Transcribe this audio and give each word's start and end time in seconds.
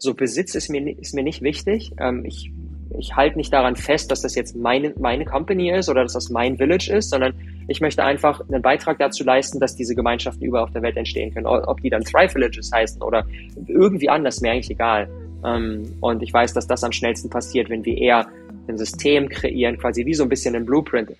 so 0.00 0.14
Besitz 0.14 0.54
ist 0.54 0.68
mir, 0.70 0.98
ist 0.98 1.14
mir 1.14 1.22
nicht 1.22 1.42
wichtig. 1.42 1.92
Ähm, 1.98 2.24
ich 2.24 2.50
ich 2.98 3.14
halte 3.14 3.38
nicht 3.38 3.52
daran 3.52 3.76
fest, 3.76 4.10
dass 4.10 4.22
das 4.22 4.34
jetzt 4.34 4.56
meine, 4.56 4.92
meine 4.98 5.24
Company 5.24 5.70
ist 5.70 5.88
oder 5.88 6.02
dass 6.02 6.14
das 6.14 6.28
mein 6.28 6.56
Village 6.56 6.92
ist, 6.92 7.10
sondern 7.10 7.34
ich 7.68 7.80
möchte 7.80 8.02
einfach 8.02 8.40
einen 8.48 8.62
Beitrag 8.62 8.98
dazu 8.98 9.22
leisten, 9.22 9.60
dass 9.60 9.76
diese 9.76 9.94
Gemeinschaften 9.94 10.44
überall 10.44 10.64
auf 10.64 10.72
der 10.72 10.82
Welt 10.82 10.96
entstehen 10.96 11.32
können. 11.32 11.46
Ob 11.46 11.80
die 11.82 11.88
dann 11.88 12.02
Thrive 12.02 12.32
Villages 12.32 12.70
heißen 12.74 13.00
oder 13.00 13.24
irgendwie 13.68 14.08
anders, 14.08 14.40
mir 14.40 14.50
eigentlich 14.50 14.72
egal. 14.72 15.08
Ähm, 15.44 15.94
und 16.00 16.20
ich 16.22 16.32
weiß, 16.32 16.52
dass 16.52 16.66
das 16.66 16.82
am 16.82 16.90
schnellsten 16.90 17.30
passiert, 17.30 17.70
wenn 17.70 17.84
wir 17.84 17.96
eher 17.96 18.26
ein 18.66 18.76
System 18.76 19.28
kreieren, 19.28 19.78
quasi 19.78 20.04
wie 20.04 20.14
so 20.14 20.24
ein 20.24 20.28
bisschen 20.28 20.56
ein 20.56 20.66
Blueprint. 20.66 21.12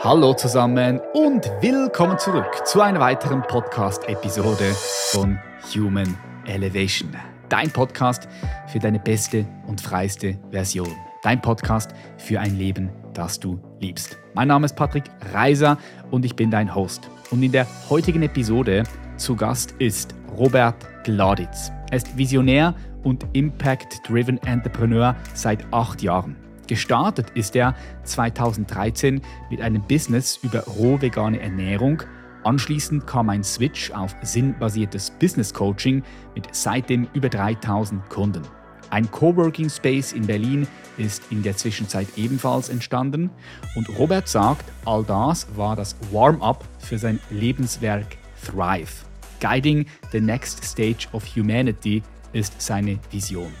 Hallo 0.00 0.34
zusammen 0.34 1.00
und 1.14 1.50
willkommen 1.60 2.18
zurück 2.18 2.66
zu 2.66 2.82
einer 2.82 3.00
weiteren 3.00 3.40
Podcast-Episode 3.42 4.74
von 5.12 5.38
Human 5.74 6.14
Elevation. 6.46 7.31
Dein 7.52 7.70
Podcast 7.70 8.28
für 8.66 8.78
deine 8.78 8.98
beste 8.98 9.44
und 9.66 9.78
freiste 9.78 10.38
Version. 10.50 10.88
Dein 11.22 11.42
Podcast 11.42 11.90
für 12.16 12.40
ein 12.40 12.56
Leben, 12.56 12.88
das 13.12 13.38
du 13.38 13.60
liebst. 13.78 14.16
Mein 14.32 14.48
Name 14.48 14.64
ist 14.64 14.74
Patrick 14.74 15.04
Reiser 15.34 15.76
und 16.10 16.24
ich 16.24 16.34
bin 16.34 16.50
dein 16.50 16.74
Host. 16.74 17.10
Und 17.30 17.42
in 17.42 17.52
der 17.52 17.66
heutigen 17.90 18.22
Episode 18.22 18.84
zu 19.18 19.36
Gast 19.36 19.74
ist 19.80 20.14
Robert 20.34 20.76
Gladitz. 21.04 21.70
Er 21.90 21.98
ist 21.98 22.16
Visionär 22.16 22.74
und 23.02 23.26
Impact-Driven 23.34 24.42
Entrepreneur 24.44 25.14
seit 25.34 25.70
acht 25.74 26.00
Jahren. 26.00 26.36
Gestartet 26.68 27.32
ist 27.34 27.54
er 27.54 27.74
2013 28.04 29.20
mit 29.50 29.60
einem 29.60 29.82
Business 29.82 30.38
über 30.42 30.60
roh 30.60 30.98
vegane 31.02 31.38
Ernährung. 31.38 32.02
Anschließend 32.44 33.06
kam 33.06 33.30
ein 33.30 33.44
Switch 33.44 33.92
auf 33.92 34.16
sinnbasiertes 34.22 35.12
Business 35.12 35.54
Coaching 35.54 36.02
mit 36.34 36.48
seitdem 36.52 37.06
über 37.14 37.28
3000 37.28 38.08
Kunden. 38.10 38.42
Ein 38.90 39.10
Coworking 39.10 39.70
Space 39.70 40.12
in 40.12 40.26
Berlin 40.26 40.66
ist 40.98 41.22
in 41.30 41.42
der 41.42 41.56
Zwischenzeit 41.56 42.08
ebenfalls 42.16 42.68
entstanden 42.68 43.30
und 43.74 43.88
Robert 43.98 44.28
sagt, 44.28 44.70
all 44.84 45.04
das 45.04 45.46
war 45.56 45.76
das 45.76 45.96
Warm-up 46.10 46.64
für 46.78 46.98
sein 46.98 47.18
Lebenswerk 47.30 48.18
Thrive. 48.44 49.06
Guiding 49.40 49.86
the 50.10 50.20
next 50.20 50.64
stage 50.64 51.08
of 51.12 51.24
humanity 51.24 52.02
ist 52.32 52.60
seine 52.60 52.98
Vision. 53.10 53.52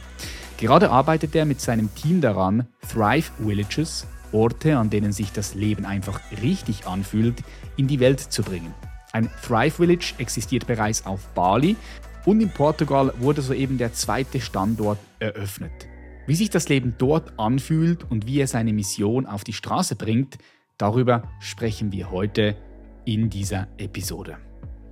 Gerade 0.58 0.90
arbeitet 0.90 1.34
er 1.34 1.44
mit 1.44 1.60
seinem 1.60 1.92
Team 1.94 2.20
daran, 2.20 2.66
Thrive 2.92 3.30
Villages, 3.38 4.06
Orte, 4.32 4.78
an 4.78 4.90
denen 4.90 5.12
sich 5.12 5.32
das 5.32 5.54
Leben 5.54 5.84
einfach 5.84 6.20
richtig 6.42 6.86
anfühlt, 6.86 7.42
in 7.76 7.86
die 7.86 8.00
Welt 8.00 8.20
zu 8.20 8.42
bringen. 8.42 8.74
Ein 9.12 9.28
Thrive 9.46 9.76
Village 9.76 10.14
existiert 10.18 10.66
bereits 10.66 11.04
auf 11.04 11.26
Bali 11.34 11.76
und 12.24 12.40
in 12.40 12.48
Portugal 12.48 13.12
wurde 13.18 13.42
soeben 13.42 13.76
der 13.76 13.92
zweite 13.92 14.40
Standort 14.40 14.98
eröffnet. 15.18 15.72
Wie 16.26 16.34
sich 16.34 16.48
das 16.48 16.68
Leben 16.68 16.94
dort 16.96 17.38
anfühlt 17.38 18.10
und 18.10 18.26
wie 18.26 18.40
er 18.40 18.46
seine 18.46 18.72
Mission 18.72 19.26
auf 19.26 19.44
die 19.44 19.52
Straße 19.52 19.96
bringt, 19.96 20.38
darüber 20.78 21.24
sprechen 21.40 21.92
wir 21.92 22.10
heute 22.10 22.56
in 23.04 23.28
dieser 23.28 23.68
Episode. 23.76 24.38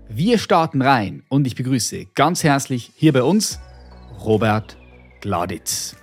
Wir 0.08 0.38
starten 0.38 0.82
rein 0.82 1.22
und 1.28 1.46
ich 1.46 1.54
begrüße 1.54 2.06
ganz 2.14 2.44
herzlich 2.44 2.90
hier 2.96 3.12
bei 3.12 3.22
uns 3.22 3.58
Robert 4.22 4.76
Gladitz. 5.20 5.96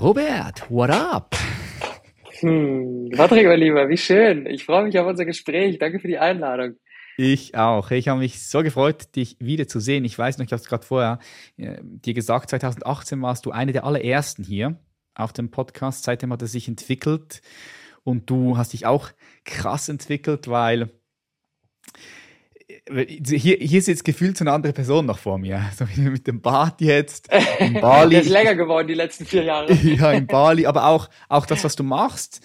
Robert, 0.00 0.70
what 0.70 0.90
up? 0.90 1.34
Hm, 2.40 3.10
Patrick, 3.16 3.46
mein 3.46 3.58
Lieber, 3.58 3.88
wie 3.88 3.96
schön. 3.96 4.46
Ich 4.46 4.64
freue 4.64 4.84
mich 4.84 4.98
auf 4.98 5.06
unser 5.06 5.24
Gespräch. 5.24 5.78
Danke 5.78 5.98
für 5.98 6.08
die 6.08 6.18
Einladung. 6.18 6.76
Ich 7.16 7.54
auch. 7.54 7.90
Ich 7.90 8.08
habe 8.08 8.20
mich 8.20 8.46
so 8.46 8.62
gefreut, 8.62 9.16
dich 9.16 9.36
wieder 9.40 9.66
zu 9.66 9.80
sehen. 9.80 10.04
Ich 10.04 10.18
weiß 10.18 10.36
noch, 10.36 10.44
ich 10.44 10.52
habe 10.52 10.60
es 10.60 10.68
gerade 10.68 10.84
vorher 10.84 11.18
äh, 11.56 11.78
dir 11.82 12.12
gesagt, 12.12 12.50
2018 12.50 13.20
warst 13.22 13.46
du 13.46 13.52
eine 13.52 13.72
der 13.72 13.84
allerersten 13.84 14.44
hier 14.44 14.78
auf 15.14 15.32
dem 15.32 15.50
Podcast. 15.50 16.04
Seitdem 16.04 16.32
hat 16.32 16.42
er 16.42 16.48
sich 16.48 16.68
entwickelt 16.68 17.40
und 18.04 18.28
du 18.28 18.58
hast 18.58 18.74
dich 18.74 18.84
auch 18.84 19.10
krass 19.44 19.88
entwickelt, 19.88 20.48
weil 20.48 20.90
äh, 22.86 23.06
hier, 23.06 23.56
hier 23.56 23.78
ist 23.78 23.88
jetzt 23.88 24.04
gefühlt 24.04 24.36
so 24.36 24.44
eine 24.44 24.52
andere 24.52 24.74
Person 24.74 25.06
noch 25.06 25.18
vor 25.18 25.38
mir. 25.38 25.70
So 25.76 25.88
wie 25.88 26.02
mit 26.02 26.26
dem 26.26 26.42
Bart 26.42 26.82
jetzt. 26.82 27.28
In 27.58 27.74
Bali. 27.80 28.10
Der 28.10 28.20
ist 28.20 28.28
länger 28.28 28.54
geworden 28.54 28.88
die 28.88 28.94
letzten 28.94 29.24
vier 29.24 29.44
Jahre. 29.44 29.72
ja, 29.82 30.12
in 30.12 30.26
Bali. 30.26 30.66
Aber 30.66 30.86
auch, 30.86 31.08
auch 31.30 31.46
das, 31.46 31.64
was 31.64 31.76
du 31.76 31.82
machst, 31.82 32.40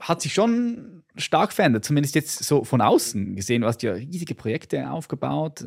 hat 0.00 0.20
sich 0.20 0.34
schon 0.34 0.97
stark 1.18 1.52
verändert, 1.52 1.84
zumindest 1.84 2.14
jetzt 2.14 2.44
so 2.44 2.64
von 2.64 2.80
außen 2.80 3.36
gesehen. 3.36 3.62
Du 3.62 3.66
hast 3.66 3.82
ja 3.82 3.92
riesige 3.92 4.34
Projekte 4.34 4.90
aufgebaut, 4.90 5.64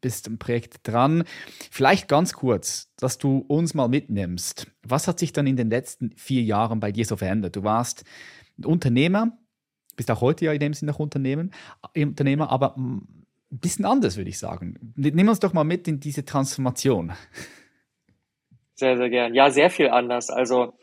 bist 0.00 0.28
am 0.28 0.38
Projekt 0.38 0.80
dran. 0.82 1.24
Vielleicht 1.70 2.08
ganz 2.08 2.32
kurz, 2.32 2.92
dass 2.96 3.18
du 3.18 3.38
uns 3.48 3.74
mal 3.74 3.88
mitnimmst. 3.88 4.66
Was 4.82 5.08
hat 5.08 5.18
sich 5.18 5.32
dann 5.32 5.46
in 5.46 5.56
den 5.56 5.70
letzten 5.70 6.12
vier 6.16 6.42
Jahren 6.42 6.80
bei 6.80 6.92
dir 6.92 7.04
so 7.04 7.16
verändert? 7.16 7.56
Du 7.56 7.62
warst 7.62 8.04
Unternehmer, 8.62 9.38
bist 9.96 10.10
auch 10.10 10.20
heute 10.20 10.46
ja 10.46 10.52
in 10.52 10.60
dem 10.60 10.74
Sinne 10.74 10.92
noch 10.92 10.98
Unternehmen, 10.98 11.52
Unternehmer, 11.96 12.50
aber 12.50 12.76
ein 12.76 13.26
bisschen 13.50 13.84
anders, 13.84 14.16
würde 14.16 14.30
ich 14.30 14.38
sagen. 14.38 14.92
Nimm 14.96 15.28
uns 15.28 15.40
doch 15.40 15.52
mal 15.52 15.64
mit 15.64 15.88
in 15.88 16.00
diese 16.00 16.24
Transformation. 16.24 17.12
Sehr, 18.74 18.96
sehr 18.96 19.10
gern. 19.10 19.34
Ja, 19.34 19.50
sehr 19.50 19.70
viel 19.70 19.88
anders. 19.88 20.30
Also 20.30 20.74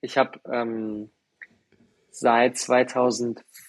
ich 0.00 0.18
habe 0.18 0.38
ähm, 0.52 1.10
seit 2.10 2.58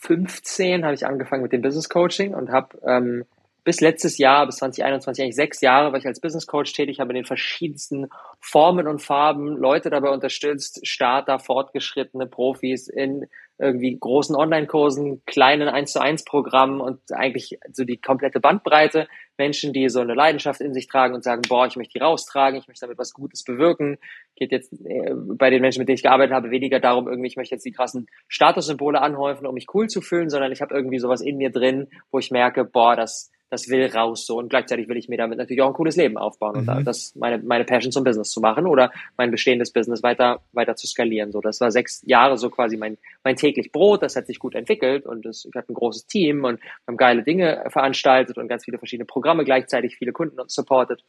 2015 0.02 0.86
habe 0.86 0.94
ich 0.94 1.06
angefangen 1.06 1.44
mit 1.44 1.52
dem 1.52 1.62
Business 1.62 1.90
Coaching 1.90 2.34
und 2.34 2.52
habe 2.52 2.78
ähm, 2.84 3.26
bis 3.64 3.82
letztes 3.82 4.18
Jahr, 4.18 4.46
bis 4.46 4.58
2021, 4.58 5.24
eigentlich 5.24 5.36
sechs 5.36 5.62
Jahre, 5.62 5.92
war 5.92 6.00
ich 6.00 6.08
als 6.08 6.22
Business 6.22 6.48
Coach 6.48 6.74
tätig, 6.74 7.00
habe 7.00 7.12
in 7.12 7.16
den 7.16 7.26
verschiedensten 7.26 8.08
Formen 8.40 8.88
und 8.88 9.02
Farben 9.02 9.58
Leute 9.58 9.90
dabei 9.90 10.10
unterstützt, 10.10 10.86
Starter, 10.88 11.40
fortgeschrittene 11.40 12.28
Profis 12.28 12.88
in 12.88 13.28
irgendwie 13.60 13.98
großen 14.00 14.36
Online-Kursen, 14.36 15.22
kleinen 15.26 15.68
1 15.68 15.92
zu 15.92 16.02
1 16.02 16.24
Programmen 16.24 16.80
und 16.80 17.00
eigentlich 17.12 17.60
so 17.74 17.84
die 17.84 17.98
komplette 17.98 18.40
Bandbreite. 18.40 19.08
Menschen, 19.38 19.74
die 19.74 19.90
so 19.90 20.00
eine 20.00 20.14
Leidenschaft 20.14 20.62
in 20.62 20.74
sich 20.74 20.88
tragen 20.88 21.14
und 21.14 21.24
sagen, 21.24 21.42
boah, 21.48 21.66
ich 21.66 21.76
möchte 21.76 21.94
die 21.94 22.04
raustragen, 22.04 22.60
ich 22.60 22.68
möchte 22.68 22.86
damit 22.86 22.98
was 22.98 23.14
Gutes 23.14 23.44
bewirken. 23.44 23.98
Geht 24.36 24.52
jetzt 24.52 24.74
äh, 24.86 25.14
bei 25.14 25.50
den 25.50 25.62
Menschen, 25.62 25.80
mit 25.80 25.90
denen 25.90 25.96
ich 25.96 26.04
gearbeitet 26.04 26.34
habe, 26.34 26.52
weniger 26.52 26.80
darum, 26.80 27.08
irgendwie, 27.08 27.28
ich 27.28 27.38
möchte 27.38 27.56
jetzt 27.56 27.66
die 27.66 27.72
krassen 27.72 28.08
Statussymbole 28.30 29.02
anhäufen, 29.02 29.46
um 29.46 29.54
mich 29.54 29.68
cool 29.74 29.88
zu 29.88 30.02
fühlen, 30.02 30.30
sondern 30.30 30.52
ich 30.52 30.62
habe 30.62 30.74
irgendwie 30.74 31.00
sowas 31.00 31.22
in 31.22 31.38
mir 31.38 31.52
drin, 31.52 31.88
wo 32.12 32.20
ich 32.20 32.32
merke, 32.32 32.64
boah, 32.64 32.96
das, 32.96 33.32
das 33.50 33.70
will 33.70 33.86
raus 33.88 34.26
so. 34.26 34.38
Und 34.38 34.50
gleichzeitig 34.50 34.88
will 34.88 34.98
ich 34.98 35.10
mir 35.10 35.18
damit 35.18 35.38
natürlich 35.38 35.62
auch 35.62 35.68
ein 35.68 35.74
cooles 35.74 35.96
Leben 35.96 36.18
aufbauen 36.18 36.64
mhm. 36.64 36.70
und 36.70 36.86
das 36.86 37.16
meine 37.16 37.40
meine 37.40 37.66
Passion 37.66 37.92
zum 37.92 38.04
Business 38.04 38.30
zu 38.32 38.42
machen 38.42 38.66
oder 38.66 38.92
mein 39.18 39.32
bestehendes 39.32 39.72
Business 39.72 40.04
weiter 40.04 40.42
weiter 40.54 40.76
zu 40.76 40.88
skalieren. 40.88 41.32
So 41.32 41.42
das 41.42 41.60
war 41.62 41.72
sechs 41.72 42.02
Jahre 42.06 42.38
so 42.38 42.50
quasi 42.50 42.78
mein 42.78 42.98
mein 43.24 43.36
täglich 43.36 43.72
Brot. 43.72 44.02
Das 44.04 44.16
hat 44.16 44.28
sich 44.28 44.40
gut 44.40 44.56
entwickelt 44.56 45.06
und 45.06 45.26
das, 45.26 45.46
ich 45.46 45.56
hatte 45.56 45.72
ein 45.72 45.76
großes 45.76 46.08
Team 46.08 46.44
und 46.44 46.60
haben 46.88 46.98
geile 46.98 47.24
Dinge 47.24 47.66
veranstaltet 47.70 48.38
und 48.38 48.48
ganz 48.48 48.66
viele 48.66 48.78
verschiedene 48.78 49.06
Programme 49.06 49.44
gleichzeitig 49.44 49.98
viele 49.98 50.12
Kunden 50.12 50.38
supportet 50.48 51.04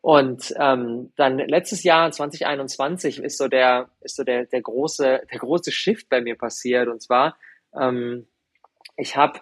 und 0.00 0.54
ähm, 0.58 1.12
dann 1.16 1.38
letztes 1.38 1.82
Jahr 1.82 2.10
2021 2.10 3.22
ist 3.22 3.36
so 3.36 3.48
der 3.48 3.90
ist 4.00 4.16
so 4.16 4.24
der 4.24 4.46
der 4.46 4.62
große 4.62 5.22
der 5.30 5.38
große 5.38 5.72
Shift 5.72 6.08
bei 6.08 6.20
mir 6.20 6.36
passiert. 6.36 6.88
Und 6.88 7.02
zwar 7.02 7.36
ähm, 7.78 8.26
ich 8.96 9.16
habe 9.16 9.40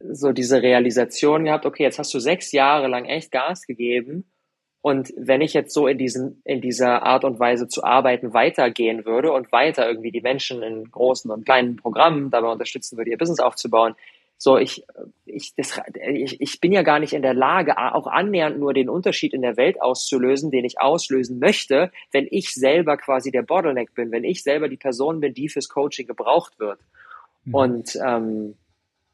so 0.00 0.32
diese 0.32 0.62
Realisation 0.62 1.44
gehabt, 1.44 1.66
okay, 1.66 1.84
jetzt 1.84 1.98
hast 1.98 2.12
du 2.14 2.18
sechs 2.18 2.52
Jahre 2.52 2.88
lang 2.88 3.04
echt 3.04 3.30
Gas 3.30 3.66
gegeben 3.66 4.24
und 4.84 5.14
wenn 5.16 5.40
ich 5.40 5.54
jetzt 5.54 5.72
so 5.72 5.86
in 5.86 5.96
diesem, 5.96 6.42
in 6.44 6.60
dieser 6.60 7.04
Art 7.04 7.24
und 7.24 7.40
Weise 7.40 7.68
zu 7.68 7.84
arbeiten 7.84 8.34
weitergehen 8.34 9.06
würde 9.06 9.32
und 9.32 9.50
weiter 9.50 9.88
irgendwie 9.88 10.12
die 10.12 10.20
Menschen 10.20 10.62
in 10.62 10.90
großen 10.90 11.30
und 11.30 11.46
kleinen 11.46 11.76
Programmen 11.76 12.30
dabei 12.30 12.52
unterstützen 12.52 12.98
würde, 12.98 13.10
ihr 13.10 13.16
Business 13.16 13.40
aufzubauen, 13.40 13.94
so 14.36 14.58
ich, 14.58 14.84
ich, 15.24 15.54
das, 15.56 15.80
ich, 16.12 16.38
ich 16.38 16.60
bin 16.60 16.70
ja 16.70 16.82
gar 16.82 16.98
nicht 16.98 17.14
in 17.14 17.22
der 17.22 17.32
Lage, 17.32 17.78
auch 17.78 18.06
annähernd 18.06 18.58
nur 18.58 18.74
den 18.74 18.90
Unterschied 18.90 19.32
in 19.32 19.40
der 19.40 19.56
Welt 19.56 19.80
auszulösen, 19.80 20.50
den 20.50 20.66
ich 20.66 20.78
auslösen 20.78 21.38
möchte, 21.38 21.90
wenn 22.12 22.28
ich 22.30 22.52
selber 22.52 22.98
quasi 22.98 23.30
der 23.30 23.40
Bottleneck 23.40 23.94
bin, 23.94 24.12
wenn 24.12 24.24
ich 24.24 24.42
selber 24.42 24.68
die 24.68 24.76
Person 24.76 25.20
bin, 25.20 25.32
die 25.32 25.48
fürs 25.48 25.70
Coaching 25.70 26.06
gebraucht 26.06 26.58
wird. 26.58 26.78
Mhm. 27.46 27.54
Und 27.54 27.98
ähm, 28.06 28.56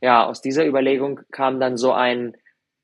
ja, 0.00 0.26
aus 0.26 0.40
dieser 0.40 0.66
Überlegung 0.66 1.20
kam 1.30 1.60
dann 1.60 1.76
so 1.76 1.92
ein, 1.92 2.36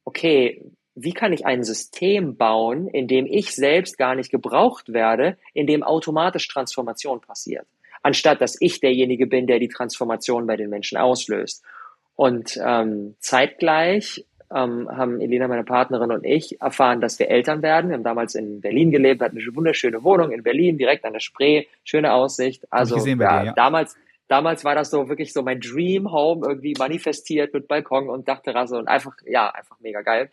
okay, 0.05 0.63
wie 0.95 1.13
kann 1.13 1.33
ich 1.33 1.45
ein 1.45 1.63
System 1.63 2.37
bauen, 2.37 2.89
in 2.89 3.07
dem 3.07 3.27
ich 3.27 3.55
selbst 3.55 3.99
gar 3.99 4.15
nicht 4.15 4.31
gebraucht 4.31 4.93
werde, 4.93 5.37
in 5.53 5.67
dem 5.67 5.83
automatisch 5.83 6.49
Transformation 6.49 7.21
passiert, 7.21 7.67
anstatt 8.03 8.41
dass 8.41 8.57
ich 8.61 8.81
derjenige 8.81 9.27
bin, 9.27 9.47
der 9.47 9.59
die 9.59 9.69
Transformation 9.69 10.47
bei 10.47 10.57
den 10.57 10.71
Menschen 10.71 10.97
auslöst. 10.97 11.63
Und 12.15 12.59
ähm, 12.65 13.15
zeitgleich 13.21 14.25
ähm, 14.55 14.89
haben 14.89 15.21
Elena, 15.21 15.49
meine 15.49 15.65
Partnerin 15.65 16.11
und 16.11 16.25
ich 16.25 16.61
erfahren, 16.63 17.03
dass 17.03 17.19
wir 17.19 17.29
Eltern 17.29 17.61
werden. 17.63 17.91
Wir 17.91 17.97
haben 17.97 18.05
damals 18.05 18.35
in 18.35 18.63
Berlin 18.63 18.91
gelebt, 18.91 19.21
hatten 19.21 19.39
eine 19.39 19.55
wunderschöne 19.57 20.03
Wohnung 20.03 20.31
in 20.31 20.43
Berlin, 20.43 20.79
direkt 20.79 21.05
an 21.05 21.13
der 21.13 21.21
Spree, 21.21 21.67
schöne 21.85 22.15
Aussicht. 22.15 22.65
Also 22.71 22.97
ja, 22.97 23.05
dir, 23.05 23.17
ja. 23.47 23.53
damals 23.53 23.97
damals 24.29 24.65
war 24.65 24.75
das 24.75 24.91
so 24.91 25.09
wirklich 25.09 25.33
so 25.33 25.43
mein 25.43 25.61
Dream 25.61 26.13
Home 26.13 26.47
irgendwie 26.47 26.75
manifestiert 26.79 27.53
mit 27.55 27.69
Balkon 27.69 28.09
und 28.09 28.29
Dachterrasse 28.29 28.79
und 28.79 28.89
einfach, 28.89 29.15
ja, 29.25 29.49
einfach 29.51 29.79
mega 29.81 30.03
geil. 30.03 30.31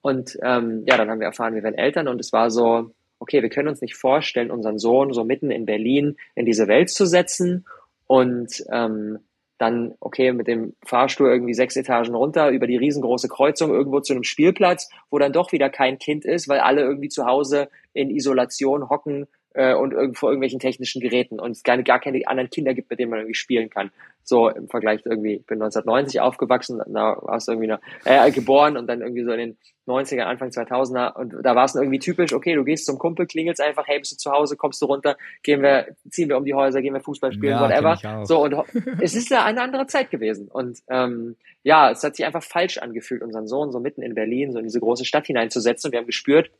Und 0.00 0.38
ähm, 0.42 0.84
ja, 0.86 0.96
dann 0.96 1.10
haben 1.10 1.20
wir 1.20 1.26
erfahren, 1.26 1.54
wir 1.54 1.62
werden 1.62 1.78
Eltern 1.78 2.08
und 2.08 2.20
es 2.20 2.32
war 2.32 2.50
so, 2.50 2.90
okay, 3.18 3.42
wir 3.42 3.50
können 3.50 3.68
uns 3.68 3.80
nicht 3.80 3.94
vorstellen, 3.94 4.50
unseren 4.50 4.78
Sohn 4.78 5.12
so 5.12 5.24
mitten 5.24 5.50
in 5.50 5.64
Berlin 5.64 6.16
in 6.34 6.44
diese 6.44 6.66
Welt 6.66 6.90
zu 6.90 7.06
setzen 7.06 7.64
und 8.08 8.64
ähm, 8.70 9.20
dann, 9.58 9.94
okay, 10.00 10.32
mit 10.32 10.48
dem 10.48 10.74
Fahrstuhl 10.84 11.28
irgendwie 11.28 11.54
sechs 11.54 11.76
Etagen 11.76 12.16
runter 12.16 12.50
über 12.50 12.66
die 12.66 12.76
riesengroße 12.76 13.28
Kreuzung 13.28 13.72
irgendwo 13.72 14.00
zu 14.00 14.12
einem 14.12 14.24
Spielplatz, 14.24 14.90
wo 15.08 15.20
dann 15.20 15.32
doch 15.32 15.52
wieder 15.52 15.70
kein 15.70 16.00
Kind 16.00 16.24
ist, 16.24 16.48
weil 16.48 16.58
alle 16.58 16.82
irgendwie 16.82 17.08
zu 17.08 17.26
Hause 17.26 17.68
in 17.92 18.10
Isolation 18.10 18.88
hocken 18.90 19.28
äh, 19.54 19.74
und 19.74 19.92
irgend 19.92 20.18
vor 20.18 20.30
irgendwelchen 20.30 20.60
technischen 20.60 21.00
Geräten 21.00 21.40
und 21.40 21.52
es 21.52 21.62
gar, 21.62 21.80
gar 21.82 22.00
keine 22.00 22.26
anderen 22.26 22.50
Kinder 22.50 22.74
gibt, 22.74 22.90
mit 22.90 22.98
denen 22.98 23.10
man 23.10 23.20
irgendwie 23.20 23.34
spielen 23.34 23.70
kann. 23.70 23.90
So 24.24 24.48
im 24.48 24.68
Vergleich 24.68 25.00
irgendwie, 25.04 25.36
ich 25.36 25.46
bin 25.46 25.60
1990 25.60 26.20
aufgewachsen, 26.20 26.80
da 26.86 27.18
warst 27.22 27.48
du 27.48 27.52
irgendwie 27.52 27.68
noch, 27.68 27.80
äh, 28.04 28.30
geboren 28.30 28.76
und 28.76 28.86
dann 28.86 29.00
irgendwie 29.00 29.24
so 29.24 29.32
in 29.32 29.38
den 29.38 29.56
90er, 29.86 30.22
Anfang 30.22 30.50
2000er 30.50 31.16
und 31.16 31.34
da 31.42 31.56
war 31.56 31.64
es 31.64 31.74
irgendwie 31.74 31.98
typisch, 31.98 32.32
okay, 32.32 32.54
du 32.54 32.62
gehst 32.62 32.86
zum 32.86 32.98
Kumpel, 32.98 33.26
klingelst 33.26 33.60
einfach, 33.60 33.84
hey, 33.88 33.98
bist 33.98 34.12
du 34.12 34.16
zu 34.16 34.30
Hause, 34.30 34.56
kommst 34.56 34.80
du 34.80 34.86
runter, 34.86 35.16
gehen 35.42 35.60
wir, 35.60 35.96
ziehen 36.08 36.28
wir 36.28 36.36
um 36.36 36.44
die 36.44 36.54
Häuser, 36.54 36.80
gehen 36.82 36.94
wir 36.94 37.00
Fußball 37.00 37.32
spielen, 37.32 37.54
ja, 37.54 37.60
whatever. 37.60 38.24
So 38.24 38.44
und 38.44 38.54
es 39.00 39.14
ist 39.14 39.30
ja 39.30 39.44
eine 39.44 39.60
andere 39.60 39.86
Zeit 39.88 40.10
gewesen 40.10 40.48
und 40.48 40.78
ähm, 40.88 41.36
ja, 41.64 41.90
es 41.90 42.04
hat 42.04 42.14
sich 42.14 42.24
einfach 42.24 42.44
falsch 42.44 42.78
angefühlt, 42.78 43.22
unseren 43.22 43.48
Sohn 43.48 43.72
so 43.72 43.80
mitten 43.80 44.02
in 44.02 44.14
Berlin, 44.14 44.52
so 44.52 44.58
in 44.58 44.64
diese 44.64 44.80
große 44.80 45.04
Stadt 45.04 45.26
hineinzusetzen 45.26 45.88
und 45.88 45.92
wir 45.92 45.98
haben 45.98 46.06
gespürt, 46.06 46.50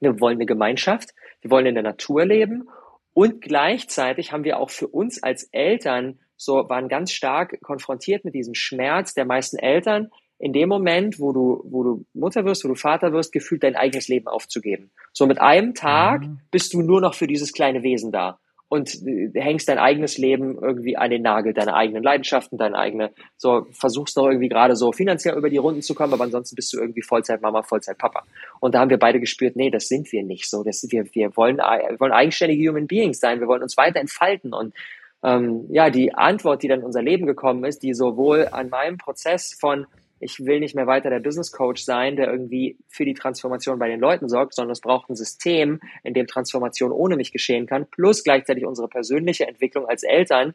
wir 0.00 0.20
wollen 0.20 0.36
eine 0.36 0.46
Gemeinschaft, 0.46 1.14
wir 1.40 1.50
wollen 1.50 1.66
in 1.66 1.74
der 1.74 1.84
Natur 1.84 2.24
leben 2.24 2.68
und 3.12 3.40
gleichzeitig 3.40 4.32
haben 4.32 4.44
wir 4.44 4.58
auch 4.58 4.70
für 4.70 4.88
uns 4.88 5.22
als 5.22 5.44
Eltern 5.52 6.18
so 6.36 6.68
waren 6.68 6.88
ganz 6.88 7.12
stark 7.12 7.60
konfrontiert 7.62 8.24
mit 8.24 8.34
diesem 8.34 8.54
Schmerz 8.54 9.14
der 9.14 9.24
meisten 9.24 9.58
Eltern, 9.58 10.10
in 10.38 10.52
dem 10.52 10.68
Moment, 10.68 11.18
wo 11.18 11.32
du, 11.32 11.62
wo 11.64 11.82
du 11.82 12.04
Mutter 12.12 12.44
wirst, 12.44 12.62
wo 12.64 12.68
du 12.68 12.74
Vater 12.74 13.12
wirst, 13.12 13.32
gefühlt 13.32 13.62
dein 13.62 13.74
eigenes 13.74 14.08
Leben 14.08 14.26
aufzugeben. 14.26 14.90
So 15.12 15.26
mit 15.26 15.40
einem 15.40 15.72
Tag 15.72 16.22
mhm. 16.22 16.40
bist 16.50 16.74
du 16.74 16.82
nur 16.82 17.00
noch 17.00 17.14
für 17.14 17.26
dieses 17.26 17.54
kleine 17.54 17.82
Wesen 17.82 18.12
da 18.12 18.38
und 18.68 18.90
hängst 19.34 19.68
dein 19.68 19.78
eigenes 19.78 20.18
Leben 20.18 20.58
irgendwie 20.60 20.96
an 20.96 21.10
den 21.10 21.22
Nagel, 21.22 21.54
deine 21.54 21.74
eigenen 21.74 22.02
Leidenschaften, 22.02 22.58
deine 22.58 22.76
eigene, 22.76 23.12
so 23.36 23.66
versuchst 23.70 24.16
noch 24.16 24.26
irgendwie 24.26 24.48
gerade 24.48 24.74
so 24.74 24.92
finanziell 24.92 25.36
über 25.36 25.50
die 25.50 25.56
Runden 25.58 25.82
zu 25.82 25.94
kommen, 25.94 26.12
aber 26.12 26.24
ansonsten 26.24 26.56
bist 26.56 26.72
du 26.72 26.78
irgendwie 26.78 27.02
Vollzeit 27.02 27.42
Mama, 27.42 27.62
Vollzeit 27.62 27.98
Papa. 27.98 28.24
Und 28.60 28.74
da 28.74 28.80
haben 28.80 28.90
wir 28.90 28.98
beide 28.98 29.20
gespürt, 29.20 29.54
nee, 29.54 29.70
das 29.70 29.86
sind 29.86 30.10
wir 30.10 30.24
nicht 30.24 30.50
so. 30.50 30.64
Das, 30.64 30.84
wir, 30.90 31.04
wir, 31.14 31.36
wollen, 31.36 31.58
wir 31.58 32.00
wollen 32.00 32.12
eigenständige 32.12 32.68
Human 32.68 32.88
Beings 32.88 33.20
sein, 33.20 33.40
wir 33.40 33.46
wollen 33.46 33.62
uns 33.62 33.76
weiter 33.76 34.00
entfalten 34.00 34.52
und 34.52 34.74
ähm, 35.22 35.66
ja, 35.70 35.90
die 35.90 36.14
Antwort, 36.14 36.62
die 36.62 36.68
dann 36.68 36.80
in 36.80 36.86
unser 36.86 37.02
Leben 37.02 37.26
gekommen 37.26 37.64
ist, 37.64 37.82
die 37.82 37.94
sowohl 37.94 38.48
an 38.50 38.68
meinem 38.68 38.98
Prozess 38.98 39.56
von 39.58 39.86
ich 40.20 40.44
will 40.44 40.60
nicht 40.60 40.74
mehr 40.74 40.86
weiter 40.86 41.10
der 41.10 41.20
Business 41.20 41.52
Coach 41.52 41.82
sein, 41.82 42.16
der 42.16 42.28
irgendwie 42.30 42.78
für 42.88 43.04
die 43.04 43.14
Transformation 43.14 43.78
bei 43.78 43.88
den 43.88 44.00
Leuten 44.00 44.28
sorgt, 44.28 44.54
sondern 44.54 44.72
es 44.72 44.80
braucht 44.80 45.10
ein 45.10 45.16
System, 45.16 45.80
in 46.04 46.14
dem 46.14 46.26
Transformation 46.26 46.92
ohne 46.92 47.16
mich 47.16 47.32
geschehen 47.32 47.66
kann, 47.66 47.86
plus 47.86 48.24
gleichzeitig 48.24 48.64
unsere 48.64 48.88
persönliche 48.88 49.46
Entwicklung 49.46 49.86
als 49.86 50.02
Eltern, 50.02 50.54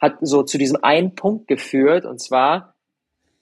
hat 0.00 0.18
so 0.20 0.42
zu 0.42 0.58
diesem 0.58 0.82
einen 0.82 1.14
Punkt 1.14 1.48
geführt, 1.48 2.04
und 2.04 2.20
zwar, 2.20 2.74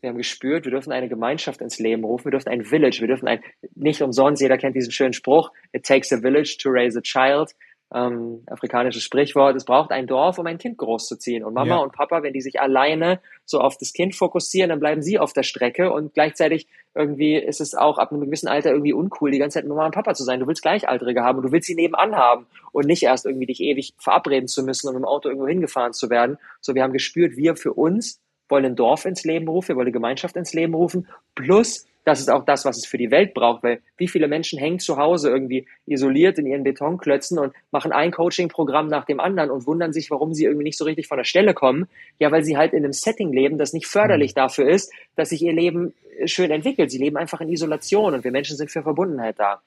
wir 0.00 0.10
haben 0.10 0.16
gespürt, 0.16 0.64
wir 0.64 0.72
dürfen 0.72 0.92
eine 0.92 1.08
Gemeinschaft 1.08 1.60
ins 1.60 1.78
Leben 1.78 2.04
rufen, 2.04 2.26
wir 2.26 2.32
dürfen 2.32 2.48
ein 2.48 2.64
Village, 2.64 3.00
wir 3.00 3.08
dürfen 3.08 3.28
ein, 3.28 3.42
nicht 3.74 4.02
umsonst, 4.02 4.40
jeder 4.40 4.58
kennt 4.58 4.76
diesen 4.76 4.92
schönen 4.92 5.12
Spruch, 5.12 5.50
it 5.72 5.84
takes 5.84 6.12
a 6.12 6.20
village 6.20 6.56
to 6.60 6.70
raise 6.70 6.98
a 6.98 7.02
child, 7.02 7.54
ähm, 7.94 8.42
afrikanisches 8.46 9.02
Sprichwort, 9.02 9.56
es 9.56 9.64
braucht 9.64 9.90
ein 9.90 10.06
Dorf, 10.06 10.38
um 10.38 10.46
ein 10.46 10.58
Kind 10.58 10.78
großzuziehen. 10.78 11.44
Und 11.44 11.54
Mama 11.54 11.76
ja. 11.76 11.76
und 11.78 11.92
Papa, 11.92 12.22
wenn 12.22 12.32
die 12.32 12.40
sich 12.40 12.60
alleine 12.60 13.20
so 13.44 13.60
auf 13.60 13.76
das 13.76 13.92
Kind 13.92 14.14
fokussieren, 14.14 14.70
dann 14.70 14.80
bleiben 14.80 15.02
sie 15.02 15.18
auf 15.18 15.32
der 15.32 15.42
Strecke 15.42 15.92
und 15.92 16.14
gleichzeitig 16.14 16.68
irgendwie 16.94 17.36
ist 17.36 17.60
es 17.60 17.74
auch 17.74 17.98
ab 17.98 18.12
einem 18.12 18.20
gewissen 18.22 18.48
Alter 18.48 18.70
irgendwie 18.70 18.92
uncool, 18.92 19.30
die 19.30 19.38
ganze 19.38 19.54
Zeit 19.54 19.64
mit 19.64 19.70
Mama 19.70 19.86
und 19.86 19.94
Papa 19.94 20.14
zu 20.14 20.24
sein. 20.24 20.40
Du 20.40 20.46
willst 20.46 20.62
Gleichaltrige 20.62 21.22
haben 21.22 21.38
und 21.38 21.44
du 21.44 21.52
willst 21.52 21.66
sie 21.66 21.74
nebenan 21.74 22.16
haben 22.16 22.46
und 22.72 22.86
nicht 22.86 23.02
erst 23.02 23.26
irgendwie 23.26 23.46
dich 23.46 23.60
ewig 23.60 23.94
verabreden 23.98 24.48
zu 24.48 24.62
müssen, 24.62 24.88
um 24.88 24.96
im 24.96 25.04
Auto 25.04 25.28
irgendwo 25.28 25.48
hingefahren 25.48 25.92
zu 25.92 26.10
werden. 26.10 26.38
So, 26.60 26.74
wir 26.74 26.82
haben 26.82 26.92
gespürt, 26.92 27.36
wir 27.36 27.56
für 27.56 27.72
uns 27.72 28.20
wollen 28.48 28.64
ein 28.66 28.76
Dorf 28.76 29.06
ins 29.06 29.24
Leben 29.24 29.48
rufen, 29.48 29.68
wir 29.68 29.76
wollen 29.76 29.86
eine 29.86 29.92
Gemeinschaft 29.92 30.36
ins 30.36 30.52
Leben 30.52 30.74
rufen, 30.74 31.08
plus 31.34 31.86
das 32.04 32.20
ist 32.20 32.30
auch 32.30 32.44
das, 32.44 32.64
was 32.64 32.78
es 32.78 32.86
für 32.86 32.98
die 32.98 33.10
Welt 33.10 33.32
braucht, 33.32 33.62
weil 33.62 33.80
wie 33.96 34.08
viele 34.08 34.26
Menschen 34.26 34.58
hängen 34.58 34.80
zu 34.80 34.96
Hause 34.96 35.30
irgendwie 35.30 35.66
isoliert 35.86 36.38
in 36.38 36.46
ihren 36.46 36.64
Betonklötzen 36.64 37.38
und 37.38 37.54
machen 37.70 37.92
ein 37.92 38.10
Coaching-Programm 38.10 38.88
nach 38.88 39.04
dem 39.04 39.20
anderen 39.20 39.50
und 39.50 39.66
wundern 39.66 39.92
sich, 39.92 40.10
warum 40.10 40.34
sie 40.34 40.44
irgendwie 40.44 40.64
nicht 40.64 40.78
so 40.78 40.84
richtig 40.84 41.06
von 41.06 41.18
der 41.18 41.24
Stelle 41.24 41.54
kommen. 41.54 41.88
Ja, 42.18 42.32
weil 42.32 42.42
sie 42.42 42.56
halt 42.56 42.72
in 42.72 42.84
einem 42.84 42.92
Setting 42.92 43.32
leben, 43.32 43.56
das 43.58 43.72
nicht 43.72 43.86
förderlich 43.86 44.32
mhm. 44.32 44.40
dafür 44.40 44.68
ist, 44.68 44.92
dass 45.14 45.28
sich 45.28 45.42
ihr 45.42 45.52
Leben 45.52 45.94
schön 46.24 46.50
entwickelt. 46.50 46.90
Sie 46.90 46.98
leben 46.98 47.16
einfach 47.16 47.40
in 47.40 47.48
Isolation 47.48 48.14
und 48.14 48.24
wir 48.24 48.32
Menschen 48.32 48.56
sind 48.56 48.70
für 48.70 48.82
Verbundenheit 48.82 49.38
da. 49.38 49.62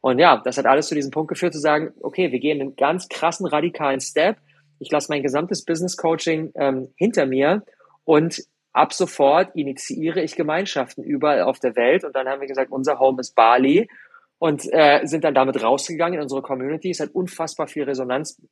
Und 0.00 0.18
ja, 0.18 0.40
das 0.44 0.58
hat 0.58 0.66
alles 0.66 0.88
zu 0.88 0.94
diesem 0.94 1.10
Punkt 1.10 1.28
geführt, 1.28 1.54
zu 1.54 1.60
sagen, 1.60 1.92
okay, 2.00 2.30
wir 2.30 2.38
gehen 2.38 2.60
einen 2.60 2.76
ganz 2.76 3.08
krassen, 3.08 3.46
radikalen 3.46 4.00
Step. 4.00 4.36
Ich 4.78 4.90
lasse 4.90 5.10
mein 5.10 5.22
gesamtes 5.22 5.64
Business 5.64 5.96
Coaching 5.96 6.52
ähm, 6.56 6.88
hinter 6.96 7.26
mir 7.26 7.62
und 8.04 8.42
ab 8.74 8.92
sofort 8.92 9.54
initiiere 9.54 10.20
ich 10.20 10.36
Gemeinschaften 10.36 11.02
überall 11.02 11.42
auf 11.42 11.58
der 11.60 11.76
Welt. 11.76 12.04
Und 12.04 12.14
dann 12.14 12.28
haben 12.28 12.40
wir 12.40 12.48
gesagt, 12.48 12.70
unser 12.70 12.98
Home 12.98 13.20
ist 13.20 13.34
Bali 13.34 13.88
und 14.38 14.62
äh, 14.72 15.06
sind 15.06 15.24
dann 15.24 15.34
damit 15.34 15.62
rausgegangen 15.62 16.16
in 16.16 16.22
unsere 16.22 16.42
Community. 16.42 16.90
Es 16.90 17.00
hat 17.00 17.10
unfassbar 17.10 17.68
viel 17.68 17.84
Resonanz 17.84 18.42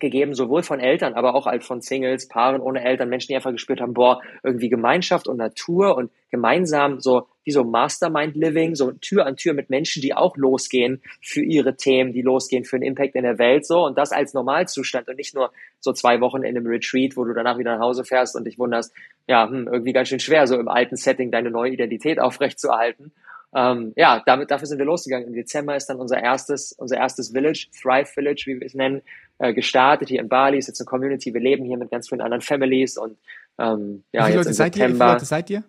gegeben, 0.00 0.34
sowohl 0.34 0.62
von 0.62 0.80
Eltern, 0.80 1.14
aber 1.14 1.34
auch 1.34 1.46
halt 1.46 1.64
von 1.64 1.80
Singles, 1.80 2.28
Paaren 2.28 2.60
ohne 2.60 2.84
Eltern, 2.84 3.08
Menschen, 3.08 3.28
die 3.28 3.36
einfach 3.36 3.52
gespürt 3.52 3.80
haben, 3.80 3.94
boah, 3.94 4.20
irgendwie 4.42 4.68
Gemeinschaft 4.68 5.28
und 5.28 5.38
Natur 5.38 5.96
und 5.96 6.10
gemeinsam 6.30 7.00
so 7.00 7.26
wie 7.44 7.52
so 7.52 7.62
Mastermind 7.62 8.34
Living, 8.34 8.74
so 8.74 8.92
Tür 8.92 9.24
an 9.26 9.36
Tür 9.36 9.54
mit 9.54 9.70
Menschen, 9.70 10.02
die 10.02 10.14
auch 10.14 10.36
losgehen 10.36 11.00
für 11.22 11.42
ihre 11.42 11.76
Themen, 11.76 12.12
die 12.12 12.22
losgehen 12.22 12.64
für 12.64 12.76
einen 12.76 12.84
Impact 12.84 13.14
in 13.14 13.22
der 13.22 13.38
Welt, 13.38 13.64
so 13.64 13.86
und 13.86 13.96
das 13.96 14.12
als 14.12 14.34
Normalzustand 14.34 15.08
und 15.08 15.16
nicht 15.16 15.34
nur 15.34 15.52
so 15.78 15.92
zwei 15.92 16.20
Wochen 16.20 16.42
in 16.42 16.56
einem 16.56 16.66
Retreat, 16.66 17.16
wo 17.16 17.24
du 17.24 17.32
danach 17.32 17.58
wieder 17.58 17.76
nach 17.76 17.84
Hause 17.84 18.04
fährst 18.04 18.34
und 18.36 18.44
dich 18.44 18.58
wunderst, 18.58 18.92
ja, 19.28 19.48
hm, 19.48 19.68
irgendwie 19.68 19.92
ganz 19.92 20.08
schön 20.08 20.20
schwer, 20.20 20.46
so 20.46 20.58
im 20.58 20.68
alten 20.68 20.96
Setting 20.96 21.30
deine 21.30 21.50
neue 21.50 21.72
Identität 21.72 22.20
aufrechtzuerhalten. 22.20 23.12
Ähm, 23.56 23.94
ja, 23.96 24.22
damit, 24.26 24.50
dafür 24.50 24.66
sind 24.66 24.78
wir 24.78 24.84
losgegangen. 24.84 25.28
Im 25.28 25.32
Dezember 25.32 25.74
ist 25.74 25.86
dann 25.86 25.96
unser 25.96 26.22
erstes, 26.22 26.72
unser 26.72 26.98
erstes 26.98 27.30
Village, 27.30 27.68
Thrive 27.80 28.06
Village, 28.06 28.42
wie 28.44 28.60
wir 28.60 28.66
es 28.66 28.74
nennen, 28.74 29.00
äh, 29.38 29.54
gestartet 29.54 30.10
hier 30.10 30.20
in 30.20 30.28
Bali. 30.28 30.58
Ist 30.58 30.68
jetzt 30.68 30.80
eine 30.80 30.84
Community. 30.84 31.32
Wir 31.32 31.40
leben 31.40 31.64
hier 31.64 31.78
mit 31.78 31.90
ganz 31.90 32.10
vielen 32.10 32.20
anderen 32.20 32.42
Families 32.42 32.98
und 32.98 33.16
ähm, 33.58 34.04
ja, 34.12 34.20
wie 34.20 34.32
viele 34.32 34.36
jetzt 34.36 34.44
Leute 34.44 34.54
seid 34.54 34.76
ihr? 34.76 34.88
Wie 34.88 34.92
viele 34.92 35.06
Leute 35.06 35.24
seid 35.24 35.50
ihr? 35.50 35.64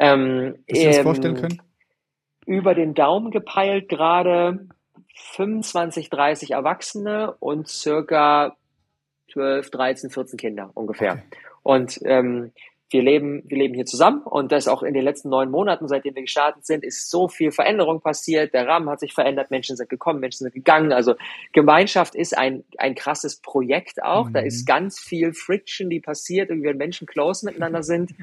Ähm, 0.00 0.56
Dass 0.66 0.78
ihr 0.78 0.88
das 0.88 0.98
vorstellen 0.98 1.36
können? 1.36 1.62
Über 2.46 2.74
den 2.74 2.94
Daumen 2.94 3.30
gepeilt 3.30 3.88
gerade 3.88 4.66
25, 5.14 6.10
30 6.10 6.50
Erwachsene 6.50 7.36
und 7.38 7.68
circa 7.68 8.56
12, 9.32 9.70
13, 9.70 10.10
14 10.10 10.36
Kinder 10.36 10.70
ungefähr. 10.74 11.12
Okay. 11.12 11.22
Und 11.62 12.00
ähm, 12.04 12.52
wir 12.90 13.02
leben, 13.02 13.42
wir 13.46 13.58
leben 13.58 13.74
hier 13.74 13.84
zusammen 13.84 14.22
und 14.22 14.50
das 14.50 14.66
auch 14.66 14.82
in 14.82 14.94
den 14.94 15.04
letzten 15.04 15.28
neun 15.28 15.50
Monaten, 15.50 15.88
seitdem 15.88 16.14
wir 16.14 16.22
gestartet 16.22 16.64
sind, 16.64 16.82
ist 16.82 17.10
so 17.10 17.28
viel 17.28 17.50
Veränderung 17.52 18.00
passiert. 18.00 18.54
Der 18.54 18.66
Rahmen 18.66 18.88
hat 18.88 19.00
sich 19.00 19.12
verändert, 19.12 19.50
Menschen 19.50 19.76
sind 19.76 19.90
gekommen, 19.90 20.20
Menschen 20.20 20.44
sind 20.44 20.54
gegangen. 20.54 20.92
Also 20.92 21.14
Gemeinschaft 21.52 22.14
ist 22.14 22.36
ein, 22.36 22.64
ein 22.78 22.94
krasses 22.94 23.36
Projekt 23.36 24.02
auch. 24.02 24.28
Mhm. 24.28 24.32
Da 24.32 24.40
ist 24.40 24.66
ganz 24.66 24.98
viel 24.98 25.34
Friction, 25.34 25.90
die 25.90 26.00
passiert, 26.00 26.48
irgendwie 26.48 26.70
wenn 26.70 26.78
Menschen 26.78 27.06
close 27.06 27.44
miteinander 27.44 27.82
sind. 27.82 28.14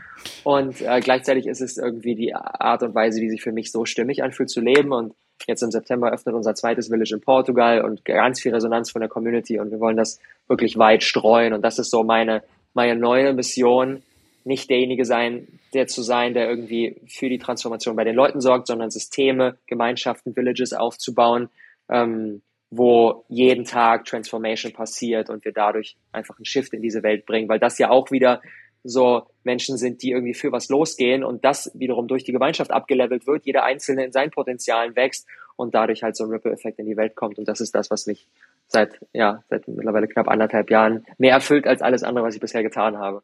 Und 0.43 0.81
äh, 0.81 0.99
gleichzeitig 0.99 1.45
ist 1.45 1.61
es 1.61 1.77
irgendwie 1.77 2.15
die 2.15 2.33
Art 2.33 2.81
und 2.81 2.95
Weise, 2.95 3.19
die 3.19 3.29
sich 3.29 3.43
für 3.43 3.51
mich 3.51 3.71
so 3.71 3.85
stimmig 3.85 4.23
anfühlt 4.23 4.49
zu 4.49 4.61
leben. 4.61 4.93
Und 4.93 5.13
jetzt 5.47 5.61
im 5.61 5.69
September 5.69 6.11
öffnet 6.11 6.33
unser 6.33 6.55
zweites 6.55 6.87
Village 6.87 7.13
in 7.13 7.21
Portugal 7.21 7.81
und 7.81 8.03
ganz 8.03 8.41
viel 8.41 8.53
Resonanz 8.53 8.89
von 8.89 9.01
der 9.01 9.09
Community 9.09 9.59
und 9.59 9.69
wir 9.69 9.79
wollen 9.79 9.97
das 9.97 10.19
wirklich 10.47 10.77
weit 10.77 11.03
streuen. 11.03 11.53
Und 11.53 11.61
das 11.61 11.77
ist 11.77 11.91
so 11.91 12.03
meine, 12.03 12.41
meine 12.73 12.99
neue 12.99 13.33
Mission, 13.33 14.01
nicht 14.45 14.69
derjenige 14.69 15.05
sein, 15.05 15.59
der 15.73 15.87
zu 15.87 16.03
sein, 16.03 16.33
der 16.33 16.47
irgendwie 16.47 17.01
für 17.07 17.29
die 17.29 17.39
Transformation 17.39 17.95
bei 17.95 18.03
den 18.03 18.15
Leuten 18.15 18.39
sorgt, 18.39 18.67
sondern 18.67 18.91
Systeme, 18.91 19.57
Gemeinschaften, 19.65 20.35
Villages 20.35 20.73
aufzubauen, 20.73 21.49
ähm, 21.89 22.41
wo 22.69 23.25
jeden 23.27 23.65
Tag 23.65 24.05
Transformation 24.05 24.71
passiert 24.71 25.29
und 25.29 25.43
wir 25.45 25.51
dadurch 25.51 25.97
einfach 26.11 26.37
einen 26.37 26.45
Shift 26.45 26.73
in 26.73 26.81
diese 26.81 27.01
Welt 27.03 27.25
bringen, 27.25 27.49
weil 27.49 27.59
das 27.59 27.79
ja 27.79 27.89
auch 27.89 28.11
wieder 28.11 28.41
so 28.83 29.23
Menschen 29.43 29.77
sind, 29.77 30.03
die 30.03 30.11
irgendwie 30.11 30.35
für 30.35 30.51
was 30.51 30.69
losgehen 30.69 31.23
und 31.23 31.43
das 31.43 31.71
wiederum 31.73 32.07
durch 32.07 32.23
die 32.23 32.31
Gemeinschaft 32.31 32.69
abgelevelt 32.69 33.25
wird, 33.25 33.45
jeder 33.45 33.63
Einzelne 33.63 34.05
in 34.05 34.11
seinen 34.11 34.29
Potenzialen 34.29 34.95
wächst 34.95 35.27
und 35.55 35.73
dadurch 35.73 36.03
halt 36.03 36.15
so 36.15 36.25
ein 36.25 36.29
Ripple-Effekt 36.29 36.77
in 36.77 36.85
die 36.85 36.97
Welt 36.97 37.15
kommt. 37.15 37.39
Und 37.39 37.47
das 37.47 37.61
ist 37.61 37.73
das, 37.73 37.89
was 37.89 38.05
mich 38.05 38.27
seit, 38.67 38.99
ja, 39.11 39.43
seit 39.49 39.67
mittlerweile 39.67 40.07
knapp 40.07 40.27
anderthalb 40.27 40.69
Jahren 40.69 41.05
mehr 41.17 41.33
erfüllt 41.33 41.65
als 41.65 41.81
alles 41.81 42.03
andere, 42.03 42.25
was 42.25 42.35
ich 42.35 42.41
bisher 42.41 42.61
getan 42.61 42.99
habe. 42.99 43.23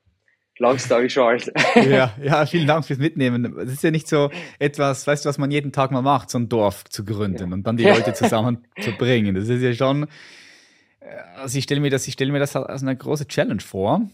Long 0.60 0.78
story 0.78 1.10
short. 1.10 1.52
ja, 1.76 2.14
ja, 2.22 2.46
vielen 2.46 2.68
Dank 2.68 2.86
fürs 2.86 3.00
Mitnehmen. 3.00 3.58
Es 3.60 3.72
ist 3.72 3.84
ja 3.84 3.92
nicht 3.92 4.08
so 4.08 4.30
etwas, 4.60 5.08
weißt 5.08 5.26
du, 5.26 5.30
was 5.30 5.38
man 5.38 5.50
jeden 5.50 5.72
Tag 5.72 5.92
mal 5.92 6.02
macht, 6.02 6.30
so 6.30 6.38
ein 6.38 6.50
Dorf 6.50 6.84
zu 6.86 7.04
gründen 7.04 7.50
ja. 7.50 7.54
und 7.56 7.64
dann 7.64 7.78
die 7.78 7.86
Leute 7.86 8.14
zusammen 8.14 8.66
zu 8.80 8.92
bringen. 8.92 9.36
Das 9.36 9.50
ist 9.50 9.62
ja 9.62 9.74
schon, 9.74 10.04
äh, 11.00 11.08
also 11.38 11.58
ich 11.58 11.64
stelle 11.64 11.82
mir 11.82 11.90
das, 11.90 12.08
ich 12.08 12.14
stelle 12.14 12.32
mir 12.32 12.40
das 12.40 12.56
als 12.56 12.82
eine 12.84 12.96
große 12.96 13.28
Challenge 13.28 13.62
vor. 13.62 14.10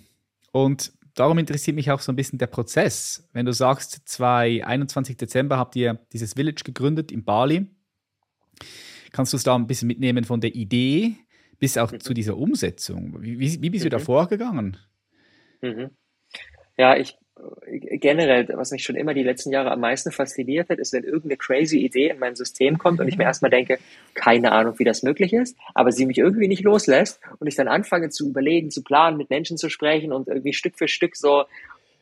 Und 0.52 0.94
darum 1.16 1.38
interessiert 1.38 1.76
mich 1.76 1.92
auch 1.92 2.00
so 2.00 2.12
ein 2.12 2.16
bisschen 2.16 2.40
der 2.40 2.48
Prozess. 2.48 3.28
Wenn 3.34 3.46
du 3.46 3.52
sagst, 3.52 4.20
21. 4.20 5.18
Dezember 5.18 5.58
habt 5.58 5.76
ihr 5.76 6.00
dieses 6.14 6.34
Village 6.34 6.62
gegründet 6.64 7.12
in 7.12 7.26
Bali, 7.26 7.68
kannst 9.12 9.34
du 9.34 9.38
es 9.38 9.44
da 9.44 9.56
ein 9.56 9.68
bisschen 9.68 9.88
mitnehmen 9.88 10.24
von 10.24 10.40
der 10.40 10.56
Idee 10.56 11.16
bis 11.60 11.78
auch 11.78 11.92
mhm. 11.92 12.00
zu 12.00 12.14
dieser 12.14 12.38
Umsetzung? 12.38 13.22
Wie, 13.22 13.40
wie, 13.40 13.62
wie 13.62 13.70
bist 13.70 13.84
mhm. 13.84 13.90
du 13.90 13.98
da 13.98 14.00
vorgegangen? 14.00 14.78
Mhm. 15.62 15.90
Ja, 16.78 16.96
ich 16.96 17.18
generell, 17.70 18.48
was 18.54 18.72
mich 18.72 18.84
schon 18.84 18.96
immer 18.96 19.14
die 19.14 19.24
letzten 19.24 19.52
Jahre 19.52 19.72
am 19.72 19.80
meisten 19.80 20.12
fasziniert 20.12 20.70
hat, 20.70 20.80
ist, 20.80 20.94
wenn 20.94 21.04
irgendeine 21.04 21.38
crazy 21.38 21.80
Idee 21.80 22.10
in 22.10 22.20
mein 22.20 22.36
System 22.36 22.78
kommt 22.78 23.00
und 23.00 23.08
ich 23.08 23.18
mir 23.18 23.24
mhm. 23.24 23.28
erstmal 23.28 23.52
denke, 23.52 23.78
keine 24.14 24.52
Ahnung, 24.52 24.78
wie 24.80 24.84
das 24.84 25.04
möglich 25.04 25.34
ist, 25.34 25.56
aber 25.74 25.92
sie 25.92 26.06
mich 26.06 26.18
irgendwie 26.18 26.48
nicht 26.48 26.64
loslässt 26.64 27.20
und 27.40 27.48
ich 27.48 27.56
dann 27.56 27.68
anfange 27.68 28.10
zu 28.10 28.30
überlegen, 28.30 28.72
zu 28.72 28.84
planen, 28.84 29.18
mit 29.18 29.30
Menschen 29.30 29.58
zu 29.58 29.70
sprechen 29.70 30.12
und 30.12 30.28
irgendwie 30.28 30.54
Stück 30.54 30.78
für 30.78 30.88
Stück 30.88 31.16
so 31.16 31.44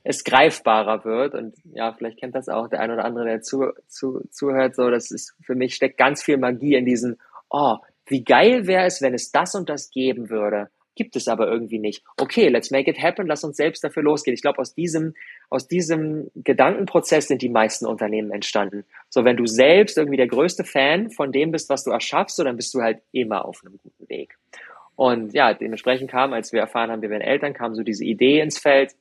es 0.03 0.23
greifbarer 0.23 1.03
wird. 1.03 1.33
Und 1.33 1.55
ja, 1.73 1.91
vielleicht 1.93 2.19
kennt 2.19 2.35
das 2.35 2.47
auch 2.47 2.69
der 2.69 2.79
ein 2.79 2.91
oder 2.91 3.05
andere, 3.05 3.25
der 3.25 3.41
zu, 3.41 3.71
zu, 3.87 4.21
zuhört. 4.29 4.75
So, 4.75 4.89
das 4.89 5.11
ist 5.11 5.35
für 5.41 5.55
mich 5.55 5.75
steckt 5.75 5.97
ganz 5.97 6.23
viel 6.23 6.37
Magie 6.37 6.75
in 6.75 6.85
diesen, 6.85 7.17
oh, 7.49 7.77
wie 8.05 8.23
geil 8.23 8.67
wäre 8.67 8.85
es, 8.85 9.01
wenn 9.01 9.15
es 9.15 9.31
das 9.31 9.55
und 9.55 9.67
das 9.67 9.89
geben 9.89 10.29
würde 10.29 10.69
gibt 10.95 11.15
es 11.15 11.27
aber 11.27 11.47
irgendwie 11.47 11.79
nicht. 11.79 12.03
Okay, 12.17 12.47
let's 12.47 12.71
make 12.71 12.89
it 12.89 13.01
happen, 13.01 13.27
lass 13.27 13.43
uns 13.43 13.57
selbst 13.57 13.83
dafür 13.83 14.03
losgehen. 14.03 14.33
Ich 14.33 14.41
glaube, 14.41 14.59
aus 14.59 14.73
diesem, 14.73 15.13
aus 15.49 15.67
diesem 15.67 16.31
Gedankenprozess 16.35 17.27
sind 17.27 17.41
die 17.41 17.49
meisten 17.49 17.85
Unternehmen 17.85 18.31
entstanden. 18.31 18.85
So, 19.09 19.23
wenn 19.25 19.37
du 19.37 19.45
selbst 19.45 19.97
irgendwie 19.97 20.17
der 20.17 20.27
größte 20.27 20.63
Fan 20.63 21.11
von 21.11 21.31
dem 21.31 21.51
bist, 21.51 21.69
was 21.69 21.83
du 21.83 21.91
erschaffst, 21.91 22.37
so, 22.37 22.43
dann 22.43 22.55
bist 22.55 22.73
du 22.73 22.81
halt 22.81 22.99
immer 23.11 23.45
auf 23.45 23.61
einem 23.63 23.77
guten 23.77 24.09
Weg. 24.09 24.37
Und 24.95 25.33
ja, 25.33 25.53
dementsprechend 25.53 26.09
kam, 26.09 26.33
als 26.33 26.53
wir 26.53 26.61
erfahren 26.61 26.89
haben, 26.89 27.01
wir 27.01 27.09
werden 27.09 27.21
Eltern, 27.21 27.53
kam 27.53 27.75
so 27.75 27.83
diese 27.83 28.05
Idee 28.05 28.39
ins 28.39 28.57
Feld. 28.57 28.93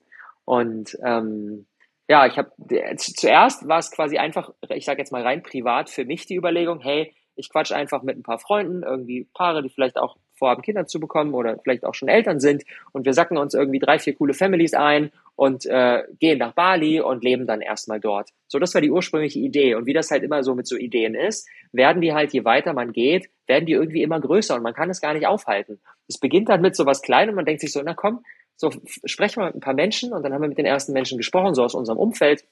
Und 0.44 0.98
ähm, 1.04 1.66
ja, 2.08 2.26
ich 2.26 2.36
habe 2.36 2.50
zuerst 2.96 3.66
war 3.66 3.78
es 3.78 3.90
quasi 3.90 4.18
einfach, 4.18 4.52
ich 4.70 4.84
sage 4.84 4.98
jetzt 4.98 5.12
mal 5.12 5.22
rein 5.22 5.42
privat 5.42 5.88
für 5.88 6.04
mich 6.04 6.26
die 6.26 6.36
Überlegung, 6.36 6.80
hey, 6.80 7.14
ich 7.36 7.50
quatsch 7.50 7.72
einfach 7.72 8.02
mit 8.02 8.16
ein 8.16 8.22
paar 8.22 8.38
Freunden, 8.38 8.82
irgendwie 8.82 9.26
Paare, 9.34 9.62
die 9.62 9.70
vielleicht 9.70 9.96
auch 9.96 10.16
vorhaben, 10.34 10.62
Kinder 10.62 10.86
zu 10.86 11.00
bekommen 11.00 11.34
oder 11.34 11.58
vielleicht 11.62 11.84
auch 11.84 11.94
schon 11.94 12.08
Eltern 12.08 12.40
sind. 12.40 12.64
Und 12.92 13.04
wir 13.06 13.14
sacken 13.14 13.36
uns 13.36 13.54
irgendwie 13.54 13.78
drei, 13.78 13.98
vier 13.98 14.14
coole 14.14 14.34
Families 14.34 14.74
ein 14.74 15.10
und 15.36 15.66
äh, 15.66 16.02
gehen 16.18 16.38
nach 16.38 16.52
Bali 16.52 17.00
und 17.00 17.24
leben 17.24 17.46
dann 17.46 17.60
erstmal 17.60 18.00
dort. 18.00 18.30
So, 18.46 18.58
das 18.58 18.74
war 18.74 18.80
die 18.80 18.90
ursprüngliche 18.90 19.38
Idee. 19.38 19.74
Und 19.74 19.86
wie 19.86 19.92
das 19.92 20.10
halt 20.10 20.22
immer 20.22 20.42
so 20.42 20.54
mit 20.54 20.66
so 20.66 20.76
Ideen 20.76 21.14
ist, 21.14 21.48
werden 21.72 22.02
die 22.02 22.12
halt, 22.12 22.32
je 22.32 22.44
weiter 22.44 22.72
man 22.72 22.92
geht, 22.92 23.30
werden 23.46 23.66
die 23.66 23.72
irgendwie 23.72 24.02
immer 24.02 24.20
größer 24.20 24.54
und 24.54 24.62
man 24.62 24.74
kann 24.74 24.90
es 24.90 25.00
gar 25.00 25.14
nicht 25.14 25.26
aufhalten. 25.26 25.80
Es 26.08 26.18
beginnt 26.18 26.48
dann 26.48 26.60
mit 26.60 26.76
so 26.76 26.86
was 26.86 27.02
Kleinem 27.02 27.30
und 27.30 27.36
man 27.36 27.44
denkt 27.46 27.60
sich 27.60 27.72
so, 27.72 27.82
na 27.84 27.94
komm, 27.94 28.24
so 28.56 28.70
sprechen 29.04 29.40
wir 29.40 29.46
mit 29.46 29.56
ein 29.56 29.60
paar 29.60 29.74
Menschen 29.74 30.12
und 30.12 30.22
dann 30.22 30.32
haben 30.32 30.42
wir 30.42 30.48
mit 30.48 30.58
den 30.58 30.66
ersten 30.66 30.92
Menschen 30.92 31.18
gesprochen, 31.18 31.54
so 31.54 31.64
aus 31.64 31.74
unserem 31.74 31.98
Umfeld. 31.98 32.44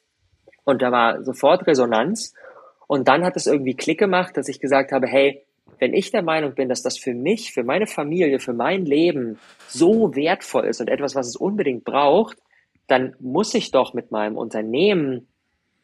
Und 0.64 0.82
da 0.82 0.90
war 0.90 1.22
sofort 1.22 1.66
Resonanz. 1.66 2.34
Und 2.86 3.08
dann 3.08 3.24
hat 3.24 3.36
es 3.36 3.46
irgendwie 3.46 3.74
Klick 3.74 3.98
gemacht, 3.98 4.36
dass 4.36 4.48
ich 4.48 4.60
gesagt 4.60 4.92
habe, 4.92 5.06
hey, 5.06 5.44
wenn 5.82 5.94
ich 5.94 6.12
der 6.12 6.22
Meinung 6.22 6.54
bin, 6.54 6.68
dass 6.68 6.82
das 6.82 6.96
für 6.96 7.12
mich, 7.12 7.52
für 7.52 7.64
meine 7.64 7.88
Familie, 7.88 8.38
für 8.38 8.52
mein 8.52 8.86
Leben 8.86 9.40
so 9.66 10.14
wertvoll 10.14 10.66
ist 10.66 10.80
und 10.80 10.88
etwas, 10.88 11.16
was 11.16 11.26
es 11.26 11.34
unbedingt 11.34 11.82
braucht, 11.82 12.36
dann 12.86 13.16
muss 13.18 13.52
ich 13.52 13.72
doch 13.72 13.92
mit 13.92 14.12
meinem 14.12 14.36
Unternehmen 14.36 15.26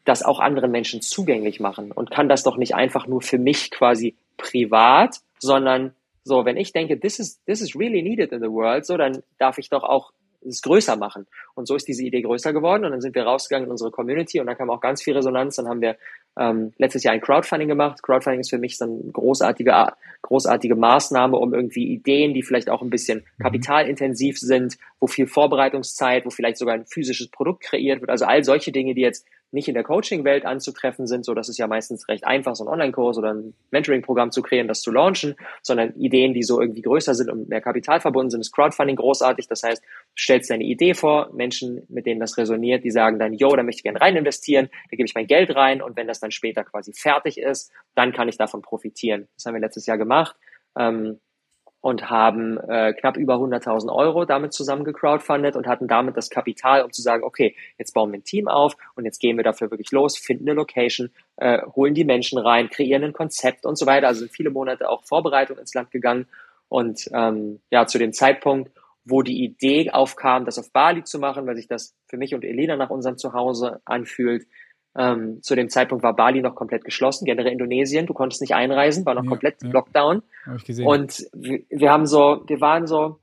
das 0.04 0.22
auch 0.22 0.38
anderen 0.38 0.70
Menschen 0.70 1.02
zugänglich 1.02 1.58
machen 1.58 1.90
und 1.90 2.12
kann 2.12 2.28
das 2.28 2.44
doch 2.44 2.56
nicht 2.56 2.76
einfach 2.76 3.08
nur 3.08 3.22
für 3.22 3.38
mich 3.38 3.72
quasi 3.72 4.14
privat, 4.36 5.16
sondern 5.40 5.96
so, 6.22 6.44
wenn 6.44 6.58
ich 6.58 6.72
denke, 6.72 7.00
this 7.00 7.18
is, 7.18 7.42
this 7.46 7.60
is 7.60 7.74
really 7.74 8.00
needed 8.00 8.30
in 8.30 8.40
the 8.40 8.52
world, 8.52 8.86
so, 8.86 8.96
dann 8.96 9.24
darf 9.40 9.58
ich 9.58 9.68
doch 9.68 9.82
auch 9.82 10.12
es 10.46 10.62
größer 10.62 10.96
machen. 10.96 11.26
Und 11.54 11.66
so 11.66 11.74
ist 11.74 11.88
diese 11.88 12.02
Idee 12.02 12.22
größer 12.22 12.52
geworden 12.52 12.84
und 12.84 12.92
dann 12.92 13.00
sind 13.00 13.14
wir 13.14 13.24
rausgegangen 13.24 13.66
in 13.66 13.70
unsere 13.70 13.90
Community 13.90 14.40
und 14.40 14.46
da 14.46 14.54
kam 14.54 14.70
auch 14.70 14.80
ganz 14.80 15.02
viel 15.02 15.14
Resonanz. 15.14 15.56
Dann 15.56 15.68
haben 15.68 15.80
wir 15.80 15.96
ähm, 16.38 16.72
letztes 16.78 17.02
Jahr 17.02 17.14
ein 17.14 17.20
Crowdfunding 17.20 17.68
gemacht. 17.68 18.02
Crowdfunding 18.02 18.40
ist 18.40 18.50
für 18.50 18.58
mich 18.58 18.78
so 18.78 18.84
eine 18.84 19.12
großartige, 19.12 19.92
großartige 20.22 20.76
Maßnahme, 20.76 21.36
um 21.36 21.54
irgendwie 21.54 21.88
Ideen, 21.88 22.34
die 22.34 22.42
vielleicht 22.42 22.70
auch 22.70 22.82
ein 22.82 22.90
bisschen 22.90 23.24
mhm. 23.38 23.42
kapitalintensiv 23.42 24.38
sind, 24.38 24.78
wo 25.00 25.06
viel 25.06 25.26
Vorbereitungszeit, 25.26 26.24
wo 26.24 26.30
vielleicht 26.30 26.58
sogar 26.58 26.74
ein 26.74 26.86
physisches 26.86 27.28
Produkt 27.28 27.62
kreiert 27.62 28.00
wird. 28.00 28.10
Also 28.10 28.24
all 28.24 28.44
solche 28.44 28.72
Dinge, 28.72 28.94
die 28.94 29.02
jetzt 29.02 29.26
nicht 29.50 29.68
in 29.68 29.74
der 29.74 29.84
Coaching-Welt 29.84 30.44
anzutreffen 30.44 31.06
sind. 31.06 31.24
So, 31.24 31.34
das 31.34 31.48
ist 31.48 31.58
ja 31.58 31.66
meistens 31.66 32.08
recht 32.08 32.26
einfach, 32.26 32.54
so 32.54 32.64
ein 32.64 32.68
Online-Kurs 32.68 33.18
oder 33.18 33.32
ein 33.32 33.54
Mentoring-Programm 33.70 34.30
zu 34.30 34.42
kreieren, 34.42 34.68
das 34.68 34.82
zu 34.82 34.90
launchen, 34.90 35.36
sondern 35.62 35.94
Ideen, 35.94 36.34
die 36.34 36.42
so 36.42 36.60
irgendwie 36.60 36.82
größer 36.82 37.14
sind 37.14 37.30
und 37.30 37.48
mehr 37.48 37.60
Kapital 37.60 38.00
verbunden 38.00 38.30
sind, 38.30 38.40
ist 38.40 38.52
Crowdfunding 38.52 38.96
großartig. 38.96 39.48
Das 39.48 39.62
heißt, 39.62 39.82
du 39.82 40.20
stellst 40.20 40.50
deine 40.50 40.64
Idee 40.64 40.94
vor, 40.94 41.30
Menschen, 41.32 41.82
mit 41.88 42.06
denen 42.06 42.20
das 42.20 42.36
resoniert, 42.36 42.84
die 42.84 42.90
sagen 42.90 43.18
dann, 43.18 43.32
yo, 43.32 43.48
da 43.48 43.62
möchte 43.62 43.80
ich 43.80 43.84
gerne 43.84 44.00
rein 44.00 44.16
investieren, 44.16 44.68
da 44.90 44.96
gebe 44.96 45.06
ich 45.06 45.14
mein 45.14 45.26
Geld 45.26 45.54
rein 45.54 45.80
und 45.80 45.96
wenn 45.96 46.06
das 46.06 46.20
dann 46.20 46.30
später 46.30 46.64
quasi 46.64 46.92
fertig 46.92 47.38
ist, 47.38 47.72
dann 47.94 48.12
kann 48.12 48.28
ich 48.28 48.36
davon 48.36 48.62
profitieren. 48.62 49.28
Das 49.34 49.46
haben 49.46 49.54
wir 49.54 49.60
letztes 49.60 49.86
Jahr 49.86 49.98
gemacht. 49.98 50.36
Ähm, 50.78 51.20
und 51.80 52.10
haben 52.10 52.58
äh, 52.58 52.92
knapp 52.92 53.16
über 53.16 53.34
100.000 53.34 53.94
Euro 53.94 54.24
damit 54.24 54.52
zusammen 54.52 54.84
gecrowdfundet 54.84 55.54
und 55.54 55.66
hatten 55.66 55.86
damit 55.86 56.16
das 56.16 56.28
Kapital, 56.28 56.82
um 56.82 56.92
zu 56.92 57.02
sagen, 57.02 57.22
okay, 57.22 57.54
jetzt 57.78 57.94
bauen 57.94 58.10
wir 58.10 58.18
ein 58.18 58.24
Team 58.24 58.48
auf 58.48 58.76
und 58.96 59.04
jetzt 59.04 59.20
gehen 59.20 59.36
wir 59.36 59.44
dafür 59.44 59.70
wirklich 59.70 59.92
los, 59.92 60.18
finden 60.18 60.48
eine 60.48 60.56
Location, 60.56 61.10
äh, 61.36 61.62
holen 61.76 61.94
die 61.94 62.04
Menschen 62.04 62.38
rein, 62.38 62.68
kreieren 62.68 63.04
ein 63.04 63.12
Konzept 63.12 63.64
und 63.64 63.78
so 63.78 63.86
weiter. 63.86 64.08
Also 64.08 64.20
sind 64.20 64.32
viele 64.32 64.50
Monate 64.50 64.88
auch 64.88 65.04
Vorbereitung 65.04 65.58
ins 65.58 65.74
Land 65.74 65.90
gegangen 65.90 66.26
und 66.68 67.08
ähm, 67.12 67.60
ja, 67.70 67.86
zu 67.86 67.98
dem 67.98 68.12
Zeitpunkt, 68.12 68.72
wo 69.04 69.22
die 69.22 69.42
Idee 69.42 69.90
aufkam, 69.90 70.44
das 70.44 70.58
auf 70.58 70.70
Bali 70.72 71.04
zu 71.04 71.18
machen, 71.18 71.46
weil 71.46 71.56
sich 71.56 71.68
das 71.68 71.94
für 72.06 72.18
mich 72.18 72.34
und 72.34 72.44
Elena 72.44 72.76
nach 72.76 72.90
unserem 72.90 73.16
Zuhause 73.16 73.80
anfühlt, 73.84 74.46
ähm, 74.98 75.42
zu 75.42 75.54
dem 75.54 75.68
Zeitpunkt 75.68 76.02
war 76.02 76.16
Bali 76.16 76.42
noch 76.42 76.56
komplett 76.56 76.84
geschlossen, 76.84 77.24
generell 77.24 77.52
Indonesien. 77.52 78.06
Du 78.06 78.14
konntest 78.14 78.40
nicht 78.40 78.54
einreisen, 78.54 79.06
war 79.06 79.14
noch 79.14 79.22
ja, 79.22 79.28
komplett 79.28 79.62
ja. 79.62 79.70
Lockdown. 79.70 80.22
Hab 80.44 80.56
ich 80.56 80.64
gesehen. 80.64 80.86
Und 80.86 81.26
wir, 81.32 81.60
wir 81.70 81.92
haben 81.92 82.06
so, 82.06 82.42
wir 82.46 82.60
waren 82.60 82.86
so, 82.86 83.20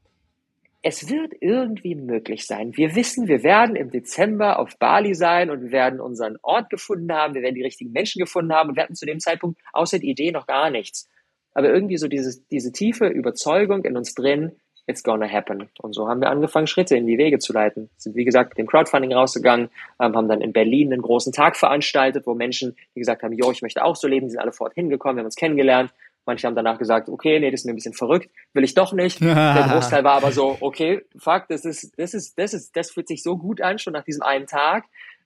es 0.81 1.09
wird 1.09 1.33
irgendwie 1.41 1.95
möglich 1.95 2.45
sein. 2.45 2.77
Wir 2.77 2.95
wissen, 2.95 3.27
wir 3.27 3.43
werden 3.43 3.75
im 3.75 3.89
Dezember 3.89 4.59
auf 4.59 4.77
Bali 4.77 5.15
sein 5.15 5.49
und 5.49 5.63
wir 5.63 5.71
werden 5.71 5.99
unseren 5.99 6.37
Ort 6.43 6.69
gefunden 6.69 7.11
haben, 7.11 7.33
wir 7.33 7.41
werden 7.41 7.55
die 7.55 7.63
richtigen 7.63 7.91
Menschen 7.91 8.19
gefunden 8.19 8.53
haben 8.53 8.69
und 8.69 8.75
wir 8.77 8.83
hatten 8.83 8.95
zu 8.95 9.05
dem 9.05 9.19
Zeitpunkt 9.19 9.59
außer 9.73 9.99
die 9.99 10.09
Idee 10.09 10.31
noch 10.31 10.47
gar 10.47 10.69
nichts. 10.69 11.09
Aber 11.53 11.73
irgendwie 11.73 11.97
so 11.97 12.07
dieses, 12.07 12.47
diese 12.47 12.71
tiefe 12.71 13.07
Überzeugung 13.07 13.83
in 13.83 13.97
uns 13.97 14.13
drin, 14.13 14.51
it's 14.87 15.03
gonna 15.03 15.27
happen. 15.27 15.69
Und 15.79 15.93
so 15.93 16.07
haben 16.07 16.21
wir 16.21 16.29
angefangen, 16.29 16.67
Schritte 16.67 16.95
in 16.95 17.07
die 17.07 17.17
Wege 17.17 17.39
zu 17.39 17.53
leiten. 17.53 17.89
Sind, 17.97 18.15
wie 18.15 18.25
gesagt, 18.25 18.51
mit 18.51 18.57
dem 18.57 18.67
Crowdfunding 18.67 19.13
rausgegangen, 19.13 19.69
ähm, 19.99 20.15
haben 20.15 20.27
dann 20.27 20.41
in 20.41 20.53
Berlin 20.53 20.93
einen 20.93 21.01
großen 21.01 21.33
Tag 21.33 21.57
veranstaltet, 21.57 22.27
wo 22.27 22.33
Menschen, 22.33 22.75
die 22.95 22.99
gesagt 22.99 23.23
haben, 23.23 23.33
jo, 23.33 23.51
ich 23.51 23.61
möchte 23.61 23.83
auch 23.83 23.95
so 23.95 24.07
leben, 24.07 24.27
die 24.27 24.31
sind 24.31 24.39
alle 24.39 24.51
fort 24.51 24.73
hingekommen, 24.73 25.17
wir 25.17 25.21
haben 25.21 25.27
uns 25.27 25.35
kennengelernt. 25.35 25.91
Manche 26.27 26.47
haben 26.47 26.55
danach 26.55 26.79
gesagt, 26.79 27.07
okay, 27.07 27.39
nee, 27.39 27.51
das 27.51 27.61
ist 27.61 27.65
mir 27.65 27.73
ein 27.73 27.75
bisschen 27.75 27.93
verrückt, 27.93 28.31
will 28.53 28.63
ich 28.63 28.73
doch 28.73 28.93
nicht. 28.93 29.21
Der 29.21 29.69
Großteil 29.71 30.03
war 30.03 30.13
aber 30.13 30.31
so, 30.31 30.57
okay, 30.59 31.03
fuck, 31.17 31.47
das 31.49 31.65
ist, 31.65 31.93
das 31.97 32.15
ist, 32.15 32.37
das 32.39 32.53
ist, 32.53 32.75
das 32.75 32.91
fühlt 32.91 33.07
sich 33.07 33.21
so 33.21 33.37
gut 33.37 33.61
an, 33.61 33.77
schon 33.77 33.93
nach 33.93 34.03
diesem 34.03 34.23
einen 34.23 34.47
Tag. 34.47 34.85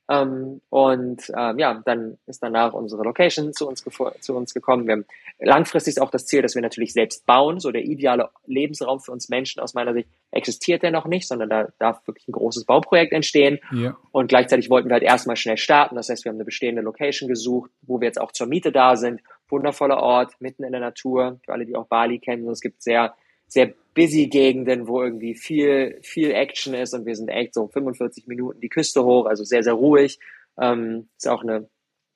Ähm, 0.09 0.61
und 0.69 1.31
ähm, 1.37 1.59
ja, 1.59 1.81
dann 1.85 2.17
ist 2.25 2.41
danach 2.41 2.73
unsere 2.73 3.03
Location 3.03 3.53
zu 3.53 3.67
uns, 3.67 3.85
zu 4.21 4.35
uns 4.35 4.53
gekommen. 4.55 4.87
Wir 4.87 4.93
haben 4.93 5.05
langfristig 5.39 5.97
ist 5.97 6.01
auch 6.01 6.09
das 6.09 6.25
Ziel, 6.25 6.41
dass 6.41 6.55
wir 6.55 6.63
natürlich 6.63 6.93
selbst 6.93 7.27
bauen. 7.27 7.59
So 7.59 7.71
der 7.71 7.83
ideale 7.83 8.29
Lebensraum 8.47 8.99
für 8.99 9.11
uns 9.11 9.29
Menschen 9.29 9.61
aus 9.61 9.75
meiner 9.75 9.93
Sicht 9.93 10.09
existiert 10.31 10.81
der 10.81 10.91
noch 10.91 11.05
nicht, 11.05 11.27
sondern 11.27 11.49
da 11.49 11.67
darf 11.77 12.05
wirklich 12.07 12.27
ein 12.27 12.31
großes 12.31 12.65
Bauprojekt 12.65 13.13
entstehen. 13.13 13.59
Ja. 13.71 13.95
Und 14.11 14.29
gleichzeitig 14.29 14.71
wollten 14.71 14.89
wir 14.89 14.93
halt 14.93 15.03
erstmal 15.03 15.35
schnell 15.35 15.57
starten. 15.57 15.95
Das 15.95 16.09
heißt, 16.09 16.25
wir 16.25 16.31
haben 16.31 16.37
eine 16.37 16.45
bestehende 16.45 16.81
Location 16.81 17.29
gesucht, 17.29 17.69
wo 17.83 18.01
wir 18.01 18.07
jetzt 18.07 18.19
auch 18.19 18.31
zur 18.31 18.47
Miete 18.47 18.71
da 18.71 18.95
sind. 18.95 19.21
Wundervoller 19.47 19.97
Ort, 19.97 20.33
mitten 20.39 20.63
in 20.63 20.71
der 20.71 20.81
Natur. 20.81 21.39
Für 21.45 21.53
alle, 21.53 21.65
die 21.65 21.75
auch 21.75 21.87
Bali 21.87 22.17
kennen, 22.19 22.47
es 22.49 22.61
gibt 22.61 22.81
sehr 22.81 23.13
sehr 23.49 23.73
busy 23.99 24.27
Gegenden, 24.27 24.87
wo 24.87 25.03
irgendwie 25.03 25.35
viel, 25.35 25.99
viel 26.03 26.31
Action 26.31 26.73
ist 26.73 26.93
und 26.93 27.05
wir 27.05 27.17
sind 27.17 27.27
echt 27.27 27.53
so 27.53 27.67
45 27.67 28.27
Minuten 28.27 28.61
die 28.61 28.69
Küste 28.69 29.03
hoch, 29.03 29.25
also 29.25 29.43
sehr, 29.43 29.61
sehr 29.61 29.73
ruhig. 29.73 30.19
Ähm, 30.57 31.09
ist 31.17 31.27
auch 31.27 31.43
eine, 31.43 31.67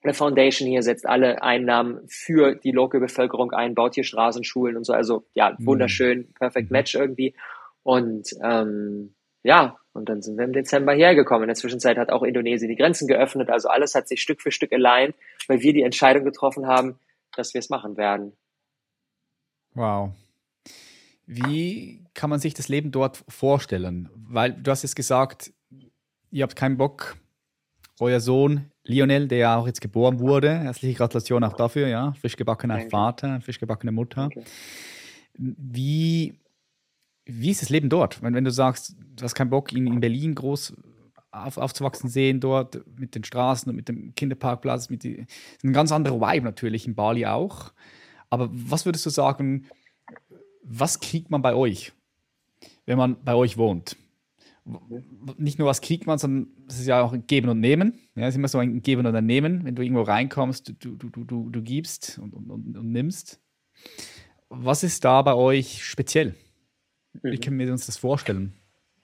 eine 0.01 0.13
Foundation 0.13 0.69
hier, 0.69 0.81
setzt 0.81 1.05
alle 1.05 1.43
Einnahmen 1.43 2.07
für 2.07 2.55
die 2.55 2.71
Local 2.71 3.01
Bevölkerung 3.01 3.51
ein, 3.51 3.75
baut 3.75 3.95
hier 3.95 4.05
Straßenschulen 4.05 4.77
und 4.77 4.85
so. 4.85 4.93
Also 4.93 5.25
ja, 5.33 5.57
mhm. 5.57 5.65
wunderschön, 5.65 6.31
perfect 6.35 6.71
match 6.71 6.95
irgendwie. 6.95 7.35
Und 7.83 8.29
ähm, 8.41 9.13
ja, 9.43 9.77
und 9.91 10.07
dann 10.07 10.21
sind 10.21 10.37
wir 10.37 10.45
im 10.45 10.53
Dezember 10.53 10.93
hergekommen. 10.93 11.43
In 11.43 11.49
der 11.49 11.55
Zwischenzeit 11.55 11.97
hat 11.97 12.13
auch 12.13 12.23
Indonesien 12.23 12.69
die 12.69 12.77
Grenzen 12.77 13.09
geöffnet. 13.09 13.49
Also 13.49 13.67
alles 13.67 13.93
hat 13.93 14.07
sich 14.07 14.21
Stück 14.21 14.41
für 14.41 14.51
Stück 14.51 14.71
aligned, 14.71 15.15
weil 15.49 15.59
wir 15.59 15.73
die 15.73 15.83
Entscheidung 15.83 16.23
getroffen 16.23 16.65
haben, 16.65 16.97
dass 17.35 17.53
wir 17.53 17.59
es 17.59 17.69
machen 17.69 17.97
werden. 17.97 18.37
Wow. 19.73 20.13
Wie 21.25 22.03
kann 22.13 22.29
man 22.29 22.39
sich 22.39 22.53
das 22.53 22.67
Leben 22.67 22.91
dort 22.91 23.23
vorstellen? 23.27 24.09
Weil 24.13 24.53
du 24.53 24.71
hast 24.71 24.83
es 24.83 24.95
gesagt, 24.95 25.53
ihr 26.31 26.43
habt 26.43 26.55
keinen 26.55 26.77
Bock, 26.77 27.17
euer 27.99 28.19
Sohn 28.19 28.71
Lionel, 28.83 29.27
der 29.27 29.37
ja 29.37 29.55
auch 29.57 29.67
jetzt 29.67 29.79
geboren 29.81 30.19
wurde, 30.19 30.59
herzliche 30.59 30.97
Gratulation 30.97 31.43
auch 31.43 31.53
dafür, 31.53 31.87
ja, 31.87 32.13
frisch 32.13 32.35
gebackener 32.35 32.75
Danke. 32.75 32.89
Vater, 32.89 33.41
frisch 33.41 33.59
gebackene 33.59 33.91
Mutter. 33.91 34.29
Danke. 34.29 34.43
Wie, 35.35 36.39
wie 37.25 37.51
ist 37.51 37.61
das 37.61 37.69
Leben 37.69 37.89
dort? 37.89 38.21
Wenn, 38.21 38.33
wenn 38.33 38.43
du 38.43 38.51
sagst, 38.51 38.95
du 39.15 39.23
hast 39.23 39.35
keinen 39.35 39.49
Bock, 39.49 39.71
in, 39.71 39.87
in 39.87 39.99
Berlin 40.01 40.35
groß 40.35 40.73
auf, 41.31 41.57
aufzuwachsen 41.57 42.09
sehen 42.09 42.39
dort 42.39 42.81
mit 42.97 43.15
den 43.15 43.23
Straßen 43.23 43.69
und 43.69 43.75
mit 43.75 43.89
dem 43.89 44.13
Kinderparkplatz. 44.15 44.89
Mit 44.89 45.03
die, 45.03 45.25
ein 45.63 45.73
ganz 45.73 45.91
anderer 45.91 46.19
Vibe 46.19 46.45
natürlich 46.45 46.85
in 46.85 46.95
Bali 46.95 47.25
auch. 47.25 47.73
Aber 48.29 48.49
was 48.51 48.85
würdest 48.85 49.05
du 49.05 49.09
sagen, 49.09 49.65
was 50.63 50.99
kriegt 50.99 51.29
man 51.29 51.41
bei 51.41 51.53
euch, 51.53 51.93
wenn 52.85 52.97
man 52.97 53.23
bei 53.23 53.35
euch 53.35 53.57
wohnt? 53.57 53.97
Nicht 55.37 55.59
nur 55.59 55.67
was 55.67 55.81
kriegt 55.81 56.07
man, 56.07 56.17
sondern 56.17 56.47
es 56.69 56.79
ist 56.79 56.87
ja 56.87 57.01
auch 57.01 57.11
ein 57.11 57.27
Geben 57.27 57.49
und 57.49 57.59
Nehmen. 57.59 57.99
Ja, 58.15 58.23
es 58.23 58.29
ist 58.29 58.37
immer 58.37 58.47
so 58.47 58.59
ein 58.59 58.81
Geben 58.81 59.05
und 59.05 59.13
ein 59.13 59.25
Nehmen. 59.25 59.65
Wenn 59.65 59.75
du 59.75 59.81
irgendwo 59.81 60.03
reinkommst, 60.03 60.69
du, 60.69 60.95
du, 60.95 61.09
du, 61.09 61.23
du, 61.25 61.49
du 61.49 61.61
gibst 61.61 62.17
und, 62.19 62.33
und, 62.33 62.49
und, 62.49 62.77
und 62.77 62.91
nimmst. 62.91 63.41
Was 64.47 64.83
ist 64.83 65.03
da 65.03 65.21
bei 65.21 65.33
euch 65.33 65.83
speziell? 65.83 66.35
Wie 67.21 67.35
mhm. 67.35 67.41
können 67.41 67.59
wir 67.59 67.71
uns 67.71 67.85
das 67.85 67.97
vorstellen? 67.97 68.53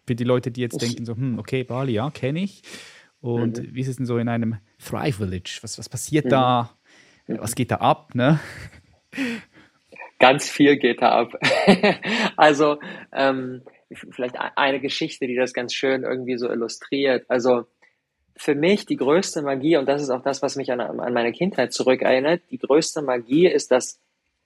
Für 0.07 0.15
die 0.15 0.23
Leute, 0.23 0.49
die 0.49 0.61
jetzt 0.61 0.81
ich 0.81 0.89
denken, 0.89 1.05
so, 1.05 1.15
hm, 1.15 1.37
okay, 1.37 1.63
Bali, 1.63 1.93
ja, 1.93 2.09
kenne 2.09 2.41
ich. 2.41 2.63
Und 3.19 3.59
mhm. 3.59 3.75
wie 3.75 3.81
ist 3.81 3.89
es 3.89 3.97
denn 3.97 4.05
so 4.05 4.17
in 4.17 4.29
einem 4.29 4.57
Thrive 4.77 5.17
Village? 5.17 5.59
Was, 5.61 5.77
was 5.77 5.89
passiert 5.89 6.25
mhm. 6.25 6.29
da? 6.29 6.77
Was 7.27 7.53
geht 7.53 7.69
da 7.69 7.75
ab? 7.75 8.15
Ne? 8.15 8.39
Ganz 10.19 10.49
viel 10.49 10.77
geht 10.77 11.01
da 11.01 11.11
ab. 11.11 11.33
also 12.37 12.77
ähm, 13.13 13.63
vielleicht 14.11 14.35
eine 14.37 14.79
Geschichte, 14.79 15.27
die 15.27 15.35
das 15.35 15.53
ganz 15.53 15.73
schön 15.73 16.03
irgendwie 16.03 16.37
so 16.37 16.49
illustriert. 16.49 17.25
Also 17.29 17.65
für 18.35 18.55
mich 18.55 18.85
die 18.85 18.95
größte 18.95 19.41
Magie, 19.41 19.77
und 19.77 19.87
das 19.87 20.01
ist 20.01 20.09
auch 20.09 20.21
das, 20.21 20.41
was 20.41 20.55
mich 20.55 20.71
an, 20.71 20.79
an 20.79 21.13
meine 21.13 21.31
Kindheit 21.31 21.73
zurückerinnert, 21.73 22.41
die 22.51 22.57
größte 22.57 23.01
Magie 23.01 23.47
ist, 23.47 23.71
dass 23.71 23.99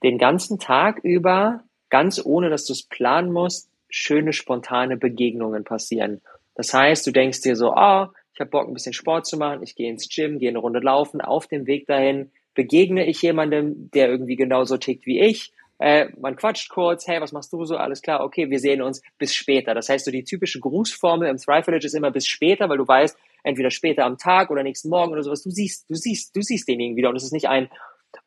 den 0.04 0.18
ganzen 0.18 0.60
Tag 0.60 1.00
über, 1.04 1.64
ganz 1.90 2.22
ohne 2.24 2.50
dass 2.50 2.66
du 2.66 2.74
es 2.74 2.84
planen 2.84 3.32
musst, 3.32 3.70
schöne, 3.90 4.34
spontane 4.34 4.98
Begegnungen 4.98 5.64
passieren. 5.64 6.22
Das 6.56 6.74
heißt, 6.74 7.06
du 7.06 7.12
denkst 7.12 7.42
dir 7.42 7.56
so, 7.56 7.74
oh, 7.76 8.08
ich 8.34 8.40
habe 8.40 8.50
Bock, 8.50 8.68
ein 8.68 8.74
bisschen 8.74 8.94
Sport 8.94 9.28
zu 9.28 9.38
machen, 9.38 9.62
ich 9.64 9.76
gehe 9.76 9.90
ins 9.90 10.10
Gym, 10.10 10.40
gehe 10.40 10.50
eine 10.50 10.58
Runde 10.58 10.80
laufen, 10.80 11.22
auf 11.22 11.48
dem 11.48 11.68
Weg 11.68 11.86
dahin 11.86 12.32
begegne 12.56 13.06
ich 13.06 13.22
jemandem, 13.22 13.90
der 13.92 14.10
irgendwie 14.10 14.36
genauso 14.36 14.78
tickt 14.78 15.06
wie 15.06 15.20
ich. 15.20 15.54
Äh, 15.84 16.14
man 16.18 16.38
quatscht 16.38 16.70
kurz, 16.70 17.06
hey, 17.08 17.20
was 17.20 17.34
machst 17.34 17.52
du 17.52 17.66
so? 17.66 17.76
Alles 17.76 18.02
klar, 18.02 18.24
okay, 18.24 18.50
wir 18.50 18.60
sehen 18.60 18.82
uns 18.82 19.02
bis 19.18 19.36
später. 19.36 19.74
Das 19.74 19.90
heißt, 19.90 20.06
so 20.06 20.12
die 20.12 20.24
typische 20.24 20.62
Grußformel 20.62 21.28
im 21.28 21.36
Thrive 21.36 21.66
Village 21.66 21.86
ist 21.86 21.94
immer 21.94 22.10
bis 22.10 22.26
später, 22.26 22.70
weil 22.70 22.78
du 22.78 22.88
weißt, 22.88 23.18
entweder 23.44 23.70
später 23.70 24.06
am 24.06 24.18
Tag 24.18 24.50
oder 24.50 24.64
nächsten 24.64 24.88
Morgen 24.88 25.12
oder 25.12 25.24
sowas, 25.24 25.44
du 25.44 25.50
siehst, 25.50 25.90
du 25.90 25.96
siehst, 25.96 26.34
du 26.38 26.42
siehst 26.42 26.70
denjenigen 26.70 26.96
wieder 26.96 27.10
und 27.10 27.18
es 27.18 27.26
ist 27.26 27.34
nicht 27.34 27.50
ein, 27.50 27.70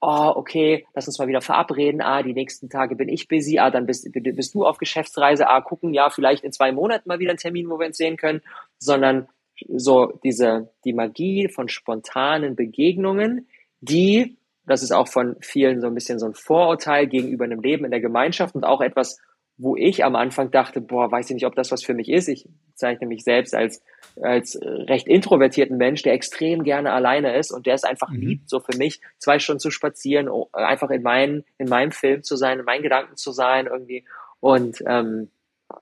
oh, 0.03 0.33
okay, 0.35 0.87
lass 0.95 1.07
uns 1.07 1.19
mal 1.19 1.29
wieder 1.29 1.41
verabreden, 1.41 2.03
ah, 2.03 2.23
die 2.23 2.35
nächsten 2.35 2.69
Tage 2.69 2.95
bin 2.95 3.09
ich 3.09 3.27
busy, 3.27 3.59
ah, 3.59 3.71
dann 3.71 3.87
bist, 3.87 4.07
bist 4.13 4.55
du 4.55 4.67
auf 4.67 4.77
Geschäftsreise, 4.77 5.49
ah, 5.49 5.63
gucken, 5.63 5.95
ja, 5.95 6.11
vielleicht 6.11 6.45
in 6.45 6.53
zwei 6.53 6.73
Monaten 6.73 7.09
mal 7.09 7.21
wieder 7.21 7.31
einen 7.31 7.39
Termin, 7.39 7.71
wo 7.71 7.79
wir 7.79 7.87
uns 7.87 7.97
sehen 7.97 8.19
können, 8.19 8.43
sondern 8.79 9.29
so 9.67 10.13
diese, 10.23 10.75
die 10.85 10.93
Magie 10.93 11.49
von 11.49 11.71
spontanen 11.71 12.55
Begegnungen, 12.55 13.49
die, 13.81 14.37
das 14.67 14.83
ist 14.83 14.93
auch 14.93 15.09
von 15.09 15.37
vielen 15.41 15.81
so 15.81 15.87
ein 15.87 15.95
bisschen 15.95 16.19
so 16.19 16.27
ein 16.27 16.35
Vorurteil 16.35 17.07
gegenüber 17.07 17.45
einem 17.45 17.61
Leben 17.61 17.85
in 17.85 17.91
der 17.91 18.01
Gemeinschaft 18.01 18.55
und 18.55 18.65
auch 18.65 18.81
etwas, 18.81 19.19
wo 19.59 19.75
ich 19.77 20.05
am 20.05 20.17
Anfang 20.17 20.51
dachte, 20.51 20.81
boah, 20.81 21.11
weiß 21.11 21.31
ich 21.31 21.35
nicht, 21.35 21.47
ob 21.47 21.55
das 21.55 21.73
was 21.73 21.83
für 21.83 21.95
mich 21.95 22.11
ist. 22.11 22.29
Ich 22.29 22.47
zeichne 22.75 23.07
mich 23.07 23.25
selbst 23.25 23.55
als, 23.55 23.83
als 24.21 24.59
recht 24.63 25.09
introvertierten 25.09 25.79
Mensch, 25.79 26.03
der 26.03 26.13
extrem 26.13 26.63
gerne 26.63 26.93
alleine 26.93 27.37
ist 27.37 27.53
und 27.53 27.67
der 27.67 27.75
es 27.75 27.85
einfach 27.85 28.11
mhm. 28.11 28.21
liebt, 28.21 28.51
so 28.51 28.61
für 28.61 28.77
mich 28.77 29.01
zwei 29.19 29.39
Stunden 29.39 29.61
zu 29.61 29.71
spazieren, 29.71 30.29
einfach 30.53 30.91
in, 30.91 31.03
meinen, 31.03 31.45
in 31.57 31.69
meinem 31.69 31.93
Film 31.93 32.23
zu 32.23 32.37
sein, 32.37 32.59
in 32.59 32.65
meinen 32.67 32.83
Gedanken 32.83 33.17
zu 33.17 33.33
sein 33.33 33.67
irgendwie. 33.67 34.05
Und 34.41 34.83
ähm, 34.87 35.31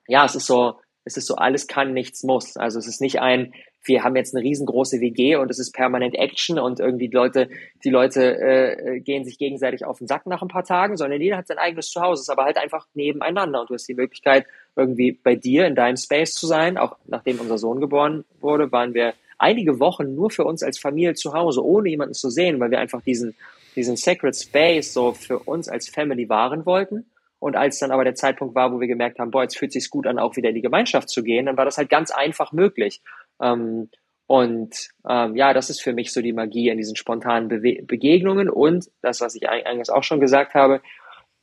ja, 0.07 0.25
es 0.25 0.37
ist 0.37 0.47
so, 0.47 0.79
es 1.05 1.17
ist 1.17 1.27
so, 1.27 1.35
alles 1.35 1.67
kann, 1.67 1.93
nichts 1.93 2.23
muss. 2.23 2.57
Also 2.57 2.79
es 2.79 2.87
ist 2.87 3.01
nicht 3.01 3.21
ein, 3.21 3.55
wir 3.85 4.03
haben 4.03 4.17
jetzt 4.17 4.35
eine 4.35 4.45
riesengroße 4.45 5.01
WG 5.01 5.37
und 5.37 5.51
es 5.51 5.59
ist 5.59 5.73
permanent 5.73 6.15
Action 6.15 6.59
und 6.59 6.81
irgendwie 6.81 7.09
die 7.09 7.15
Leute, 7.15 7.49
die 7.85 7.91
Leute 7.91 8.39
äh, 8.39 9.01
gehen 9.01 9.25
sich 9.25 9.39
gegenseitig 9.39 9.85
auf 9.85 9.99
den 9.99 10.07
Sack 10.07 10.27
nach 10.27 10.43
ein 10.43 10.49
paar 10.49 10.65
Tagen, 10.65 10.97
sondern 10.97 11.21
jeder 11.21 11.37
hat 11.37 11.47
sein 11.47 11.59
eigenes 11.59 11.91
Zuhause, 11.91 12.23
ist 12.23 12.31
aber 12.31 12.45
halt 12.45 12.57
einfach 12.57 12.87
nebeneinander 12.95 13.61
und 13.61 13.71
du 13.71 13.75
hast 13.75 13.89
die 13.89 13.95
Möglichkeit, 13.95 14.47
irgendwie 14.77 15.13
bei 15.13 15.37
dir 15.37 15.67
in 15.67 15.75
deinem 15.75 15.97
Space 15.97 16.35
zu 16.35 16.47
sein. 16.47 16.79
Auch 16.79 16.97
nachdem 17.07 17.41
unser 17.41 17.59
Sohn 17.59 17.81
geboren 17.81 18.25
wurde, 18.41 18.73
waren 18.73 18.95
wir 18.95 19.15
einige 19.39 19.79
Wochen 19.81 20.15
nur 20.15 20.31
für 20.31 20.45
uns 20.45 20.63
als 20.63 20.79
Familie 20.79 21.15
zu 21.15 21.35
Hause, 21.35 21.65
ohne 21.65 21.91
jemanden 21.91 22.15
zu 22.15 22.31
sehen, 22.31 22.61
weil 22.61 22.71
wir 22.71 22.79
einfach 22.79 23.03
diesen, 23.03 23.37
diesen 23.77 23.97
Sacred 23.97 24.37
Space 24.37 24.93
so 24.93 25.13
für 25.13 25.39
uns 25.41 25.69
als 25.69 25.89
Family 25.89 26.29
wahren 26.29 26.67
wollten. 26.67 27.07
Und 27.39 27.57
als 27.57 27.79
dann 27.79 27.91
aber 27.91 28.05
der 28.05 28.15
Zeitpunkt 28.15 28.55
war, 28.55 28.73
wo 28.73 28.81
wir 28.81 28.89
gemerkt 28.89 29.19
haben, 29.19 29.31
boah, 29.31 29.43
jetzt 29.43 29.59
fühlt 29.59 29.71
sich 29.71 29.91
gut 29.91 30.07
an, 30.07 30.19
auch 30.19 30.35
wieder 30.37 30.49
in 30.49 30.55
die 30.55 30.63
Gemeinschaft 30.63 31.11
zu 31.11 31.23
gehen, 31.23 31.45
dann 31.45 31.59
war 31.59 31.67
das 31.67 31.77
halt 31.77 31.91
ganz 31.91 32.11
einfach 32.11 32.53
möglich. 32.53 33.03
Ähm, 33.41 33.89
und 34.27 34.89
ähm, 35.09 35.37
ja, 35.37 35.53
das 35.53 35.71
ist 35.71 35.83
für 35.83 35.93
mich 35.93 36.13
so 36.13 36.23
die 36.23 36.33
Magie 36.33 36.69
in 36.69 36.79
diesen 36.79 36.97
spontanen 36.97 37.49
Bewe 37.49 37.83
Begegnungen 37.83 38.49
und 38.49 38.91
das, 39.03 39.21
was 39.21 39.35
ich 39.35 39.49
eigentlich 39.49 39.91
auch 39.91 40.03
schon 40.03 40.21
gesagt 40.21 40.55
habe, 40.55 40.81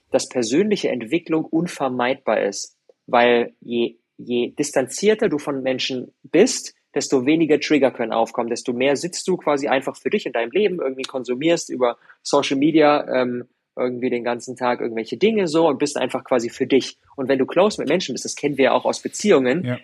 dass 0.09 0.27
persönliche 0.27 0.89
Entwicklung 0.89 1.45
unvermeidbar 1.45 2.41
ist. 2.41 2.75
Weil 3.05 3.53
je, 3.61 3.97
je 4.17 4.51
distanzierter 4.51 5.29
du 5.29 5.37
von 5.37 5.61
Menschen 5.61 6.13
bist, 6.23 6.75
desto 6.95 7.25
weniger 7.25 7.59
Trigger 7.59 7.91
können 7.91 8.11
aufkommen, 8.11 8.49
desto 8.49 8.73
mehr 8.73 8.95
sitzt 8.95 9.27
du 9.27 9.37
quasi 9.37 9.67
einfach 9.67 9.95
für 9.95 10.09
dich 10.09 10.25
in 10.25 10.33
deinem 10.33 10.51
Leben, 10.51 10.79
irgendwie 10.81 11.03
konsumierst 11.03 11.69
über 11.69 11.97
Social 12.23 12.57
Media 12.57 13.21
ähm, 13.21 13.47
irgendwie 13.77 14.09
den 14.09 14.23
ganzen 14.23 14.55
Tag 14.55 14.81
irgendwelche 14.81 15.17
Dinge 15.17 15.47
so 15.47 15.67
und 15.67 15.77
bist 15.77 15.97
einfach 15.97 16.23
quasi 16.23 16.49
für 16.49 16.67
dich. 16.67 16.97
Und 17.15 17.29
wenn 17.29 17.39
du 17.39 17.45
close 17.45 17.79
mit 17.79 17.87
Menschen 17.87 18.13
bist, 18.13 18.25
das 18.25 18.35
kennen 18.35 18.57
wir 18.57 18.65
ja 18.65 18.71
auch 18.73 18.85
aus 18.85 19.01
Beziehungen, 19.01 19.63
ja 19.63 19.77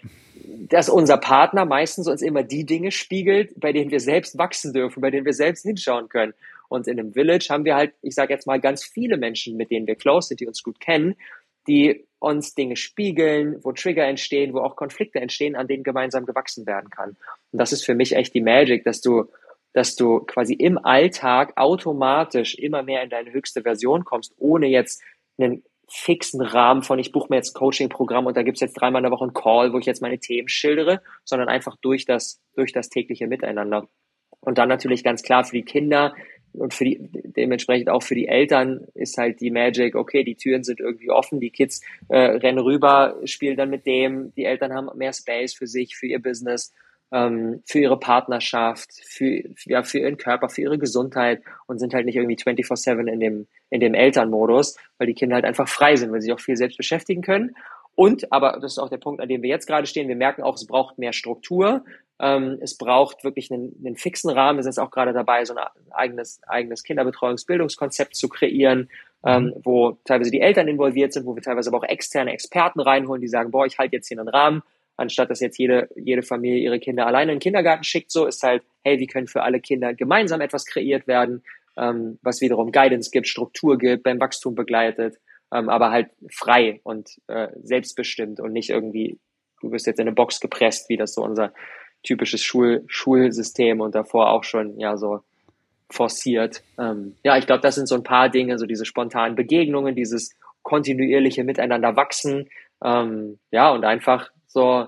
dass 0.70 0.90
unser 0.90 1.18
Partner 1.18 1.66
meistens 1.66 2.08
uns 2.08 2.22
immer 2.22 2.44
die 2.44 2.66
Dinge 2.66 2.92
spiegelt, 2.92 3.60
bei 3.60 3.74
denen 3.74 3.92
wir 3.92 4.00
selbst 4.00 4.38
wachsen 4.38 4.74
dürfen, 4.74 5.02
bei 5.02 5.12
denen 5.12 5.26
wir 5.26 5.34
selbst 5.34 5.64
hinschauen 5.64 6.10
können. 6.10 6.34
Und 6.70 6.88
in 6.88 7.00
einem 7.00 7.14
Village 7.14 7.48
haben 7.50 7.66
wir 7.66 7.76
halt, 7.76 7.94
ich 8.02 8.16
sage 8.16 8.34
jetzt 8.34 8.48
mal, 8.48 8.60
ganz 8.60 8.84
viele 8.84 9.18
Menschen, 9.18 9.58
mit 9.58 9.72
denen 9.72 9.88
wir 9.88 9.96
close 9.96 10.30
sind, 10.30 10.40
die 10.40 10.48
uns 10.48 10.64
gut 10.64 10.80
kennen, 10.80 11.16
die 11.68 12.06
uns 12.20 12.56
Dinge 12.56 12.76
spiegeln, 12.76 13.64
wo 13.64 13.72
Trigger 13.72 14.06
entstehen, 14.06 14.54
wo 14.54 14.60
auch 14.60 14.76
Konflikte 14.76 15.20
entstehen, 15.20 15.56
an 15.56 15.68
denen 15.68 15.84
gemeinsam 15.84 16.26
gewachsen 16.26 16.66
werden 16.66 16.90
kann. 16.90 17.16
Und 17.52 17.60
das 17.60 17.72
ist 17.72 17.86
für 17.86 17.96
mich 17.96 18.16
echt 18.16 18.34
die 18.34 18.42
Magic, 18.42 18.84
dass 18.84 19.02
du, 19.02 19.26
dass 19.74 19.96
du 19.96 20.22
quasi 20.22 20.54
im 20.54 20.78
Alltag 20.78 21.54
automatisch 21.56 22.56
immer 22.56 22.84
mehr 22.84 23.04
in 23.04 23.10
deine 23.10 23.32
höchste 23.32 23.62
Version 23.62 24.04
kommst, 24.04 24.34
ohne 24.38 24.68
jetzt 24.68 25.02
einen 25.38 25.64
fixen 25.90 26.42
Rahmen 26.42 26.84
von, 26.84 27.00
ich 27.00 27.12
buche 27.12 27.28
mir 27.30 27.38
jetzt 27.38 27.54
Coaching-Programm 27.54 28.26
und 28.26 28.36
da 28.36 28.44
gibt's 28.44 28.62
jetzt 28.62 28.74
dreimal 28.74 29.00
in 29.00 29.04
der 29.04 29.12
Woche 29.12 29.24
einen 29.24 29.34
Call, 29.34 29.74
wo 29.74 29.80
ich 29.80 29.86
jetzt 29.86 30.02
meine 30.02 30.20
Themen 30.20 30.50
schildere, 30.50 31.02
sondern 31.24 31.48
einfach 31.48 31.78
durch 31.82 32.06
das, 32.06 32.42
durch 32.56 32.74
das 32.74 32.90
tägliche 32.90 33.28
Miteinander. 33.28 33.88
Und 34.40 34.58
dann 34.58 34.70
natürlich 34.70 35.04
ganz 35.04 35.24
klar 35.24 35.44
für 35.44 35.56
die 35.56 35.64
Kinder 35.64 36.14
und 36.54 36.74
für 36.74 36.86
die, 36.86 36.98
dementsprechend 37.12 37.90
auch 37.90 38.04
für 38.04 38.16
die 38.16 38.28
Eltern 38.28 38.88
ist 38.94 39.18
halt 39.18 39.40
die 39.42 39.52
Magic, 39.52 39.96
okay, 39.96 40.24
die 40.24 40.36
Türen 40.36 40.64
sind 40.64 40.80
irgendwie 40.80 41.10
offen, 41.10 41.40
die 41.40 41.52
Kids 41.52 41.82
äh, 42.10 42.18
rennen 42.18 42.60
rüber, 42.60 43.20
spielen 43.26 43.58
dann 43.58 43.70
mit 43.70 43.86
dem, 43.86 44.34
die 44.36 44.46
Eltern 44.46 44.74
haben 44.74 44.90
mehr 44.98 45.14
Space 45.14 45.54
für 45.54 45.68
sich, 45.68 45.96
für 45.96 46.08
ihr 46.08 46.22
Business 46.22 46.74
ähm, 47.12 47.62
für 47.66 47.80
ihre 47.80 48.00
Partnerschaft, 48.00 48.90
für, 48.94 49.44
ja, 49.66 49.84
für 49.84 50.00
ihren 50.00 50.18
Körper, 50.18 50.50
für 50.50 50.62
ihre 50.62 50.78
Gesundheit 50.78 51.42
und 51.68 51.80
sind 51.80 51.94
halt 51.94 52.06
nicht 52.06 52.16
irgendwie 52.16 52.36
24-7 52.36 53.08
in 53.08 53.20
dem, 53.20 53.48
in 53.70 53.80
dem 53.80 53.94
Elternmodus, 53.94 54.78
weil 54.98 55.08
die 55.08 55.14
Kinder 55.14 55.36
halt 55.36 55.46
einfach 55.46 55.68
frei 55.68 55.96
sind, 55.96 56.12
weil 56.12 56.22
sie 56.22 56.26
sich 56.26 56.34
auch 56.34 56.40
viel 56.40 56.58
selbst 56.58 56.78
beschäftigen 56.78 57.22
können. 57.22 57.56
Und, 57.96 58.32
aber 58.32 58.60
das 58.62 58.74
ist 58.74 58.78
auch 58.78 58.90
der 58.90 58.98
Punkt, 58.98 59.22
an 59.22 59.28
dem 59.28 59.42
wir 59.42 59.50
jetzt 59.50 59.66
gerade 59.66 59.88
stehen, 59.88 60.08
wir 60.08 60.16
merken 60.16 60.44
auch, 60.44 60.56
es 60.56 60.68
braucht 60.68 61.00
mehr 61.00 61.14
Struktur, 61.14 61.84
ähm, 62.20 62.60
es 62.62 62.78
braucht 62.78 63.24
wirklich 63.24 63.52
einen, 63.52 63.76
einen 63.84 63.96
fixen 63.96 64.30
Rahmen. 64.30 64.60
Wir 64.60 64.64
sind 64.64 64.72
jetzt 64.72 64.80
auch 64.80 64.92
gerade 64.92 65.14
dabei, 65.14 65.46
so 65.46 65.56
ein 65.56 65.64
eigenes, 65.92 66.40
eigenes 66.46 66.84
Kinderbetreuungsbildungskonzept 66.84 68.16
zu 68.16 68.30
kreieren, 68.30 68.90
ähm, 69.26 69.46
mhm. 69.46 69.54
wo 69.64 69.98
teilweise 70.04 70.30
die 70.30 70.42
Eltern 70.42 70.68
involviert 70.68 71.14
sind, 71.14 71.26
wo 71.26 71.36
wir 71.36 71.42
teilweise 71.42 71.70
aber 71.70 71.80
auch 71.80 71.90
externe 71.90 72.34
Experten 72.34 72.82
reinholen, 72.82 73.22
die 73.22 73.28
sagen, 73.28 73.50
boah, 73.50 73.66
ich 73.66 73.80
halte 73.80 73.96
jetzt 73.96 74.08
hier 74.08 74.20
einen 74.20 74.30
Rahmen, 74.30 74.62
anstatt 74.98 75.30
dass 75.30 75.40
jetzt 75.40 75.58
jede, 75.58 75.90
jede 75.96 76.24
Familie 76.24 76.60
ihre 76.60 76.80
Kinder 76.80 77.06
alleine 77.06 77.32
in 77.32 77.38
den 77.38 77.44
Kindergarten 77.44 77.84
schickt, 77.84 78.12
so 78.12 78.26
ist 78.26 78.44
halt, 78.44 78.64
hey, 78.84 79.00
wie 79.00 79.08
können 79.08 79.28
für 79.28 79.44
alle 79.44 79.60
Kinder 79.62 79.94
gemeinsam 79.94 80.42
etwas 80.42 80.66
kreiert 80.66 81.08
werden, 81.08 81.44
ähm, 81.78 82.20
was 82.22 82.42
wiederum 82.42 82.72
Guidance 82.72 83.12
gibt, 83.12 83.28
Struktur 83.28 83.78
gibt, 83.78 84.04
beim 84.04 84.20
Wachstum 84.20 84.56
begleitet, 84.56 85.18
ähm, 85.54 85.70
aber 85.70 85.92
halt 85.92 86.10
frei 86.32 86.82
und 86.84 87.10
äh, 87.28 87.50
selbstbestimmt 87.62 88.40
und 88.40 88.52
nicht 88.52 88.70
irgendwie, 88.70 89.20
du 89.62 89.72
wirst 89.72 89.86
jetzt 89.86 90.00
in 90.00 90.08
eine 90.08 90.16
Box 90.16 90.40
gepresst, 90.40 90.90
wie 90.90 90.98
das 90.98 91.14
so 91.14 91.24
unser 91.24 91.54
typisches 92.04 92.42
Schul 92.42 92.84
Schulsystem 92.88 93.82
und 93.82 93.96
davor 93.96 94.32
auch 94.32 94.44
schon 94.44 94.80
ja 94.80 94.98
so 94.98 95.22
forciert. 95.90 96.64
Ähm, 96.78 97.16
ja, 97.24 97.38
ich 97.38 97.46
glaube, 97.46 97.62
das 97.62 97.76
sind 97.76 97.88
so 97.88 97.96
ein 97.96 98.04
paar 98.04 98.30
Dinge, 98.30 98.58
so 98.58 98.66
diese 98.66 98.86
spontanen 98.86 99.36
Begegnungen, 99.36 99.96
dieses 99.96 100.36
kontinuierliche 100.64 101.44
Miteinander 101.44 101.96
wachsen, 101.96 102.50
ähm, 102.84 103.40
ja, 103.52 103.72
und 103.72 103.86
einfach 103.86 104.30
so 104.48 104.88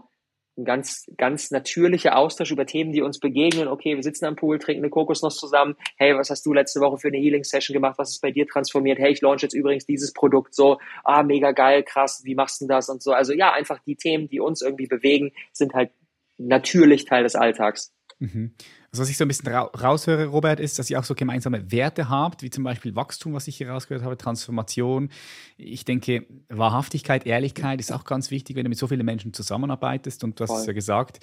ein 0.58 0.66
ganz, 0.66 1.06
ganz 1.18 1.52
natürlicher 1.52 2.18
Austausch 2.18 2.52
über 2.52 2.66
Themen, 2.66 2.92
die 2.92 3.02
uns 3.02 3.20
begegnen. 3.20 3.68
Okay, 3.68 3.96
wir 3.96 4.04
sitzen 4.04 4.26
am 4.26 4.36
Pool, 4.36 4.60
trinken 4.60 4.84
eine 4.84 4.90
Kokosnuss 4.90 5.38
zusammen. 5.38 5.76
Hey, 5.98 6.16
was 6.16 6.30
hast 6.30 6.46
du 6.46 6.54
letzte 6.54 6.82
Woche 6.82 6.98
für 6.98 7.08
eine 7.08 7.18
Healing-Session 7.18 7.74
gemacht? 7.74 7.98
Was 7.98 8.12
ist 8.12 8.22
bei 8.22 8.32
dir 8.32 8.46
transformiert? 8.46 9.00
Hey, 9.00 9.12
ich 9.12 9.22
launch 9.22 9.42
jetzt 9.42 9.54
übrigens 9.54 9.86
dieses 9.86 10.14
Produkt 10.14 10.54
so. 10.54 10.78
Ah, 11.04 11.24
mega 11.24 11.52
geil, 11.52 11.84
krass. 11.84 12.22
Wie 12.24 12.36
machst 12.36 12.62
du 12.62 12.68
das? 12.68 12.90
Und 12.90 13.02
so. 13.02 13.14
Also 13.14 13.34
ja, 13.34 13.54
einfach 13.54 13.80
die 13.80 13.96
Themen, 13.96 14.28
die 14.28 14.40
uns 14.40 14.62
irgendwie 14.62 14.88
bewegen, 14.88 15.32
sind 15.54 15.74
halt 15.74 15.92
natürlich 16.38 17.06
Teil 17.06 17.24
des 17.24 17.36
Alltags. 17.36 17.94
Mhm. 18.20 18.54
Also 18.92 19.04
was 19.04 19.10
ich 19.10 19.18
so 19.18 19.26
ein 19.26 19.28
bisschen 19.28 19.48
ra 19.48 19.64
raushöre, 19.66 20.26
Robert, 20.26 20.60
ist, 20.60 20.80
dass 20.80 20.90
ihr 20.90 21.00
auch 21.00 21.04
so 21.04 21.14
gemeinsame 21.14 21.72
Werte 21.72 22.10
habt, 22.10 22.42
wie 22.42 22.50
zum 22.50 22.64
Beispiel 22.64 22.96
Wachstum, 22.96 23.34
was 23.34 23.48
ich 23.48 23.58
hier 23.58 23.70
rausgehört 23.70 24.04
habe, 24.04 24.18
Transformation. 24.18 25.10
Ich 25.58 25.86
denke, 25.86 26.26
Wahrhaftigkeit, 26.50 27.28
Ehrlichkeit 27.28 27.80
ist 27.80 27.92
auch 27.92 28.04
ganz 28.04 28.32
wichtig, 28.32 28.56
wenn 28.56 28.64
du 28.64 28.70
mit 28.70 28.80
so 28.80 28.88
vielen 28.88 29.06
Menschen 29.06 29.32
zusammenarbeitest. 29.32 30.24
Und 30.24 30.40
du 30.40 30.44
hast 30.44 30.50
Voll. 30.50 30.60
es 30.62 30.66
ja 30.66 30.74
gesagt, 30.74 31.20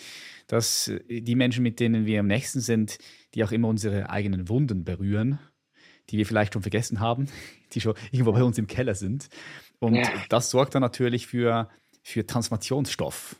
dass 0.46 0.92
die 1.10 1.34
Menschen, 1.34 1.64
mit 1.64 1.80
denen 1.80 2.06
wir 2.06 2.20
am 2.20 2.28
nächsten 2.28 2.60
sind, 2.60 2.98
die 3.34 3.42
auch 3.42 3.50
immer 3.50 3.66
unsere 3.66 4.10
eigenen 4.10 4.48
Wunden 4.48 4.84
berühren, 4.84 5.40
die 6.10 6.18
wir 6.18 6.26
vielleicht 6.26 6.52
schon 6.52 6.62
vergessen 6.62 7.00
haben, 7.00 7.26
die 7.72 7.80
schon 7.80 7.94
irgendwo 8.12 8.32
bei 8.32 8.44
uns 8.44 8.58
im 8.58 8.68
Keller 8.68 8.94
sind. 8.94 9.28
Und 9.80 9.96
ja. 9.96 10.08
das 10.28 10.50
sorgt 10.50 10.76
dann 10.76 10.82
natürlich 10.82 11.26
für, 11.26 11.68
für 12.02 12.24
Transformationsstoff. 12.24 13.34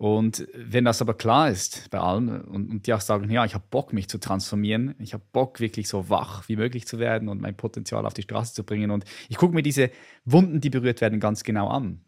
Und 0.00 0.48
wenn 0.54 0.86
das 0.86 1.02
aber 1.02 1.12
klar 1.12 1.50
ist 1.50 1.90
bei 1.90 1.98
allen 1.98 2.40
und, 2.40 2.70
und 2.70 2.86
die 2.86 2.94
auch 2.94 3.02
sagen, 3.02 3.28
ja, 3.28 3.44
ich 3.44 3.52
habe 3.52 3.64
Bock, 3.70 3.92
mich 3.92 4.08
zu 4.08 4.16
transformieren, 4.16 4.94
ich 4.98 5.12
habe 5.12 5.22
Bock, 5.30 5.60
wirklich 5.60 5.88
so 5.88 6.08
wach 6.08 6.48
wie 6.48 6.56
möglich 6.56 6.86
zu 6.86 6.98
werden 6.98 7.28
und 7.28 7.42
mein 7.42 7.54
Potenzial 7.54 8.06
auf 8.06 8.14
die 8.14 8.22
Straße 8.22 8.54
zu 8.54 8.64
bringen. 8.64 8.92
Und 8.92 9.04
ich 9.28 9.36
gucke 9.36 9.54
mir 9.54 9.60
diese 9.60 9.90
Wunden, 10.24 10.62
die 10.62 10.70
berührt 10.70 11.02
werden, 11.02 11.20
ganz 11.20 11.44
genau 11.44 11.68
an. 11.68 12.00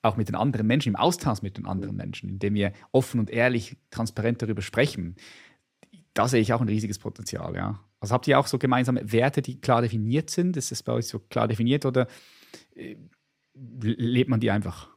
Auch 0.00 0.16
mit 0.16 0.28
den 0.28 0.36
anderen 0.36 0.64
Menschen, 0.68 0.90
im 0.90 0.96
Austausch 0.96 1.42
mit 1.42 1.56
den 1.56 1.66
anderen 1.66 1.96
Menschen, 1.96 2.28
indem 2.28 2.54
wir 2.54 2.72
offen 2.92 3.18
und 3.18 3.30
ehrlich, 3.30 3.76
transparent 3.90 4.40
darüber 4.40 4.62
sprechen. 4.62 5.16
Da 6.14 6.28
sehe 6.28 6.40
ich 6.40 6.52
auch 6.52 6.60
ein 6.60 6.68
riesiges 6.68 7.00
Potenzial, 7.00 7.56
ja. 7.56 7.80
Also 7.98 8.14
habt 8.14 8.28
ihr 8.28 8.38
auch 8.38 8.46
so 8.46 8.58
gemeinsame 8.58 9.10
Werte, 9.10 9.42
die 9.42 9.60
klar 9.60 9.82
definiert 9.82 10.30
sind? 10.30 10.56
Ist 10.56 10.70
das 10.70 10.84
bei 10.84 10.92
euch 10.92 11.08
so 11.08 11.18
klar 11.18 11.48
definiert 11.48 11.84
oder 11.84 12.06
äh, 12.76 12.94
lebt 13.82 14.30
man 14.30 14.38
die 14.38 14.52
einfach? 14.52 14.88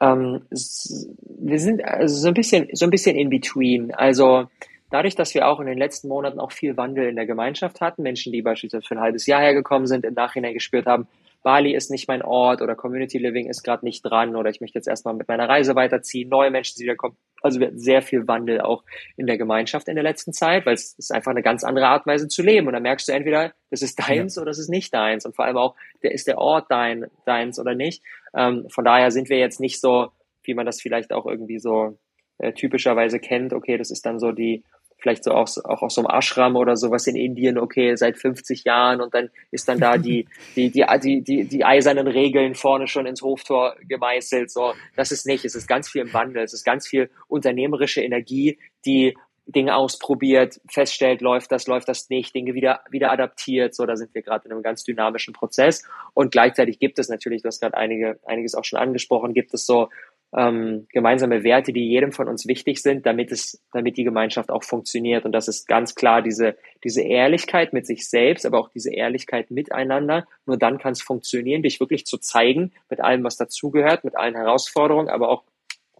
Ähm, 0.00 0.42
wir 0.50 1.58
sind 1.58 1.84
also 1.84 2.16
so 2.16 2.28
ein 2.28 2.34
bisschen, 2.34 2.68
so 2.72 2.84
ein 2.84 2.90
bisschen 2.90 3.16
in 3.16 3.30
between. 3.30 3.94
Also 3.94 4.46
dadurch, 4.90 5.14
dass 5.14 5.34
wir 5.34 5.48
auch 5.48 5.60
in 5.60 5.66
den 5.66 5.78
letzten 5.78 6.08
Monaten 6.08 6.40
auch 6.40 6.52
viel 6.52 6.76
Wandel 6.76 7.08
in 7.08 7.16
der 7.16 7.26
Gemeinschaft 7.26 7.80
hatten, 7.80 8.02
Menschen, 8.02 8.32
die 8.32 8.42
beispielsweise 8.42 8.86
für 8.86 8.96
ein 8.96 9.00
halbes 9.00 9.26
Jahr 9.26 9.40
hergekommen 9.40 9.86
sind, 9.86 10.04
im 10.04 10.14
Nachhinein 10.14 10.54
gespürt 10.54 10.86
haben, 10.86 11.06
Bali 11.44 11.74
ist 11.74 11.90
nicht 11.90 12.08
mein 12.08 12.22
Ort 12.22 12.62
oder 12.62 12.74
Community 12.74 13.18
Living 13.18 13.50
ist 13.50 13.62
gerade 13.62 13.84
nicht 13.84 14.02
dran 14.02 14.34
oder 14.34 14.48
ich 14.48 14.62
möchte 14.62 14.78
jetzt 14.78 14.88
erstmal 14.88 15.12
mit 15.12 15.28
meiner 15.28 15.46
Reise 15.46 15.76
weiterziehen, 15.76 16.30
neue 16.30 16.50
Menschen, 16.50 16.76
die 16.78 16.84
wiederkommen. 16.84 17.18
Also 17.42 17.60
wir 17.60 17.66
hatten 17.66 17.78
sehr 17.78 18.00
viel 18.00 18.26
Wandel 18.26 18.62
auch 18.62 18.82
in 19.18 19.26
der 19.26 19.36
Gemeinschaft 19.36 19.86
in 19.88 19.94
der 19.94 20.02
letzten 20.02 20.32
Zeit, 20.32 20.64
weil 20.64 20.72
es 20.72 20.94
ist 20.94 21.12
einfach 21.12 21.32
eine 21.32 21.42
ganz 21.42 21.62
andere 21.62 21.88
Art 21.88 22.06
und 22.06 22.12
Weise 22.12 22.28
zu 22.28 22.42
leben. 22.42 22.66
Und 22.66 22.72
dann 22.72 22.82
merkst 22.82 23.06
du 23.06 23.12
entweder, 23.12 23.52
das 23.70 23.82
ist 23.82 24.00
deins 24.08 24.36
ja. 24.36 24.42
oder 24.42 24.50
das 24.50 24.58
ist 24.58 24.70
nicht 24.70 24.94
deins. 24.94 25.26
Und 25.26 25.36
vor 25.36 25.44
allem 25.44 25.58
auch, 25.58 25.76
der 26.02 26.12
ist 26.12 26.26
der 26.26 26.38
Ort 26.38 26.70
dein, 26.70 27.10
deins 27.26 27.60
oder 27.60 27.74
nicht. 27.74 28.02
Ähm, 28.34 28.66
von 28.70 28.84
daher 28.84 29.10
sind 29.10 29.28
wir 29.28 29.38
jetzt 29.38 29.60
nicht 29.60 29.82
so, 29.82 30.08
wie 30.44 30.54
man 30.54 30.64
das 30.64 30.80
vielleicht 30.80 31.12
auch 31.12 31.26
irgendwie 31.26 31.58
so 31.58 31.98
äh, 32.38 32.54
typischerweise 32.54 33.18
kennt. 33.18 33.52
Okay, 33.52 33.76
das 33.76 33.90
ist 33.90 34.06
dann 34.06 34.18
so 34.18 34.32
die 34.32 34.64
vielleicht 35.04 35.24
so 35.24 35.32
auch, 35.32 35.48
auch 35.64 35.82
aus 35.82 35.94
so 35.94 36.00
einem 36.00 36.18
Ashram 36.18 36.56
oder 36.56 36.76
sowas 36.76 37.06
in 37.06 37.14
Indien, 37.14 37.58
okay, 37.58 37.94
seit 37.94 38.16
50 38.16 38.64
Jahren 38.64 39.02
und 39.02 39.12
dann 39.12 39.28
ist 39.50 39.68
dann 39.68 39.78
da 39.78 39.98
die, 39.98 40.26
die, 40.56 40.70
die, 40.70 40.86
die, 41.02 41.20
die, 41.20 41.44
die 41.44 41.64
eisernen 41.64 42.06
Regeln 42.06 42.54
vorne 42.54 42.88
schon 42.88 43.04
ins 43.04 43.20
Hoftor 43.20 43.76
gemeißelt, 43.86 44.50
so. 44.50 44.72
Das 44.96 45.12
ist 45.12 45.26
nicht, 45.26 45.44
es 45.44 45.54
ist 45.54 45.68
ganz 45.68 45.90
viel 45.90 46.00
im 46.00 46.12
Wandel, 46.14 46.42
es 46.42 46.54
ist 46.54 46.64
ganz 46.64 46.88
viel 46.88 47.10
unternehmerische 47.28 48.00
Energie, 48.00 48.58
die 48.86 49.14
Dinge 49.46 49.76
ausprobiert, 49.76 50.58
feststellt, 50.70 51.20
läuft 51.20 51.52
das, 51.52 51.66
läuft 51.66 51.88
das 51.88 52.08
nicht, 52.08 52.34
Dinge 52.34 52.54
wieder, 52.54 52.80
wieder 52.90 53.12
adaptiert. 53.12 53.74
So, 53.74 53.84
da 53.84 53.94
sind 53.94 54.14
wir 54.14 54.22
gerade 54.22 54.46
in 54.46 54.52
einem 54.52 54.62
ganz 54.62 54.84
dynamischen 54.84 55.34
Prozess. 55.34 55.86
Und 56.14 56.32
gleichzeitig 56.32 56.78
gibt 56.78 56.98
es 56.98 57.10
natürlich, 57.10 57.42
du 57.42 57.48
hast 57.48 57.60
gerade 57.60 57.76
einige, 57.76 58.18
einiges 58.24 58.54
auch 58.54 58.64
schon 58.64 58.78
angesprochen, 58.78 59.34
gibt 59.34 59.52
es 59.52 59.66
so 59.66 59.90
ähm, 60.36 60.86
gemeinsame 60.90 61.44
Werte, 61.44 61.72
die 61.72 61.88
jedem 61.88 62.10
von 62.12 62.28
uns 62.28 62.46
wichtig 62.46 62.82
sind, 62.82 63.06
damit 63.06 63.30
es, 63.30 63.62
damit 63.72 63.96
die 63.96 64.04
Gemeinschaft 64.04 64.50
auch 64.50 64.64
funktioniert. 64.64 65.24
Und 65.24 65.32
das 65.32 65.46
ist 65.46 65.68
ganz 65.68 65.94
klar 65.94 66.22
diese, 66.22 66.56
diese 66.82 67.02
Ehrlichkeit 67.02 67.72
mit 67.72 67.86
sich 67.86 68.08
selbst, 68.08 68.44
aber 68.44 68.58
auch 68.58 68.68
diese 68.68 68.92
Ehrlichkeit 68.92 69.50
miteinander. 69.50 70.26
Nur 70.46 70.56
dann 70.56 70.78
kann 70.78 70.92
es 70.92 71.02
funktionieren, 71.02 71.62
dich 71.62 71.78
wirklich 71.78 72.04
zu 72.04 72.18
zeigen 72.18 72.72
mit 72.90 73.00
allem, 73.00 73.22
was 73.22 73.36
dazugehört, 73.36 74.02
mit 74.02 74.16
allen 74.16 74.34
Herausforderungen, 74.34 75.08
aber 75.08 75.28
auch 75.28 75.44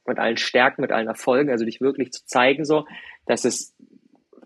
mit 0.07 0.19
allen 0.19 0.37
Stärken, 0.37 0.83
mit 0.83 0.91
allen 0.91 1.09
Erfolgen, 1.09 1.51
also 1.51 1.65
dich 1.65 1.81
wirklich 1.81 2.13
zu 2.13 2.27
zeigen, 2.27 2.65
so, 2.65 2.87
das 3.27 3.45
ist, 3.45 3.75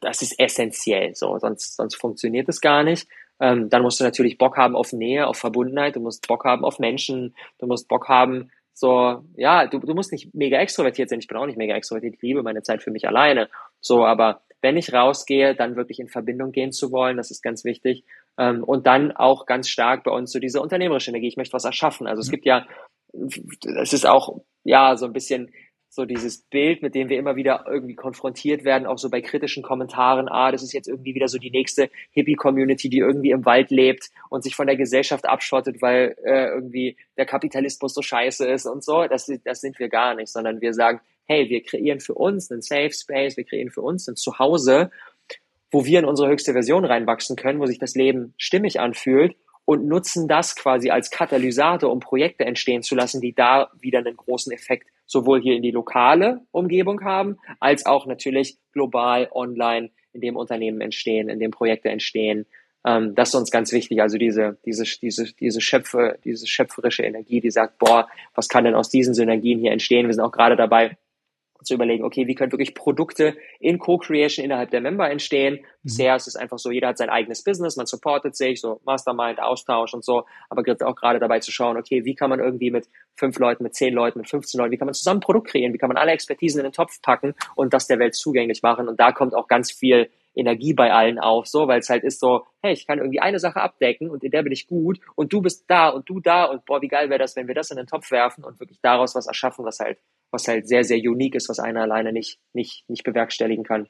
das 0.00 0.22
ist 0.22 0.38
essentiell, 0.38 1.14
so, 1.14 1.38
sonst, 1.38 1.76
sonst 1.76 1.96
funktioniert 1.96 2.48
es 2.48 2.60
gar 2.60 2.84
nicht. 2.84 3.08
Ähm, 3.40 3.68
dann 3.70 3.82
musst 3.82 4.00
du 4.00 4.04
natürlich 4.04 4.38
Bock 4.38 4.56
haben 4.56 4.76
auf 4.76 4.92
Nähe, 4.92 5.26
auf 5.26 5.36
Verbundenheit, 5.36 5.96
du 5.96 6.00
musst 6.00 6.26
Bock 6.26 6.44
haben 6.44 6.64
auf 6.64 6.78
Menschen, 6.78 7.34
du 7.58 7.66
musst 7.66 7.88
Bock 7.88 8.08
haben, 8.08 8.50
so, 8.78 9.24
ja, 9.34 9.66
du, 9.66 9.80
du 9.80 9.92
musst 9.92 10.12
nicht 10.12 10.32
mega 10.34 10.56
extrovertiert 10.58 11.08
sein. 11.08 11.18
Ich 11.18 11.26
bin 11.26 11.36
auch 11.36 11.46
nicht 11.46 11.58
mega 11.58 11.74
extrovertiert. 11.74 12.14
Ich 12.14 12.22
liebe 12.22 12.44
meine 12.44 12.62
Zeit 12.62 12.80
für 12.80 12.92
mich 12.92 13.08
alleine. 13.08 13.48
So, 13.80 14.04
aber 14.04 14.42
wenn 14.60 14.76
ich 14.76 14.92
rausgehe, 14.92 15.56
dann 15.56 15.74
wirklich 15.74 15.98
in 15.98 16.06
Verbindung 16.06 16.52
gehen 16.52 16.70
zu 16.70 16.92
wollen, 16.92 17.16
das 17.16 17.32
ist 17.32 17.42
ganz 17.42 17.64
wichtig. 17.64 18.04
Ähm, 18.38 18.62
und 18.62 18.86
dann 18.86 19.10
auch 19.10 19.46
ganz 19.46 19.68
stark 19.68 20.04
bei 20.04 20.12
uns 20.12 20.30
so 20.30 20.38
diese 20.38 20.60
unternehmerische 20.60 21.10
Energie. 21.10 21.26
Ich 21.26 21.36
möchte 21.36 21.54
was 21.54 21.64
erschaffen. 21.64 22.06
Also 22.06 22.20
es 22.20 22.30
gibt 22.30 22.46
ja, 22.46 22.68
es 23.82 23.92
ist 23.92 24.06
auch, 24.06 24.42
ja, 24.62 24.96
so 24.96 25.06
ein 25.06 25.12
bisschen 25.12 25.50
so 25.90 26.04
dieses 26.04 26.42
Bild, 26.42 26.82
mit 26.82 26.94
dem 26.94 27.08
wir 27.08 27.18
immer 27.18 27.36
wieder 27.36 27.64
irgendwie 27.66 27.94
konfrontiert 27.94 28.64
werden, 28.64 28.86
auch 28.86 28.98
so 28.98 29.08
bei 29.08 29.20
kritischen 29.20 29.62
Kommentaren, 29.62 30.28
ah, 30.28 30.52
das 30.52 30.62
ist 30.62 30.72
jetzt 30.72 30.88
irgendwie 30.88 31.14
wieder 31.14 31.28
so 31.28 31.38
die 31.38 31.50
nächste 31.50 31.90
Hippie-Community, 32.10 32.90
die 32.90 32.98
irgendwie 32.98 33.30
im 33.30 33.44
Wald 33.46 33.70
lebt 33.70 34.10
und 34.28 34.42
sich 34.42 34.54
von 34.54 34.66
der 34.66 34.76
Gesellschaft 34.76 35.26
abschottet, 35.26 35.80
weil 35.80 36.14
äh, 36.24 36.48
irgendwie 36.48 36.96
der 37.16 37.26
Kapitalismus 37.26 37.94
so 37.94 38.02
scheiße 38.02 38.46
ist 38.46 38.66
und 38.66 38.84
so. 38.84 39.06
Das, 39.06 39.30
das 39.44 39.60
sind 39.60 39.78
wir 39.78 39.88
gar 39.88 40.14
nicht, 40.14 40.28
sondern 40.28 40.60
wir 40.60 40.74
sagen, 40.74 41.00
hey, 41.24 41.48
wir 41.48 41.62
kreieren 41.62 42.00
für 42.00 42.14
uns 42.14 42.50
einen 42.50 42.62
Safe 42.62 42.92
Space, 42.92 43.36
wir 43.36 43.44
kreieren 43.44 43.70
für 43.70 43.82
uns 43.82 44.08
ein 44.08 44.16
Zuhause, 44.16 44.90
wo 45.70 45.84
wir 45.84 45.98
in 45.98 46.04
unsere 46.04 46.28
höchste 46.28 46.52
Version 46.52 46.84
reinwachsen 46.84 47.36
können, 47.36 47.60
wo 47.60 47.66
sich 47.66 47.78
das 47.78 47.94
Leben 47.94 48.34
stimmig 48.36 48.80
anfühlt 48.80 49.36
und 49.64 49.86
nutzen 49.86 50.28
das 50.28 50.56
quasi 50.56 50.90
als 50.90 51.10
Katalysator, 51.10 51.92
um 51.92 52.00
Projekte 52.00 52.44
entstehen 52.44 52.82
zu 52.82 52.94
lassen, 52.94 53.20
die 53.20 53.34
da 53.34 53.70
wieder 53.78 53.98
einen 53.98 54.16
großen 54.16 54.52
Effekt 54.52 54.88
sowohl 55.08 55.40
hier 55.40 55.56
in 55.56 55.62
die 55.62 55.72
lokale 55.72 56.42
Umgebung 56.52 57.02
haben, 57.02 57.38
als 57.58 57.86
auch 57.86 58.06
natürlich 58.06 58.58
global 58.72 59.28
online, 59.32 59.90
in 60.12 60.20
dem 60.20 60.36
Unternehmen 60.36 60.80
entstehen, 60.80 61.28
in 61.28 61.40
dem 61.40 61.50
Projekte 61.50 61.88
entstehen. 61.88 62.46
Ähm, 62.86 63.14
das 63.14 63.30
ist 63.30 63.34
uns 63.34 63.50
ganz 63.50 63.72
wichtig. 63.72 64.00
Also 64.00 64.18
diese, 64.18 64.58
diese, 64.64 64.84
diese, 64.84 65.34
diese 65.34 65.60
Schöpfe, 65.60 66.18
diese 66.24 66.46
schöpferische 66.46 67.02
Energie, 67.02 67.40
die 67.40 67.50
sagt, 67.50 67.78
boah, 67.78 68.08
was 68.34 68.48
kann 68.48 68.64
denn 68.64 68.74
aus 68.74 68.90
diesen 68.90 69.14
Synergien 69.14 69.58
hier 69.58 69.72
entstehen? 69.72 70.06
Wir 70.06 70.14
sind 70.14 70.24
auch 70.24 70.32
gerade 70.32 70.56
dabei, 70.56 70.96
zu 71.62 71.74
überlegen, 71.74 72.04
okay, 72.04 72.26
wie 72.26 72.34
können 72.34 72.52
wirklich 72.52 72.74
Produkte 72.74 73.36
in 73.60 73.78
Co-Creation 73.78 74.44
innerhalb 74.44 74.70
der 74.70 74.80
Member 74.80 75.10
entstehen. 75.10 75.54
Mhm. 75.54 75.66
Bisher 75.82 76.16
ist 76.16 76.28
es 76.28 76.36
einfach 76.36 76.58
so, 76.58 76.70
jeder 76.70 76.88
hat 76.88 76.98
sein 76.98 77.10
eigenes 77.10 77.42
Business, 77.42 77.76
man 77.76 77.86
supportet 77.86 78.36
sich, 78.36 78.60
so 78.60 78.80
Mastermind, 78.84 79.40
Austausch 79.40 79.94
und 79.94 80.04
so, 80.04 80.24
aber 80.48 80.62
auch 80.84 80.96
gerade 80.96 81.18
dabei 81.18 81.40
zu 81.40 81.50
schauen, 81.50 81.76
okay, 81.76 82.04
wie 82.04 82.14
kann 82.14 82.30
man 82.30 82.40
irgendwie 82.40 82.70
mit 82.70 82.88
fünf 83.16 83.38
Leuten, 83.38 83.64
mit 83.64 83.74
zehn 83.74 83.94
Leuten, 83.94 84.20
mit 84.20 84.28
15 84.28 84.58
Leuten, 84.58 84.72
wie 84.72 84.78
kann 84.78 84.86
man 84.86 84.94
zusammen 84.94 85.18
ein 85.18 85.22
Produkt 85.22 85.48
kreieren, 85.48 85.74
wie 85.74 85.78
kann 85.78 85.88
man 85.88 85.96
alle 85.96 86.12
Expertisen 86.12 86.60
in 86.60 86.64
den 86.64 86.72
Topf 86.72 87.00
packen 87.02 87.34
und 87.56 87.74
das 87.74 87.86
der 87.86 87.98
Welt 87.98 88.14
zugänglich 88.14 88.62
machen 88.62 88.88
und 88.88 89.00
da 89.00 89.12
kommt 89.12 89.34
auch 89.34 89.48
ganz 89.48 89.72
viel 89.72 90.08
Energie 90.38 90.72
bei 90.72 90.92
allen 90.92 91.18
auf, 91.18 91.46
so, 91.46 91.66
weil 91.66 91.80
es 91.80 91.88
halt 91.88 92.04
ist 92.04 92.20
so, 92.20 92.46
hey, 92.62 92.72
ich 92.72 92.86
kann 92.86 92.98
irgendwie 92.98 93.20
eine 93.20 93.40
Sache 93.40 93.60
abdecken 93.60 94.08
und 94.08 94.22
in 94.22 94.30
der 94.30 94.42
bin 94.42 94.52
ich 94.52 94.68
gut 94.68 95.00
und 95.16 95.32
du 95.32 95.42
bist 95.42 95.64
da 95.68 95.88
und 95.88 96.08
du 96.08 96.20
da 96.20 96.44
und 96.44 96.64
boah, 96.64 96.80
wie 96.80 96.88
geil 96.88 97.10
wäre 97.10 97.18
das, 97.18 97.34
wenn 97.34 97.48
wir 97.48 97.54
das 97.54 97.70
in 97.70 97.76
den 97.76 97.86
Topf 97.86 98.10
werfen 98.10 98.44
und 98.44 98.60
wirklich 98.60 98.80
daraus 98.80 99.14
was 99.14 99.26
erschaffen, 99.26 99.64
was 99.64 99.80
halt 99.80 99.98
was 100.30 100.48
halt 100.48 100.68
sehr, 100.68 100.84
sehr 100.84 100.98
unique 100.98 101.34
ist, 101.34 101.48
was 101.48 101.58
einer 101.58 101.82
alleine 101.82 102.12
nicht, 102.12 102.38
nicht, 102.52 102.88
nicht 102.88 103.04
bewerkstelligen 103.04 103.64
kann. 103.64 103.88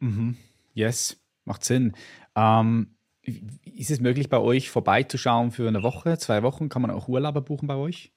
Mhm. 0.00 0.36
Yes, 0.74 1.20
macht 1.44 1.64
Sinn. 1.64 1.94
Ähm, 2.36 2.96
ist 3.22 3.90
es 3.90 4.00
möglich, 4.00 4.28
bei 4.28 4.38
euch 4.38 4.70
vorbeizuschauen 4.70 5.50
für 5.50 5.66
eine 5.66 5.82
Woche, 5.82 6.18
zwei 6.18 6.42
Wochen? 6.42 6.68
Kann 6.68 6.82
man 6.82 6.90
auch 6.90 7.08
Urlauber 7.08 7.40
buchen 7.40 7.66
bei 7.66 7.74
euch? 7.74 8.12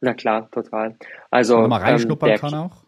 Na 0.00 0.14
klar, 0.14 0.50
total. 0.50 0.96
Also, 1.30 1.54
Wenn 1.54 1.62
man 1.62 1.70
mal 1.70 1.82
reinschnuppern 1.82 2.30
ähm, 2.30 2.36
kann 2.38 2.54
auch? 2.54 2.84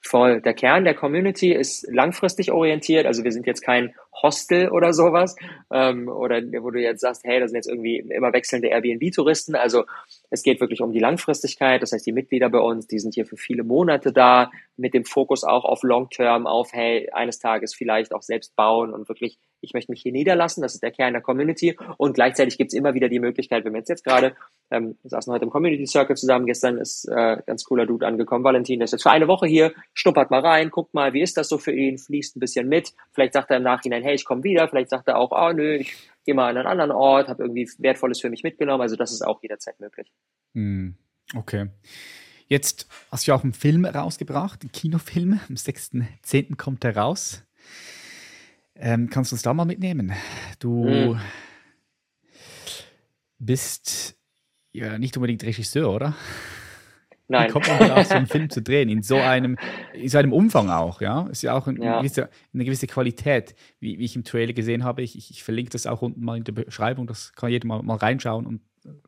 Voll. 0.00 0.40
Der 0.40 0.54
Kern 0.54 0.84
der 0.84 0.94
Community 0.94 1.52
ist 1.52 1.86
langfristig 1.90 2.52
orientiert. 2.52 3.04
Also 3.04 3.24
wir 3.24 3.32
sind 3.32 3.46
jetzt 3.46 3.62
kein 3.62 3.94
Hostel 4.22 4.68
oder 4.70 4.92
sowas, 4.92 5.34
ähm, 5.72 6.08
oder 6.08 6.40
wo 6.62 6.70
du 6.70 6.80
jetzt 6.80 7.00
sagst, 7.00 7.24
hey, 7.24 7.40
das 7.40 7.50
sind 7.50 7.56
jetzt 7.56 7.68
irgendwie 7.68 7.98
immer 7.98 8.32
wechselnde 8.32 8.68
Airbnb-Touristen. 8.68 9.56
Also 9.56 9.84
es 10.30 10.42
geht 10.42 10.60
wirklich 10.60 10.80
um 10.80 10.92
die 10.92 10.98
Langfristigkeit. 10.98 11.82
Das 11.82 11.92
heißt, 11.92 12.06
die 12.06 12.12
Mitglieder 12.12 12.48
bei 12.50 12.58
uns, 12.58 12.86
die 12.86 12.98
sind 12.98 13.14
hier 13.14 13.26
für 13.26 13.36
viele 13.36 13.64
Monate 13.64 14.12
da, 14.12 14.50
mit 14.76 14.94
dem 14.94 15.04
Fokus 15.04 15.44
auch 15.44 15.64
auf 15.64 15.82
Long-Term, 15.82 16.46
auf, 16.46 16.72
hey, 16.72 17.10
eines 17.12 17.38
Tages 17.38 17.74
vielleicht 17.74 18.14
auch 18.14 18.22
selbst 18.22 18.54
bauen 18.54 18.92
und 18.92 19.08
wirklich, 19.08 19.38
ich 19.60 19.74
möchte 19.74 19.90
mich 19.90 20.02
hier 20.02 20.12
niederlassen. 20.12 20.62
Das 20.62 20.74
ist 20.74 20.82
der 20.82 20.92
Kern 20.92 21.14
der 21.14 21.22
Community. 21.22 21.76
Und 21.96 22.14
gleichzeitig 22.14 22.58
gibt 22.58 22.72
es 22.72 22.78
immer 22.78 22.94
wieder 22.94 23.08
die 23.08 23.18
Möglichkeit, 23.18 23.64
wenn 23.64 23.72
wir 23.72 23.78
jetzt, 23.78 23.88
jetzt 23.88 24.04
gerade, 24.04 24.36
ähm, 24.70 24.96
saßen 25.04 25.32
heute 25.32 25.46
im 25.46 25.50
Community 25.50 25.86
Circle 25.86 26.16
zusammen, 26.16 26.46
gestern 26.46 26.78
ist 26.78 27.06
äh, 27.08 27.38
ganz 27.46 27.64
cooler 27.64 27.86
Dude 27.86 28.06
angekommen, 28.06 28.44
Valentin, 28.44 28.78
der 28.78 28.84
ist 28.84 28.92
jetzt 28.92 29.02
für 29.02 29.10
eine 29.10 29.26
Woche 29.26 29.46
hier, 29.46 29.72
schnuppert 29.94 30.30
mal 30.30 30.40
rein, 30.40 30.70
guckt 30.70 30.94
mal, 30.94 31.12
wie 31.12 31.22
ist 31.22 31.36
das 31.36 31.48
so 31.48 31.58
für 31.58 31.72
ihn, 31.72 31.98
fließt 31.98 32.36
ein 32.36 32.40
bisschen 32.40 32.68
mit. 32.68 32.92
Vielleicht 33.12 33.32
sagt 33.32 33.50
er 33.50 33.56
im 33.56 33.62
Nachhinein, 33.62 34.02
hey, 34.02 34.14
ich 34.14 34.24
komme 34.24 34.44
wieder. 34.44 34.68
Vielleicht 34.68 34.90
sagt 34.90 35.08
er 35.08 35.18
auch, 35.18 35.32
oh 35.32 35.52
nö, 35.52 35.76
ich 35.76 35.96
gehe 36.28 36.34
mal 36.34 36.50
an 36.50 36.58
einen 36.58 36.66
anderen 36.66 36.90
Ort, 36.90 37.28
habe 37.28 37.42
irgendwie 37.42 37.66
Wertvolles 37.78 38.20
für 38.20 38.28
mich 38.28 38.42
mitgenommen. 38.42 38.82
Also 38.82 38.96
das 38.96 39.12
ist 39.12 39.22
auch 39.22 39.42
jederzeit 39.42 39.80
möglich. 39.80 40.12
Hm, 40.52 40.94
okay. 41.34 41.70
Jetzt 42.48 42.86
hast 43.10 43.26
du 43.26 43.30
ja 43.30 43.34
auch 43.34 43.44
einen 43.44 43.54
Film 43.54 43.86
rausgebracht, 43.86 44.60
einen 44.60 44.70
Kinofilm. 44.70 45.40
Am 45.48 45.54
6.10. 45.54 46.56
kommt 46.56 46.84
er 46.84 46.98
raus. 46.98 47.46
Ähm, 48.74 49.08
kannst 49.08 49.32
du 49.32 49.36
uns 49.36 49.42
da 49.42 49.54
mal 49.54 49.64
mitnehmen? 49.64 50.12
Du 50.58 50.84
mhm. 50.84 51.20
bist 53.38 54.14
ja 54.72 54.98
nicht 54.98 55.16
unbedingt 55.16 55.44
Regisseur, 55.44 55.90
oder? 55.90 56.14
Nein. 57.28 57.48
Wie 57.48 57.52
kommt 57.52 57.68
man 57.68 57.78
darauf, 57.78 58.06
so 58.06 58.14
einen 58.14 58.26
Film 58.28 58.48
zu 58.48 58.62
drehen? 58.62 58.88
In 58.88 59.02
so 59.02 59.16
einem, 59.16 59.56
in 59.92 60.08
so 60.08 60.18
einem 60.18 60.32
Umfang 60.32 60.70
auch, 60.70 61.00
ja? 61.00 61.26
Ist 61.28 61.42
ja 61.42 61.56
auch 61.56 61.66
ein, 61.66 61.80
ja. 61.80 61.98
Gewisse, 61.98 62.30
eine 62.54 62.64
gewisse 62.64 62.86
Qualität, 62.86 63.54
wie, 63.80 63.98
wie, 63.98 64.04
ich 64.04 64.16
im 64.16 64.24
Trailer 64.24 64.54
gesehen 64.54 64.82
habe. 64.82 65.02
Ich, 65.02 65.16
ich, 65.16 65.30
ich, 65.30 65.42
verlinke 65.44 65.70
das 65.70 65.86
auch 65.86 66.00
unten 66.00 66.24
mal 66.24 66.38
in 66.38 66.44
der 66.44 66.52
Beschreibung, 66.52 67.06
das 67.06 67.34
kann 67.34 67.50
jeder 67.50 67.66
mal, 67.66 67.82
mal 67.82 67.96
reinschauen 67.96 68.46
und 68.46 68.62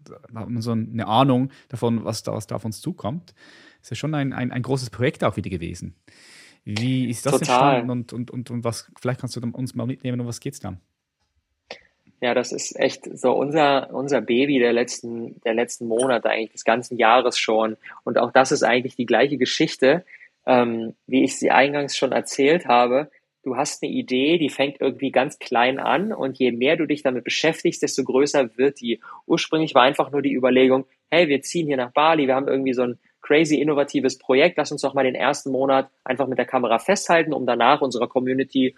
da 0.05 0.41
hat 0.41 0.51
man 0.51 0.61
so 0.61 0.73
eine 0.73 1.07
Ahnung 1.07 1.51
davon, 1.69 2.05
was 2.05 2.23
da, 2.23 2.33
was 2.33 2.47
da 2.47 2.57
auf 2.57 2.65
uns 2.65 2.81
zukommt. 2.81 3.35
Ist 3.81 3.91
ja 3.91 3.97
schon 3.97 4.15
ein, 4.15 4.35
ein, 4.35 4.53
ein 4.53 4.63
großes 4.63 4.91
Projekt 4.91 5.25
auch 5.25 5.37
wieder 5.37 5.49
gewesen. 5.49 5.95
Wie 6.65 7.09
ist 7.09 7.25
das 7.25 7.39
Total. 7.39 7.77
entstanden 7.77 7.91
und, 7.91 8.13
und, 8.13 8.31
und, 8.31 8.51
und 8.51 8.65
was, 8.65 8.91
vielleicht 9.01 9.21
kannst 9.21 9.37
du 9.37 9.41
uns 9.41 9.75
mal 9.75 9.87
mitnehmen, 9.87 10.21
um 10.21 10.27
was 10.27 10.41
geht 10.41 10.55
es 10.55 10.61
dann? 10.61 10.81
Ja, 12.21 12.35
das 12.35 12.53
ist 12.53 12.79
echt 12.79 13.05
so 13.19 13.33
unser, 13.33 13.95
unser 13.95 14.21
Baby 14.21 14.59
der 14.59 14.75
letzten, 14.75 15.41
der 15.41 15.55
letzten 15.55 15.87
Monate, 15.89 16.29
eigentlich 16.29 16.53
des 16.53 16.65
ganzen 16.65 16.99
Jahres 16.99 17.39
schon. 17.39 17.79
Und 18.05 18.19
auch 18.19 18.31
das 18.31 18.53
ist 18.53 18.63
eigentlich 18.63 18.95
die 18.95 19.07
gleiche 19.07 19.39
Geschichte, 19.39 20.05
ähm, 20.47 20.95
wie 21.07 21.25
ich 21.25 21.39
sie 21.39 21.51
eingangs 21.51 21.97
schon 21.97 22.13
erzählt 22.13 22.67
habe. 22.67 23.11
Du 23.43 23.57
hast 23.57 23.83
eine 23.83 23.91
Idee, 23.91 24.37
die 24.37 24.51
fängt 24.51 24.83
irgendwie 24.83 25.11
ganz 25.11 25.39
klein 25.39 25.79
an 25.79 26.13
und 26.13 26.39
je 26.39 26.53
mehr 26.53 26.77
du 26.77 26.87
dich 26.87 27.03
damit 27.03 27.25
beschäftigst, 27.25 27.83
desto 27.83 28.05
größer 28.05 28.59
wird 28.59 28.83
die. 28.83 29.01
Ursprünglich 29.27 29.75
war 29.75 29.83
einfach 29.83 30.11
nur 30.11 30.21
die 30.21 30.35
Überlegung, 30.35 30.85
hey, 31.11 31.27
wir 31.29 31.41
ziehen 31.41 31.67
hier 31.67 31.79
nach 31.79 31.93
Bali, 31.93 32.27
wir 32.27 32.35
haben 32.35 32.49
irgendwie 32.49 32.75
so 32.75 32.83
ein 32.83 32.99
crazy 33.23 33.57
innovatives 33.57 34.19
Projekt, 34.19 34.59
lass 34.59 34.73
uns 34.73 34.83
doch 34.83 34.93
mal 34.93 35.05
den 35.05 35.15
ersten 35.15 35.53
Monat 35.53 35.89
einfach 36.05 36.27
mit 36.27 36.37
der 36.37 36.45
Kamera 36.45 36.79
festhalten, 36.79 37.33
um 37.33 37.47
danach 37.47 37.81
unserer 37.81 38.09
Community 38.09 38.75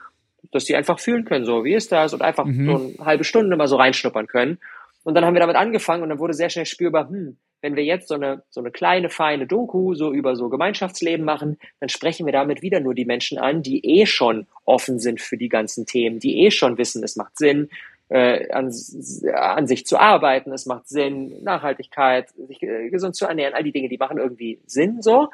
dass 0.51 0.65
die 0.65 0.77
einfach 0.77 0.99
fühlen 0.99 1.25
können, 1.25 1.45
so 1.45 1.65
wie 1.65 1.75
ist 1.75 1.93
das 1.93 2.13
und 2.15 2.23
einfach 2.23 2.45
mhm. 2.45 2.67
so 2.67 2.75
eine 2.75 3.07
halbe 3.07 3.25
Stunde 3.25 3.57
mal 3.57 3.69
so 3.69 3.77
reinschnuppern 3.77 4.27
können. 4.27 4.59
Und 5.05 5.15
dann 5.15 5.25
haben 5.25 5.35
wir 5.35 5.41
damit 5.41 5.57
angefangen 5.57 6.03
und 6.03 6.11
dann 6.11 6.19
wurde 6.19 6.35
sehr 6.35 6.51
schnell 6.51 6.67
spürbar, 6.67 7.09
hm, 7.09 7.37
wenn 7.61 7.77
wir 7.77 7.85
jetzt 7.85 8.09
so 8.09 8.15
eine, 8.15 8.43
so 8.51 8.61
eine 8.61 8.71
kleine, 8.71 9.09
feine 9.09 9.47
Doku 9.47 9.95
so 9.95 10.13
über 10.13 10.37
so 10.37 10.49
Gemeinschaftsleben 10.49 11.25
machen, 11.25 11.59
dann 11.81 11.89
sprechen 11.89 12.27
wir 12.27 12.33
damit 12.33 12.63
wieder 12.63 12.81
nur 12.81 12.95
die 12.95 13.05
Menschen 13.05 13.39
an, 13.39 13.63
die 13.63 13.85
eh 13.85 14.07
schon 14.07 14.47
offen 14.65 14.99
sind 14.99 15.21
für 15.21 15.37
die 15.37 15.49
ganzen 15.49 15.87
Themen, 15.87 16.19
die 16.19 16.45
eh 16.45 16.51
schon 16.51 16.79
wissen, 16.79 17.03
es 17.05 17.17
macht 17.17 17.39
Sinn, 17.39 17.69
äh, 18.09 18.51
an, 18.51 18.73
an 19.33 19.67
sich 19.67 19.87
zu 19.87 19.99
arbeiten, 19.99 20.53
es 20.53 20.67
macht 20.67 20.89
Sinn, 20.89 21.43
Nachhaltigkeit, 21.43 22.29
sich 22.31 22.63
äh, 22.63 22.91
gesund 22.91 23.17
zu 23.17 23.27
ernähren, 23.27 23.55
all 23.55 23.63
die 23.63 23.73
Dinge, 23.73 23.89
die 23.89 23.99
machen 23.99 24.19
irgendwie 24.19 24.61
Sinn 24.67 25.01
so 25.01 25.29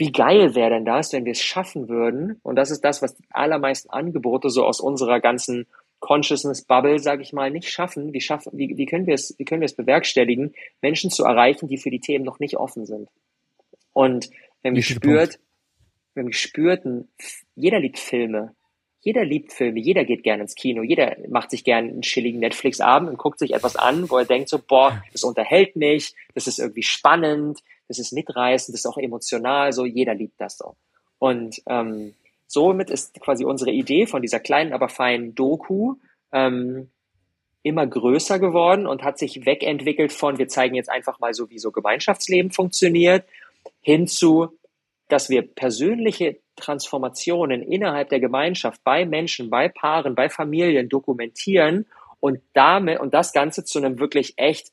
wie 0.00 0.12
geil 0.12 0.54
wäre 0.54 0.70
denn 0.70 0.86
das, 0.86 1.12
wenn 1.12 1.26
wir 1.26 1.32
es 1.32 1.42
schaffen 1.42 1.90
würden? 1.90 2.40
Und 2.42 2.56
das 2.56 2.70
ist 2.70 2.80
das, 2.80 3.02
was 3.02 3.16
die 3.16 3.24
allermeisten 3.28 3.90
Angebote 3.90 4.48
so 4.48 4.64
aus 4.64 4.80
unserer 4.80 5.20
ganzen 5.20 5.66
Consciousness 5.98 6.62
Bubble, 6.62 6.98
sage 7.00 7.20
ich 7.20 7.34
mal, 7.34 7.50
nicht 7.50 7.68
schaffen. 7.68 8.14
Wie 8.14 8.22
schaffen, 8.22 8.52
wie, 8.54 8.78
wie 8.78 8.86
können 8.86 9.06
wir 9.06 9.12
es, 9.12 9.34
wie 9.36 9.44
können 9.44 9.60
wir 9.60 9.66
es 9.66 9.76
bewerkstelligen, 9.76 10.54
Menschen 10.80 11.10
zu 11.10 11.24
erreichen, 11.24 11.68
die 11.68 11.76
für 11.76 11.90
die 11.90 12.00
Themen 12.00 12.24
noch 12.24 12.40
nicht 12.40 12.56
offen 12.56 12.86
sind? 12.86 13.10
Und 13.92 14.30
wenn 14.62 14.74
wir 14.74 14.82
spürt, 14.82 15.38
wenn 16.14 16.28
wir 16.28 16.32
spürten, 16.32 17.08
jeder 17.54 17.78
liebt 17.78 17.98
Filme, 17.98 18.54
jeder 19.02 19.26
liebt 19.26 19.52
Filme, 19.52 19.80
jeder 19.80 20.06
geht 20.06 20.22
gerne 20.22 20.44
ins 20.44 20.54
Kino, 20.54 20.82
jeder 20.82 21.14
macht 21.28 21.50
sich 21.50 21.62
gerne 21.62 21.90
einen 21.90 22.00
chilligen 22.00 22.40
Netflix-Abend 22.40 23.10
und 23.10 23.18
guckt 23.18 23.38
sich 23.38 23.52
etwas 23.52 23.76
an, 23.76 24.08
wo 24.08 24.16
er 24.16 24.24
denkt 24.24 24.48
so, 24.48 24.58
boah, 24.58 25.02
das 25.12 25.24
unterhält 25.24 25.76
mich, 25.76 26.14
das 26.34 26.46
ist 26.46 26.58
irgendwie 26.58 26.82
spannend, 26.82 27.60
das 27.90 27.98
ist 27.98 28.12
mitreißend, 28.12 28.72
das 28.72 28.84
ist 28.84 28.86
auch 28.86 28.98
emotional, 28.98 29.72
so 29.72 29.84
jeder 29.84 30.14
liebt 30.14 30.40
das 30.40 30.56
so. 30.56 30.76
Und 31.18 31.60
ähm, 31.66 32.14
somit 32.46 32.88
ist 32.88 33.20
quasi 33.20 33.44
unsere 33.44 33.72
Idee 33.72 34.06
von 34.06 34.22
dieser 34.22 34.38
kleinen, 34.38 34.72
aber 34.72 34.88
feinen 34.88 35.34
Doku 35.34 35.96
ähm, 36.30 36.88
immer 37.64 37.88
größer 37.88 38.38
geworden 38.38 38.86
und 38.86 39.02
hat 39.02 39.18
sich 39.18 39.44
wegentwickelt 39.44 40.12
von, 40.12 40.38
wir 40.38 40.46
zeigen 40.46 40.76
jetzt 40.76 40.88
einfach 40.88 41.18
mal 41.18 41.34
so, 41.34 41.50
wie 41.50 41.58
so 41.58 41.72
Gemeinschaftsleben 41.72 42.52
funktioniert, 42.52 43.24
hinzu, 43.80 44.56
dass 45.08 45.28
wir 45.28 45.42
persönliche 45.42 46.36
Transformationen 46.54 47.60
innerhalb 47.60 48.10
der 48.10 48.20
Gemeinschaft 48.20 48.84
bei 48.84 49.04
Menschen, 49.04 49.50
bei 49.50 49.68
Paaren, 49.68 50.14
bei 50.14 50.28
Familien 50.28 50.88
dokumentieren 50.88 51.86
und 52.20 52.38
damit 52.52 53.00
und 53.00 53.14
das 53.14 53.32
Ganze 53.32 53.64
zu 53.64 53.80
einem 53.80 53.98
wirklich 53.98 54.34
echt 54.36 54.70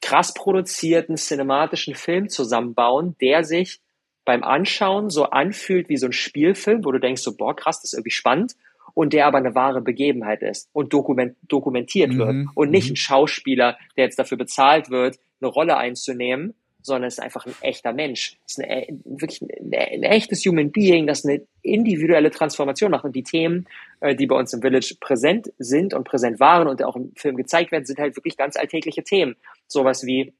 krass 0.00 0.34
produzierten 0.34 1.16
cinematischen 1.16 1.94
Film 1.94 2.28
zusammenbauen, 2.28 3.16
der 3.20 3.44
sich 3.44 3.80
beim 4.24 4.42
Anschauen 4.42 5.10
so 5.10 5.24
anfühlt 5.24 5.88
wie 5.88 5.96
so 5.96 6.06
ein 6.06 6.12
Spielfilm, 6.12 6.84
wo 6.84 6.92
du 6.92 6.98
denkst 6.98 7.22
so, 7.22 7.36
boah, 7.36 7.54
krass, 7.54 7.80
das 7.80 7.92
ist 7.92 7.94
irgendwie 7.94 8.10
spannend 8.10 8.54
und 8.94 9.12
der 9.12 9.26
aber 9.26 9.38
eine 9.38 9.54
wahre 9.54 9.82
Begebenheit 9.82 10.42
ist 10.42 10.68
und 10.72 10.92
dokument 10.92 11.36
dokumentiert 11.42 12.12
mhm. 12.12 12.18
wird 12.18 12.46
und 12.54 12.70
nicht 12.70 12.88
mhm. 12.88 12.92
ein 12.92 12.96
Schauspieler, 12.96 13.76
der 13.96 14.04
jetzt 14.04 14.18
dafür 14.18 14.38
bezahlt 14.38 14.90
wird, 14.90 15.18
eine 15.40 15.50
Rolle 15.50 15.76
einzunehmen, 15.76 16.54
sondern 16.84 17.08
es 17.08 17.14
ist 17.14 17.20
einfach 17.20 17.46
ein 17.46 17.54
echter 17.62 17.94
Mensch. 17.94 18.36
Es 18.46 18.58
ist 18.58 18.64
eine, 18.64 18.86
wirklich 19.04 19.40
ein, 19.40 19.48
ein, 19.74 20.02
echtes 20.02 20.44
Human 20.44 20.70
Being, 20.70 21.06
das 21.06 21.24
eine 21.24 21.40
individuelle 21.62 22.30
Transformation 22.30 22.90
macht. 22.90 23.04
Und 23.04 23.16
die 23.16 23.22
Themen, 23.22 23.66
äh, 24.00 24.14
die 24.14 24.26
bei 24.26 24.36
uns 24.36 24.52
im 24.52 24.60
Village 24.60 24.94
präsent 25.00 25.50
sind 25.58 25.94
und 25.94 26.04
präsent 26.04 26.40
waren 26.40 26.68
und 26.68 26.82
auch 26.84 26.94
im 26.94 27.12
Film 27.16 27.36
gezeigt 27.36 27.72
werden, 27.72 27.86
sind 27.86 27.98
halt 27.98 28.16
wirklich 28.16 28.36
ganz 28.36 28.56
alltägliche 28.56 29.02
Themen. 29.02 29.34
Sowas 29.66 30.04
wie, 30.04 30.34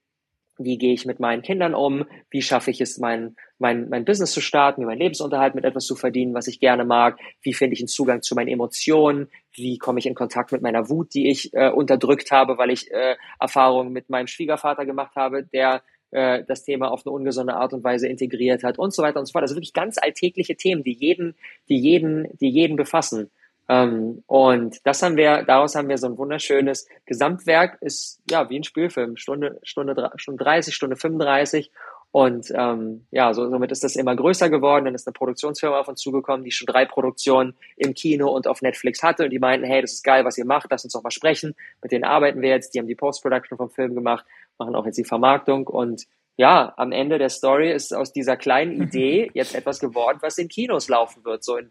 wie 0.59 0.77
gehe 0.77 0.93
ich 0.93 1.07
mit 1.07 1.19
meinen 1.19 1.41
Kindern 1.41 1.75
um? 1.75 2.05
Wie 2.31 2.43
schaffe 2.43 2.71
ich 2.71 2.83
es, 2.83 2.99
mein, 2.99 3.37
mein, 3.59 3.89
mein 3.89 4.05
Business 4.05 4.33
zu 4.33 4.43
starten, 4.43 4.83
mir 4.83 4.87
meinen 4.89 5.01
Lebensunterhalt 5.01 5.55
mit 5.55 5.65
etwas 5.65 5.87
zu 5.87 5.97
verdienen, 5.97 6.35
was 6.35 6.47
ich 6.47 6.61
gerne 6.61 6.85
mag? 6.85 7.19
Wie 7.41 7.55
finde 7.55 7.73
ich 7.73 7.81
einen 7.81 7.89
Zugang 7.89 8.21
zu 8.21 8.35
meinen 8.35 8.49
Emotionen? 8.49 9.29
Wie 9.55 9.79
komme 9.79 9.99
ich 9.99 10.05
in 10.05 10.15
Kontakt 10.15 10.53
mit 10.53 10.61
meiner 10.61 10.91
Wut, 10.91 11.15
die 11.15 11.31
ich 11.31 11.55
äh, 11.55 11.71
unterdrückt 11.71 12.31
habe, 12.31 12.59
weil 12.59 12.71
ich 12.71 12.91
äh, 12.93 13.17
Erfahrungen 13.41 13.95
mit 13.95 14.11
meinem 14.11 14.27
Schwiegervater 14.27 14.85
gemacht 14.85 15.17
habe, 15.17 15.43
der 15.43 15.83
äh, 16.15 16.45
das 16.47 16.65
Thema 16.65 16.91
auf 16.91 17.05
eine 17.05 17.13
ungesunde 17.13 17.55
Art 17.55 17.73
und 17.73 17.85
Weise 17.85 18.09
integriert 18.09 18.63
hat 18.63 18.79
und 18.79 18.95
so 18.95 19.03
weiter 19.03 19.19
und 19.19 19.27
so 19.27 19.33
fort. 19.33 19.43
Also 19.43 19.57
wirklich 19.57 19.73
ganz 19.73 19.99
alltägliche 19.99 20.57
Themen, 20.57 20.83
die 20.85 20.93
jeden, 20.93 21.35
die 21.69 21.77
jeden, 21.77 22.29
die 22.39 22.49
jeden 22.49 22.77
befassen. 22.77 23.31
Ähm, 23.69 24.23
und 24.27 24.79
das 24.85 25.03
haben 25.03 25.17
wir, 25.17 25.43
daraus 25.43 25.75
haben 25.75 25.89
wir 25.89 25.99
so 25.99 26.07
ein 26.07 26.19
wunderschönes 26.19 26.87
Gesamtwerk, 27.07 27.79
ist 27.81 28.21
ja 28.31 28.49
wie 28.51 28.59
ein 28.59 28.65
Spielfilm, 28.65 29.17
Stunde, 29.17 29.59
Stunde, 29.63 30.11
Stunde 30.17 30.45
30, 30.45 30.75
Stunde 30.75 30.97
35 30.97 31.71
und 32.15 32.53
ähm, 32.55 33.09
ja, 33.11 33.35
so, 33.35 33.51
somit 33.51 33.73
ist 33.73 33.83
das 33.83 33.97
immer 33.97 34.15
größer 34.15 34.49
geworden. 34.49 34.85
Dann 34.85 34.95
ist 34.95 35.05
eine 35.05 35.15
Produktionsfirma 35.15 35.81
auf 35.81 35.89
uns 35.89 36.01
zugekommen, 36.01 36.45
die 36.45 36.53
schon 36.53 36.67
drei 36.67 36.85
Produktionen 36.85 37.57
im 37.77 37.93
Kino 37.93 38.31
und 38.31 38.47
auf 38.47 38.63
Netflix 38.63 39.03
hatte. 39.03 39.25
Und 39.25 39.31
die 39.31 39.41
meinten, 39.41 39.67
hey, 39.67 39.81
das 39.81 39.95
ist 39.95 40.05
geil, 40.05 40.25
was 40.25 40.39
ihr 40.39 40.45
macht, 40.45 40.69
lass 40.71 40.85
uns 40.85 40.93
doch 40.93 41.03
mal 41.03 41.11
sprechen. 41.11 41.57
Mit 41.83 41.91
denen 41.91 42.05
arbeiten 42.05 42.41
wir 42.41 42.51
jetzt. 42.51 42.73
Die 42.73 42.79
haben 42.79 42.87
die 42.87 42.95
Post-Production 42.95 43.59
vom 43.59 43.69
Film 43.69 43.97
gemacht, 43.97 44.25
machen 44.59 44.75
auch 44.75 44.87
jetzt 44.87 44.99
die 44.99 45.05
Vermarktung. 45.05 45.67
Und 45.67 46.05
ja, 46.37 46.73
am 46.77 46.93
Ende 46.93 47.19
der 47.19 47.29
Story 47.29 47.73
ist 47.73 47.93
aus 47.95 48.13
dieser 48.13 48.37
kleinen 48.37 48.73
Idee 48.83 49.31
jetzt 49.35 49.55
etwas 49.55 49.81
geworden, 49.81 50.19
was 50.21 50.39
in 50.39 50.49
Kinos 50.49 50.89
laufen 50.89 51.25
wird. 51.25 51.45
So 51.45 51.57
in 51.57 51.71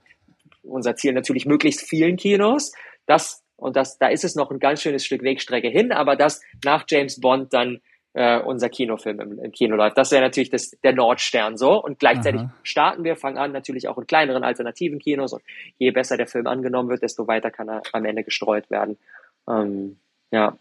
unser 0.63 0.95
Ziel 0.95 1.13
natürlich 1.13 1.45
möglichst 1.45 1.81
vielen 1.81 2.15
Kinos. 2.15 2.71
Das 3.05 3.43
und 3.55 3.75
das, 3.75 3.97
da 3.97 4.07
ist 4.07 4.23
es 4.23 4.35
noch 4.35 4.51
ein 4.51 4.59
ganz 4.59 4.81
schönes 4.81 5.05
Stück 5.05 5.23
Wegstrecke 5.23 5.69
hin, 5.69 5.91
aber 5.91 6.15
das 6.15 6.41
nach 6.65 6.83
James 6.89 7.21
Bond 7.21 7.53
dann 7.53 7.79
äh, 8.13 8.39
unser 8.39 8.69
Kinofilm 8.69 9.19
im, 9.19 9.39
im 9.39 9.51
Kino 9.51 9.75
läuft. 9.75 9.97
Das 9.97 10.11
wäre 10.11 10.21
natürlich 10.21 10.49
das, 10.49 10.71
der 10.83 10.93
Nordstern 10.93 11.57
so. 11.57 11.81
Und 11.81 11.99
gleichzeitig 11.99 12.41
Aha. 12.41 12.53
starten 12.63 13.03
wir, 13.03 13.15
fangen 13.15 13.37
an 13.37 13.51
natürlich 13.51 13.87
auch 13.87 13.97
in 13.97 14.07
kleineren 14.07 14.43
alternativen 14.43 14.99
Kinos. 14.99 15.33
Und 15.33 15.41
je 15.77 15.91
besser 15.91 16.17
der 16.17 16.27
Film 16.27 16.47
angenommen 16.47 16.89
wird, 16.89 17.01
desto 17.01 17.27
weiter 17.27 17.51
kann 17.51 17.69
er 17.69 17.81
am 17.91 18.05
Ende 18.05 18.23
gestreut 18.23 18.69
werden. 18.69 18.97
Ähm, 19.49 19.97
ja. 20.31 20.57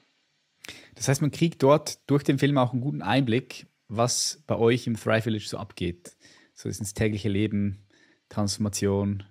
Das 0.94 1.08
heißt, 1.08 1.22
man 1.22 1.30
kriegt 1.30 1.62
dort 1.62 1.98
durch 2.08 2.22
den 2.22 2.38
Film 2.38 2.58
auch 2.58 2.72
einen 2.72 2.82
guten 2.82 3.02
Einblick, 3.02 3.66
was 3.88 4.42
bei 4.46 4.56
euch 4.56 4.86
im 4.86 4.96
Thrive 4.96 5.22
Village 5.22 5.46
so 5.48 5.58
abgeht. 5.58 6.16
So 6.54 6.68
ist 6.68 6.80
ins 6.80 6.94
tägliche 6.94 7.28
Leben, 7.28 7.86
Transformation. 8.28 9.24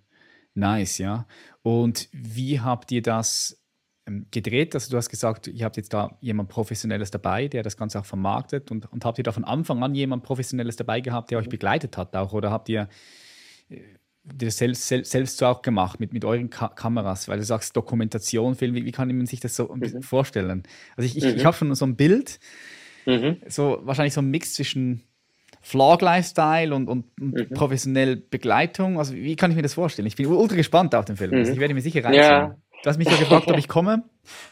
Nice, 0.54 0.98
ja. 0.98 1.28
Und 1.62 2.10
wie 2.12 2.60
habt 2.60 2.92
ihr 2.92 3.02
das 3.02 3.62
ähm, 4.06 4.28
gedreht? 4.32 4.76
Also 4.76 4.92
du 4.92 4.98
hast 4.98 5.10
gesagt, 5.10 5.48
ihr 5.48 5.66
habt 5.66 5.78
jetzt 5.78 5.94
da 5.94 6.18
jemand 6.20 6.50
Professionelles 6.50 7.12
dabei, 7.12 7.48
der 7.48 7.64
das 7.64 7.78
Ganze 7.78 8.00
auch 8.00 8.06
vermarktet 8.06 8.70
und, 8.72 8.92
und 8.92 9.06
habt 9.06 9.18
ihr 9.18 9.24
da 9.24 9.32
von 9.32 9.46
Anfang 9.46 9.82
an 9.84 9.96
jemand 9.96 10.24
Professionelles 10.24 10.76
dabei 10.76 11.00
gehabt, 11.00 11.32
der 11.32 11.38
euch 11.38 11.50
begleitet 11.50 11.98
hat 11.98 12.16
auch 12.16 12.34
oder 12.34 12.52
habt 12.52 12.70
ihr 12.70 12.90
äh, 13.70 13.80
das 14.24 14.58
selbst, 14.58 14.88
selbst, 14.88 15.12
selbst 15.12 15.38
so 15.38 15.46
auch 15.48 15.62
gemacht 15.62 16.00
mit, 16.00 16.14
mit 16.14 16.24
euren 16.26 16.50
Ka 16.50 16.70
Kameras, 16.70 17.28
weil 17.28 17.38
du 17.38 17.44
sagst 17.44 17.76
Dokumentation, 17.76 18.56
Film, 18.56 18.76
wie, 18.76 18.86
wie, 18.86 18.92
kann 18.92 19.08
man 19.16 19.26
sich 19.26 19.40
das 19.40 19.56
so 19.56 19.72
ein 19.72 19.80
bisschen 19.80 20.00
mhm. 20.00 20.04
vorstellen? 20.04 20.64
Also 20.96 21.08
ich, 21.08 21.18
ich, 21.18 21.24
mhm. 21.24 21.38
ich 21.38 21.46
habe 21.46 21.58
schon 21.58 21.74
so 21.74 21.86
ein 21.86 21.96
Bild, 21.96 22.40
mhm. 23.06 23.38
so 23.48 23.80
wahrscheinlich 23.84 24.14
so 24.14 24.22
ein 24.22 24.30
Mix 24.30 24.54
zwischen 24.54 25.02
Vlog-Lifestyle 25.62 26.74
und, 26.74 26.88
und 26.88 27.06
mhm. 27.20 27.50
professionell 27.54 28.16
Begleitung. 28.16 29.00
Also 29.00 29.16
wie 29.16 29.36
kann 29.36 29.52
ich 29.52 29.56
mir 29.56 29.64
das 29.64 29.74
vorstellen? 29.74 30.08
Ich 30.08 30.16
bin 30.16 30.28
ultra 30.28 30.56
gespannt 30.56 30.94
auf 30.94 31.06
den 31.06 31.18
Film. 31.18 31.34
Also 31.34 31.50
mhm. 31.50 31.54
ich 31.56 31.60
werde 31.60 31.74
mir 31.74 31.82
sicher 31.82 32.04
reinschauen. 32.04 32.52
Ja. 32.52 32.58
Du 32.84 32.90
hast 32.90 32.98
mich 32.98 33.10
ja 33.10 33.18
gefragt, 33.18 33.48
ob 33.48 33.58
ich 33.58 33.68
komme. 33.68 34.04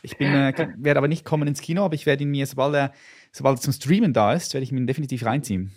Ich 0.03 0.17
bin, 0.17 0.34
äh, 0.34 0.53
werde 0.77 0.97
aber 0.99 1.08
nicht 1.08 1.25
kommen 1.25 1.47
ins 1.47 1.62
Kino, 1.62 1.84
aber 1.84 1.95
ich 1.95 2.05
werde 2.05 2.23
ihn 2.23 2.29
mir, 2.29 2.45
sobald 2.45 2.75
er, 2.75 2.93
sobald 3.32 3.58
er 3.58 3.62
zum 3.62 3.73
Streamen 3.73 4.13
da 4.13 4.34
ist, 4.34 4.53
werde 4.53 4.63
ich 4.63 4.71
ihn 4.71 4.88
definitiv 4.88 5.25
reinziehen. 5.25 5.71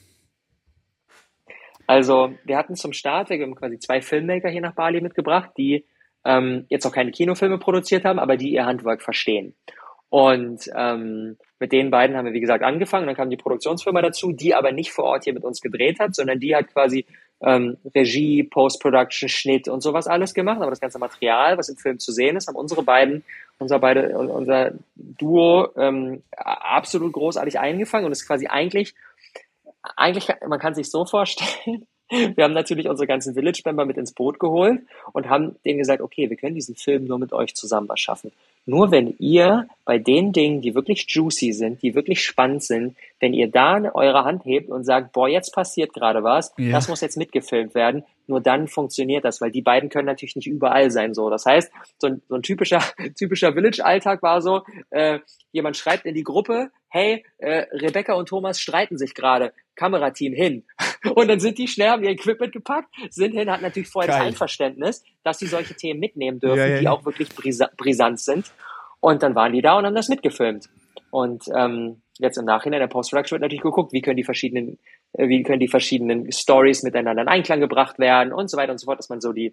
Also 1.87 2.33
wir 2.45 2.57
hatten 2.57 2.77
zum 2.77 2.93
Start, 2.93 3.31
wir 3.31 3.41
haben 3.41 3.55
quasi 3.55 3.79
zwei 3.79 4.01
Filmmaker 4.01 4.49
hier 4.49 4.61
nach 4.61 4.75
Bali 4.75 5.01
mitgebracht, 5.01 5.51
die 5.57 5.85
ähm, 6.25 6.67
jetzt 6.69 6.87
auch 6.87 6.93
keine 6.93 7.11
Kinofilme 7.11 7.59
produziert 7.59 8.05
haben, 8.05 8.19
aber 8.19 8.37
die 8.37 8.53
ihr 8.53 8.67
Handwerk 8.67 9.03
verstehen. 9.03 9.55
Und 10.09 10.71
ähm, 10.77 11.39
mit 11.59 11.73
den 11.73 11.91
beiden 11.91 12.17
haben 12.17 12.27
wir, 12.27 12.35
wie 12.35 12.41
gesagt, 12.41 12.63
angefangen. 12.63 13.07
Dann 13.07 13.17
kam 13.17 13.31
die 13.31 13.39
Produktionsfirma 13.39 14.03
dazu, 14.03 14.33
die 14.33 14.55
aber 14.55 14.71
nicht 14.71 14.93
vor 14.93 15.05
Ort 15.05 15.25
hier 15.25 15.33
mit 15.33 15.45
uns 15.45 15.63
gedreht 15.63 16.01
hat, 16.01 16.15
sondern 16.15 16.39
die 16.39 16.55
hat 16.55 16.69
quasi 16.73 17.07
ähm, 17.41 17.79
Regie, 17.95 18.43
Post-Production, 18.43 19.29
Schnitt 19.29 19.69
und 19.69 19.81
sowas 19.81 20.07
alles 20.07 20.35
gemacht. 20.35 20.61
Aber 20.61 20.71
das 20.71 20.81
ganze 20.81 20.99
Material, 20.99 21.57
was 21.57 21.69
im 21.69 21.77
Film 21.77 21.99
zu 21.99 22.13
sehen 22.13 22.37
ist, 22.37 22.47
haben 22.47 22.57
unsere 22.57 22.83
beiden, 22.83 23.25
unser 23.59 23.79
beide, 23.79 24.19
unser 24.19 24.73
Duo 24.97 25.69
ähm, 25.77 26.23
absolut 26.37 27.13
großartig 27.13 27.59
eingefangen 27.59 28.05
und 28.05 28.13
ist 28.13 28.27
quasi 28.27 28.49
eigentlich, 28.49 28.95
eigentlich, 29.97 30.29
man 30.47 30.59
kann 30.59 30.75
sich 30.75 30.91
so 30.91 31.05
vorstellen, 31.05 31.87
wir 32.09 32.45
haben 32.45 32.53
natürlich 32.53 32.89
unsere 32.89 33.07
ganzen 33.07 33.35
Village-Member 33.35 33.87
mit 33.87 33.97
ins 33.97 34.13
Boot 34.13 34.39
geholt 34.39 34.83
und 35.13 35.29
haben 35.29 35.57
denen 35.65 35.79
gesagt, 35.79 36.03
okay, 36.03 36.29
wir 36.29 36.37
können 36.37 36.55
diesen 36.55 36.77
Film 36.77 37.05
nur 37.05 37.19
mit 37.19 37.33
euch 37.33 37.55
zusammen 37.55 37.89
erschaffen. 37.89 38.33
Nur 38.65 38.91
wenn 38.91 39.17
ihr 39.19 39.67
bei 39.85 39.99
den 39.99 40.33
Dingen, 40.33 40.61
die 40.61 40.75
wirklich 40.75 41.07
juicy 41.09 41.53
sind, 41.53 41.83
die 41.83 41.95
wirklich 41.95 42.23
spannend 42.23 42.63
sind, 42.63 42.97
wenn 43.19 43.35
ihr 43.35 43.51
da 43.51 43.81
eure 43.95 44.25
Hand 44.25 44.45
hebt 44.45 44.71
und 44.71 44.85
sagt, 44.85 45.13
boah, 45.13 45.29
jetzt 45.29 45.53
passiert 45.53 45.93
gerade 45.93 46.23
was, 46.23 46.53
ja. 46.59 46.71
das 46.71 46.89
muss 46.89 47.01
jetzt 47.01 47.17
mitgefilmt 47.17 47.75
werden, 47.75 48.05
nur 48.33 48.41
dann 48.41 48.67
funktioniert 48.67 49.25
das, 49.27 49.43
weil 49.43 49.51
die 49.51 49.61
beiden 49.61 49.91
können 49.91 50.07
natürlich 50.07 50.37
nicht 50.37 50.47
überall 50.47 50.91
sein. 50.91 51.13
So, 51.13 51.29
das 51.29 51.45
heißt, 51.45 51.71
so 51.99 52.07
ein, 52.07 52.23
so 52.29 52.37
ein 52.37 52.43
typischer 52.43 52.81
typischer 53.19 53.53
Village-Alltag 53.53 54.23
war 54.23 54.41
so: 54.41 54.63
äh, 54.91 55.19
Jemand 55.53 55.77
schreibt 55.77 56.07
in 56.07 56.15
die 56.15 56.25
Gruppe, 56.25 56.71
hey, 56.89 57.25
äh, 57.39 57.67
Rebecca 57.73 58.15
und 58.15 58.31
Thomas 58.31 58.59
streiten 58.59 58.97
sich 58.97 59.15
gerade, 59.15 59.53
Kamerateam 59.75 60.33
hin. 60.33 60.65
Und 61.15 61.29
dann 61.29 61.41
sind 61.41 61.59
die 61.59 61.69
schnell, 61.69 61.89
haben 61.89 62.05
ihr 62.05 62.11
Equipment 62.11 62.53
gepackt, 62.53 62.89
sind 63.11 63.33
hin, 63.33 63.51
hat 63.51 63.61
natürlich 63.61 63.89
vorher 63.89 64.11
Geil. 64.11 64.19
das 64.19 64.29
Einverständnis, 64.29 65.05
dass 65.25 65.39
sie 65.39 65.47
solche 65.47 65.75
Themen 65.75 66.01
mitnehmen 66.01 66.41
dürfen, 66.41 66.59
ja, 66.59 66.67
ja, 66.67 66.81
die 66.81 66.89
auch 66.89 67.05
wirklich 67.05 67.31
brisa 67.31 67.69
brisant 67.77 68.21
sind. 68.21 68.53
Und 69.01 69.23
dann 69.23 69.35
waren 69.35 69.53
die 69.53 69.63
da 69.63 69.77
und 69.77 69.85
haben 69.85 69.95
das 69.95 70.09
mitgefilmt. 70.09 70.69
Und 71.11 71.45
ähm, 71.55 72.03
jetzt 72.19 72.39
im 72.39 72.45
Nachhinein 72.47 72.81
der 72.81 72.87
Post-Production 72.87 73.37
wird 73.37 73.43
natürlich 73.43 73.63
geguckt, 73.63 73.93
wie 73.93 74.01
können 74.01 74.17
die 74.17 74.25
verschiedenen, 74.25 74.79
wie 75.15 75.43
können 75.43 75.61
die 75.61 75.69
verschiedenen 75.69 76.31
Stories 76.33 76.83
miteinander 76.83 77.23
in 77.23 77.29
Einklang 77.29 77.61
gebracht 77.61 77.99
werden 77.99 78.33
und 78.33 78.49
so 78.49 78.57
weiter 78.57 78.73
und 78.73 78.79
so 78.79 78.87
fort, 78.87 78.99
dass 78.99 79.09
man 79.09 79.21
so 79.21 79.33
die 79.33 79.53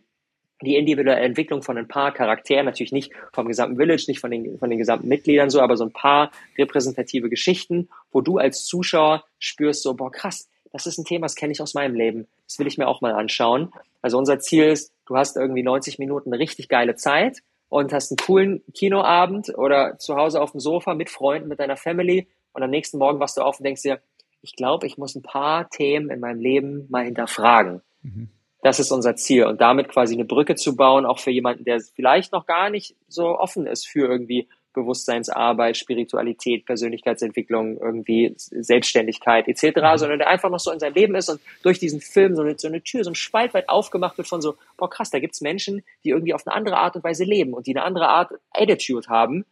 die 0.62 0.76
individuelle 0.76 1.22
Entwicklung 1.22 1.62
von 1.62 1.78
ein 1.78 1.88
paar 1.88 2.14
Charakteren, 2.14 2.66
natürlich 2.66 2.92
nicht 2.92 3.14
vom 3.32 3.48
gesamten 3.48 3.78
Village, 3.78 4.06
nicht 4.08 4.20
von 4.20 4.32
den, 4.32 4.58
von 4.60 4.70
den 4.70 4.80
gesamten 4.80 5.08
Mitgliedern 5.08 5.50
so, 5.50 5.62
aber 5.62 5.78
so 5.78 5.86
ein 5.86 5.94
paar 5.94 6.32
repräsentative 6.58 7.30
Geschichten, 7.30 7.90
wo 8.12 8.22
du 8.22 8.38
als 8.38 8.66
Zuschauer 8.66 9.24
spürst 9.38 9.84
so, 9.84 9.94
boah, 9.94 10.12
krass, 10.12 10.50
das 10.72 10.86
ist 10.86 10.98
ein 10.98 11.06
Thema, 11.06 11.26
das 11.26 11.36
kenne 11.36 11.54
ich 11.54 11.62
aus 11.62 11.74
meinem 11.74 11.96
Leben. 11.96 12.28
Das 12.46 12.60
will 12.60 12.68
ich 12.68 12.78
mir 12.78 12.88
auch 12.88 13.02
mal 13.02 13.14
anschauen. 13.14 13.72
Also 14.02 14.18
unser 14.18 14.40
Ziel 14.40 14.66
ist, 14.66 14.94
du 15.08 15.16
hast 15.16 15.36
irgendwie 15.38 15.64
90 15.64 15.98
Minuten 15.98 16.32
eine 16.32 16.40
richtig 16.40 16.68
geile 16.68 16.96
Zeit 16.96 17.40
und 17.70 17.94
hast 17.94 18.12
einen 18.12 18.18
coolen 18.18 18.64
Kinoabend 18.74 19.58
oder 19.58 19.98
zu 19.98 20.16
Hause 20.16 20.42
auf 20.42 20.52
dem 20.52 20.60
Sofa 20.60 20.94
mit 20.94 21.10
Freunden, 21.10 21.48
mit 21.48 21.60
deiner 21.60 21.78
Family 21.78 22.28
und 22.54 22.64
am 22.64 22.70
nächsten 22.70 22.98
Morgen 22.98 23.20
wachst 23.20 23.38
du 23.38 23.42
auf 23.42 23.60
und 23.60 23.64
denkst 23.64 23.84
dir, 23.84 24.00
ich 24.42 24.56
glaube, 24.56 24.88
ich 24.88 24.98
muss 24.98 25.16
ein 25.16 25.22
paar 25.22 25.70
Themen 25.70 26.10
in 26.10 26.20
meinem 26.20 26.40
Leben 26.40 26.88
mal 26.90 27.06
hinterfragen. 27.06 27.82
Mhm. 28.02 28.30
Das 28.62 28.80
ist 28.80 28.92
unser 28.92 29.16
Ziel 29.16 29.46
und 29.46 29.62
damit 29.62 29.88
quasi 29.88 30.16
eine 30.16 30.26
Brücke 30.26 30.56
zu 30.56 30.76
bauen, 30.76 31.06
auch 31.06 31.20
für 31.20 31.32
jemanden, 31.32 31.64
der 31.64 31.80
vielleicht 31.80 32.34
noch 32.34 32.46
gar 32.46 32.70
nicht 32.70 32.96
so 33.08 33.38
offen 33.38 33.66
ist 33.66 33.88
für 33.88 34.08
irgendwie 34.08 34.50
Bewusstseinsarbeit, 34.74 35.78
Spiritualität, 35.78 36.66
Persönlichkeitsentwicklung, 36.66 37.78
irgendwie 37.80 38.34
Selbstständigkeit 38.38 39.48
etc., 39.48 39.78
mhm. 39.78 39.98
sondern 39.98 40.20
der 40.20 40.30
einfach 40.30 40.50
noch 40.50 40.60
so 40.60 40.72
in 40.72 40.80
seinem 40.80 40.94
Leben 40.94 41.16
ist 41.16 41.30
und 41.30 41.42
durch 41.64 41.80
diesen 41.80 42.02
Film 42.02 42.36
so 42.36 42.42
eine, 42.42 42.58
so 42.58 42.68
eine 42.68 42.82
Tür, 42.82 43.04
so 43.04 43.12
ein 43.12 43.16
Spalt 43.16 43.54
weit 43.54 43.70
aufgemacht 43.70 44.18
wird 44.18 44.28
von 44.28 44.42
so, 44.42 44.56
boah 44.78 44.90
krass, 44.90 45.10
da 45.10 45.20
gibt's 45.20 45.42
Menschen, 45.42 45.84
die 46.04 46.10
irgendwie 46.10 46.34
auf 46.34 46.46
eine 46.46 46.56
andere 46.56 46.78
Art 46.78 46.96
und 46.96 47.04
Weise 47.04 47.24
leben 47.24 47.54
und 47.54 47.68
die 47.68 47.76
eine 47.76 47.86
andere 47.86 48.10
Art 48.10 48.32
Attitude 48.52 49.08
haben. 49.08 49.46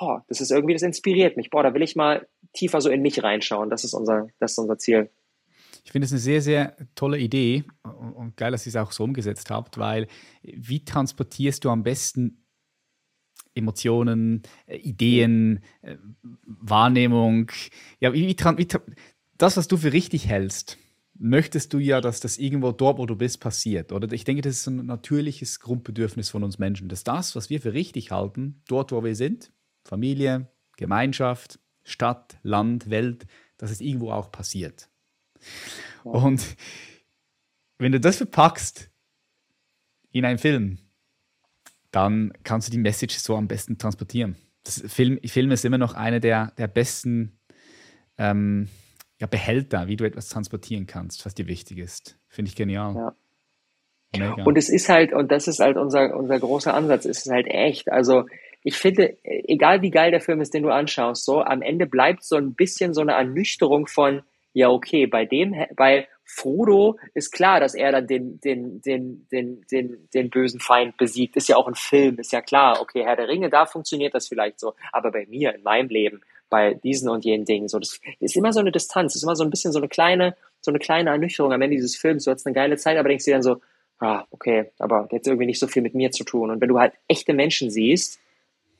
Oh, 0.00 0.18
das 0.28 0.40
ist 0.40 0.50
irgendwie, 0.50 0.74
das 0.74 0.82
inspiriert 0.82 1.36
mich. 1.36 1.50
Boah, 1.50 1.62
da 1.62 1.72
will 1.72 1.82
ich 1.82 1.94
mal 1.94 2.26
tiefer 2.54 2.80
so 2.80 2.88
in 2.88 3.02
mich 3.02 3.22
reinschauen. 3.22 3.70
Das 3.70 3.84
ist 3.84 3.94
unser, 3.94 4.28
das 4.38 4.52
ist 4.52 4.58
unser 4.58 4.78
Ziel. 4.78 5.10
Ich 5.84 5.92
finde 5.92 6.06
es 6.06 6.12
eine 6.12 6.20
sehr, 6.20 6.40
sehr 6.40 6.76
tolle 6.94 7.18
Idee 7.18 7.64
und 7.82 8.36
geil, 8.36 8.52
dass 8.52 8.64
ihr 8.64 8.70
es 8.70 8.76
auch 8.76 8.92
so 8.92 9.04
umgesetzt 9.04 9.50
habt, 9.50 9.76
weil 9.76 10.06
wie 10.42 10.82
transportierst 10.82 11.62
du 11.64 11.70
am 11.70 11.82
besten 11.82 12.44
Emotionen, 13.54 14.42
äh, 14.66 14.76
Ideen, 14.76 15.60
äh, 15.82 15.96
Wahrnehmung. 16.44 17.50
Ja, 18.00 18.12
wie, 18.12 18.26
wie, 18.26 18.36
wie, 18.36 18.68
das, 19.38 19.56
was 19.56 19.68
du 19.68 19.76
für 19.76 19.92
richtig 19.92 20.26
hältst, 20.26 20.78
möchtest 21.14 21.72
du 21.72 21.78
ja, 21.78 22.00
dass 22.00 22.20
das 22.20 22.38
irgendwo 22.38 22.72
dort, 22.72 22.98
wo 22.98 23.06
du 23.06 23.16
bist, 23.16 23.40
passiert. 23.40 23.92
Oder 23.92 24.10
ich 24.12 24.24
denke, 24.24 24.42
das 24.42 24.56
ist 24.56 24.66
ein 24.66 24.86
natürliches 24.86 25.60
Grundbedürfnis 25.60 26.30
von 26.30 26.42
uns 26.42 26.58
Menschen, 26.58 26.88
dass 26.88 27.04
das, 27.04 27.36
was 27.36 27.50
wir 27.50 27.60
für 27.60 27.72
richtig 27.72 28.10
halten, 28.10 28.62
dort, 28.66 28.92
wo 28.92 29.04
wir 29.04 29.14
sind, 29.14 29.52
Familie, 29.84 30.48
Gemeinschaft, 30.76 31.60
Stadt, 31.84 32.38
Land, 32.42 32.90
Welt, 32.90 33.26
dass 33.56 33.70
es 33.70 33.80
irgendwo 33.80 34.10
auch 34.10 34.32
passiert. 34.32 34.88
Und 36.02 36.56
wenn 37.78 37.92
du 37.92 38.00
das 38.00 38.16
verpackst 38.16 38.90
in 40.10 40.24
einen 40.24 40.38
Film, 40.38 40.78
dann 41.90 42.32
kannst 42.42 42.68
du 42.68 42.72
die 42.72 42.78
Message 42.78 43.16
so 43.16 43.36
am 43.36 43.46
besten 43.46 43.78
transportieren. 43.78 44.36
Das 44.64 44.82
Film, 44.86 45.20
Film 45.24 45.50
ist 45.50 45.64
immer 45.64 45.78
noch 45.78 45.94
einer 45.94 46.20
der, 46.20 46.52
der 46.58 46.66
besten 46.66 47.38
ähm, 48.18 48.68
ja, 49.20 49.26
Behälter, 49.26 49.86
wie 49.86 49.96
du 49.96 50.04
etwas 50.04 50.28
transportieren 50.28 50.86
kannst, 50.86 51.24
was 51.26 51.34
dir 51.34 51.46
wichtig 51.46 51.78
ist. 51.78 52.18
Finde 52.28 52.48
ich 52.48 52.56
genial. 52.56 52.94
Ja. 52.94 53.16
Mega. 54.16 54.44
Und 54.44 54.56
es 54.56 54.68
ist 54.68 54.88
halt, 54.88 55.12
und 55.12 55.30
das 55.30 55.48
ist 55.48 55.60
halt 55.60 55.76
unser, 55.76 56.16
unser 56.16 56.38
großer 56.38 56.72
Ansatz, 56.72 57.04
es 57.04 57.26
ist 57.26 57.32
halt 57.32 57.46
echt. 57.46 57.90
Also 57.90 58.26
ich 58.64 58.76
finde, 58.76 59.18
egal 59.22 59.82
wie 59.82 59.90
geil 59.90 60.10
der 60.10 60.22
Film 60.22 60.40
ist, 60.40 60.54
den 60.54 60.62
du 60.62 60.70
anschaust, 60.70 61.24
so 61.24 61.42
am 61.42 61.60
Ende 61.60 61.86
bleibt 61.86 62.24
so 62.24 62.36
ein 62.36 62.54
bisschen 62.54 62.94
so 62.94 63.02
eine 63.02 63.12
Ernüchterung 63.12 63.86
von, 63.86 64.22
ja, 64.54 64.70
okay, 64.70 65.06
bei 65.06 65.26
dem, 65.26 65.54
bei 65.76 66.08
Frodo 66.24 66.98
ist 67.12 67.30
klar, 67.30 67.60
dass 67.60 67.74
er 67.74 67.92
dann 67.92 68.06
den, 68.06 68.40
den, 68.40 68.80
den, 68.80 69.26
den, 69.30 69.60
den, 69.70 70.08
den 70.14 70.30
bösen 70.30 70.60
Feind 70.60 70.96
besiegt. 70.96 71.36
Ist 71.36 71.48
ja 71.48 71.56
auch 71.56 71.68
ein 71.68 71.74
Film, 71.74 72.18
ist 72.18 72.32
ja 72.32 72.40
klar. 72.40 72.80
Okay, 72.80 73.04
Herr 73.04 73.16
der 73.16 73.28
Ringe, 73.28 73.50
da 73.50 73.66
funktioniert 73.66 74.14
das 74.14 74.28
vielleicht 74.28 74.58
so. 74.58 74.72
Aber 74.92 75.12
bei 75.12 75.26
mir, 75.26 75.54
in 75.54 75.62
meinem 75.62 75.90
Leben, 75.90 76.22
bei 76.48 76.72
diesen 76.72 77.10
und 77.10 77.24
jenen 77.26 77.44
Dingen, 77.44 77.68
so, 77.68 77.78
das 77.78 78.00
ist 78.20 78.36
immer 78.36 78.52
so 78.54 78.60
eine 78.60 78.72
Distanz, 78.72 79.14
ist 79.14 79.22
immer 79.22 79.36
so 79.36 79.44
ein 79.44 79.50
bisschen 79.50 79.72
so 79.72 79.78
eine 79.78 79.88
kleine, 79.88 80.36
so 80.62 80.70
eine 80.70 80.78
kleine 80.78 81.10
Ernüchterung 81.10 81.52
am 81.52 81.60
Ende 81.60 81.76
dieses 81.76 81.96
Films. 81.96 82.24
Du 82.24 82.30
hast 82.30 82.46
eine 82.46 82.54
geile 82.54 82.78
Zeit, 82.78 82.96
aber 82.96 83.10
denkst 83.10 83.26
dir 83.26 83.34
dann 83.34 83.42
so, 83.42 83.60
ah, 83.98 84.24
okay, 84.30 84.70
aber 84.78 85.08
jetzt 85.12 85.26
irgendwie 85.26 85.46
nicht 85.46 85.60
so 85.60 85.66
viel 85.66 85.82
mit 85.82 85.94
mir 85.94 86.10
zu 86.10 86.24
tun. 86.24 86.50
Und 86.50 86.62
wenn 86.62 86.68
du 86.68 86.78
halt 86.78 86.94
echte 87.08 87.34
Menschen 87.34 87.70
siehst, 87.70 88.18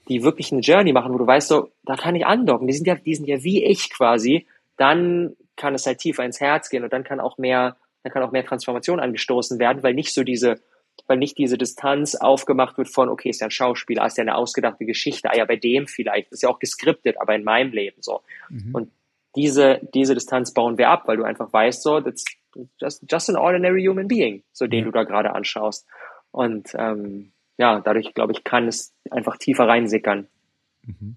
die 0.09 0.23
wirklich 0.23 0.53
eine 0.53 0.61
Journey 0.61 0.93
machen, 0.93 1.13
wo 1.13 1.19
du 1.19 1.27
weißt 1.27 1.49
so, 1.49 1.71
da 1.85 1.97
kann 1.97 2.15
ich 2.15 2.27
andocken, 2.27 2.67
die 2.67 2.75
sind 2.75 2.87
ja, 2.87 2.95
die 2.95 3.15
sind 3.15 3.27
ja 3.27 3.43
wie 3.43 3.65
ich 3.65 3.91
quasi, 3.91 4.47
dann 4.77 5.37
kann 5.57 5.75
es 5.75 5.87
halt 5.87 5.99
tiefer 5.99 6.25
ins 6.25 6.41
Herz 6.41 6.69
gehen 6.69 6.85
und 6.85 6.93
dann 6.93 7.05
kann 7.05 7.21
auch 7.21 7.39
mehr, 7.39 7.77
dann 8.03 8.13
kann 8.13 8.23
auch 8.23 8.33
mehr 8.33 8.45
Transformation 8.45 9.01
angestoßen 9.01 9.59
werden, 9.59 9.83
weil 9.83 9.95
nicht 9.95 10.13
so 10.13 10.23
diese, 10.23 10.61
weil 11.07 11.19
nicht 11.19 11.39
diese 11.39 11.59
Distanz 11.59 12.15
aufgemacht 12.15 12.77
wird 12.79 12.89
von, 12.89 13.09
okay, 13.09 13.31
ist 13.31 13.41
ja 13.41 13.49
ein 13.49 13.51
Schauspieler, 13.53 14.07
ist 14.07 14.19
ja 14.19 14.23
eine 14.23 14.37
ausgedachte 14.37 14.85
Geschichte, 14.85 15.31
ah 15.31 15.37
ja, 15.37 15.45
bei 15.45 15.57
dem 15.57 15.87
vielleicht, 15.87 16.33
ist 16.33 16.43
ja 16.43 16.49
auch 16.49 16.59
geskriptet, 16.59 17.21
aber 17.21 17.35
in 17.35 17.45
meinem 17.45 17.73
Leben 17.73 18.01
so. 18.01 18.23
Mhm. 18.49 18.75
Und 18.75 18.91
diese, 19.37 19.81
diese 19.95 20.15
Distanz 20.15 20.53
bauen 20.53 20.79
wir 20.79 20.91
ab, 20.91 21.05
weil 21.07 21.17
du 21.17 21.25
einfach 21.25 21.53
weißt, 21.53 21.83
so, 21.83 22.01
that's 22.01 22.25
just, 22.81 23.05
just 23.11 23.29
an 23.29 23.37
ordinary 23.37 23.85
human 23.85 24.09
being, 24.09 24.43
so 24.53 24.67
den 24.67 24.81
ja. 24.81 24.85
du 24.87 24.91
da 24.93 25.03
gerade 25.03 25.35
anschaust. 25.35 25.87
Und 26.31 26.75
ähm, 26.75 27.33
ja, 27.59 27.81
dadurch, 27.81 28.15
glaube 28.15 28.33
ich, 28.33 28.45
kann 28.45 28.69
es 28.69 28.95
einfach 29.11 29.37
tiefer 29.37 29.69
reinsickern. 29.69 30.27
Mhm. 30.83 31.17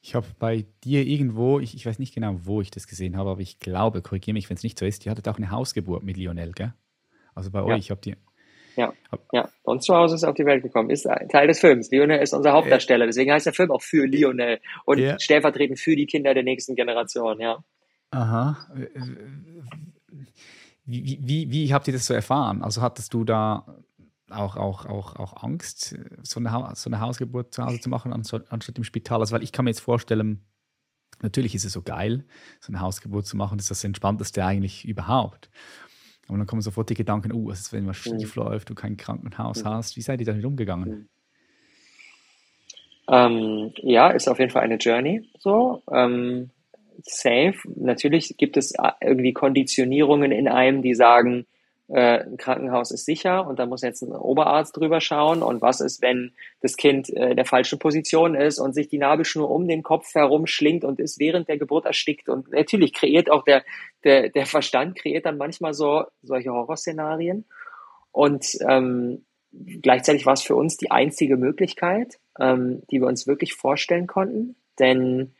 Ich 0.00 0.16
habe 0.16 0.26
bei 0.38 0.64
dir 0.82 1.06
irgendwo, 1.06 1.60
ich, 1.60 1.76
ich, 1.76 1.86
weiß 1.86 2.00
nicht 2.00 2.14
genau, 2.14 2.36
wo 2.42 2.60
ich 2.60 2.72
das 2.72 2.88
gesehen 2.88 3.16
habe, 3.16 3.30
aber 3.30 3.40
ich 3.40 3.60
glaube, 3.60 4.02
korrigiere 4.02 4.34
mich, 4.34 4.50
wenn 4.50 4.56
es 4.56 4.64
nicht 4.64 4.78
so 4.78 4.84
ist, 4.84 5.06
ihr 5.06 5.12
hattet 5.12 5.28
auch 5.28 5.36
eine 5.36 5.52
Hausgeburt 5.52 6.02
mit 6.02 6.16
Lionel, 6.16 6.52
gell? 6.52 6.74
Also 7.34 7.50
bei 7.50 7.60
ja. 7.60 7.66
euch 7.66 7.90
habt 7.90 8.06
ihr. 8.06 8.16
Ja, 8.76 8.92
ja. 9.32 9.48
Bei 9.64 9.72
uns 9.72 9.84
zu 9.84 9.94
Hause 9.94 10.14
ist 10.14 10.24
auf 10.24 10.34
die 10.34 10.44
Welt 10.44 10.62
gekommen, 10.62 10.90
ist 10.90 11.06
Teil 11.30 11.46
des 11.46 11.60
Films. 11.60 11.90
Lionel 11.90 12.20
ist 12.20 12.32
unser 12.32 12.52
Hauptdarsteller, 12.52 13.06
deswegen 13.06 13.30
heißt 13.30 13.46
der 13.46 13.52
Film 13.52 13.70
auch 13.70 13.82
für 13.82 14.06
Lionel 14.06 14.60
und 14.86 14.98
ja. 14.98 15.18
stellvertretend 15.20 15.78
für 15.78 15.94
die 15.94 16.06
Kinder 16.06 16.34
der 16.34 16.42
nächsten 16.42 16.74
Generation, 16.74 17.38
ja. 17.38 17.62
Aha. 18.10 18.66
Wie, 20.84 21.18
wie, 21.22 21.50
wie 21.50 21.72
habt 21.72 21.86
ihr 21.86 21.92
das 21.94 22.06
so 22.06 22.14
erfahren? 22.14 22.62
Also 22.62 22.82
hattest 22.82 23.14
du 23.14 23.24
da 23.24 23.64
auch, 24.32 24.56
auch, 24.56 24.86
auch, 24.86 25.16
auch 25.16 25.42
Angst, 25.42 25.96
so 26.22 26.40
eine, 26.40 26.74
so 26.74 26.90
eine 26.90 27.00
Hausgeburt 27.00 27.54
zu 27.54 27.64
Hause 27.64 27.80
zu 27.80 27.88
machen, 27.88 28.12
anstatt 28.12 28.78
im 28.78 28.84
Spital. 28.84 29.20
Also, 29.20 29.34
weil 29.34 29.42
ich 29.42 29.52
kann 29.52 29.64
mir 29.64 29.70
jetzt 29.70 29.80
vorstellen, 29.80 30.44
natürlich 31.22 31.54
ist 31.54 31.64
es 31.64 31.72
so 31.72 31.82
geil, 31.82 32.24
so 32.60 32.72
eine 32.72 32.80
Hausgeburt 32.80 33.26
zu 33.26 33.36
machen, 33.36 33.58
das 33.58 33.66
ist 33.66 33.70
das 33.70 33.84
Entspannteste 33.84 34.44
eigentlich 34.44 34.84
überhaupt. 34.84 35.50
Aber 36.28 36.38
dann 36.38 36.46
kommen 36.46 36.62
sofort 36.62 36.88
die 36.90 36.94
Gedanken, 36.94 37.32
oh, 37.32 37.48
was 37.48 37.60
ist, 37.60 37.72
wenn 37.72 37.86
was 37.86 37.96
schief 37.96 38.36
mhm. 38.36 38.42
läuft, 38.42 38.70
du 38.70 38.74
kein 38.74 38.96
Krankenhaus 38.96 39.64
mhm. 39.64 39.68
hast. 39.68 39.96
Wie 39.96 40.02
seid 40.02 40.20
ihr 40.20 40.26
damit 40.26 40.44
umgegangen? 40.44 40.88
Mhm. 40.88 41.08
Ähm, 43.08 43.72
ja, 43.76 44.10
ist 44.10 44.28
auf 44.28 44.38
jeden 44.38 44.50
Fall 44.50 44.62
eine 44.62 44.76
Journey 44.76 45.28
so. 45.38 45.82
Ähm, 45.90 46.50
safe. 47.02 47.54
Natürlich 47.74 48.36
gibt 48.38 48.56
es 48.56 48.72
äh, 48.72 48.92
irgendwie 49.00 49.32
Konditionierungen 49.32 50.30
in 50.30 50.48
einem, 50.48 50.82
die 50.82 50.94
sagen, 50.94 51.46
äh, 51.92 52.24
ein 52.24 52.38
Krankenhaus 52.38 52.90
ist 52.90 53.04
sicher 53.04 53.46
und 53.46 53.58
da 53.58 53.66
muss 53.66 53.82
jetzt 53.82 54.00
ein 54.00 54.12
Oberarzt 54.12 54.74
drüber 54.76 55.02
schauen. 55.02 55.42
Und 55.42 55.60
was 55.60 55.80
ist, 55.80 56.00
wenn 56.00 56.32
das 56.62 56.76
Kind 56.76 57.10
äh, 57.10 57.30
in 57.30 57.36
der 57.36 57.44
falschen 57.44 57.78
Position 57.78 58.34
ist 58.34 58.58
und 58.58 58.72
sich 58.72 58.88
die 58.88 58.96
Nabelschnur 58.96 59.50
um 59.50 59.68
den 59.68 59.82
Kopf 59.82 60.14
herum 60.14 60.46
schlingt 60.46 60.84
und 60.84 61.00
ist 61.00 61.18
während 61.18 61.48
der 61.48 61.58
Geburt 61.58 61.84
erstickt? 61.84 62.30
Und 62.30 62.50
natürlich 62.50 62.94
kreiert 62.94 63.30
auch 63.30 63.44
der, 63.44 63.62
der, 64.04 64.30
der 64.30 64.46
Verstand 64.46 64.96
kreiert 64.96 65.26
dann 65.26 65.36
manchmal 65.36 65.74
so 65.74 66.04
solche 66.22 66.50
Horrorszenarien. 66.50 67.44
Und 68.10 68.56
ähm, 68.66 69.26
gleichzeitig 69.52 70.24
war 70.24 70.32
es 70.32 70.42
für 70.42 70.56
uns 70.56 70.78
die 70.78 70.90
einzige 70.90 71.36
Möglichkeit, 71.36 72.18
ähm, 72.40 72.82
die 72.90 73.00
wir 73.00 73.06
uns 73.06 73.26
wirklich 73.26 73.52
vorstellen 73.52 74.06
konnten. 74.06 74.56
Denn 74.78 75.34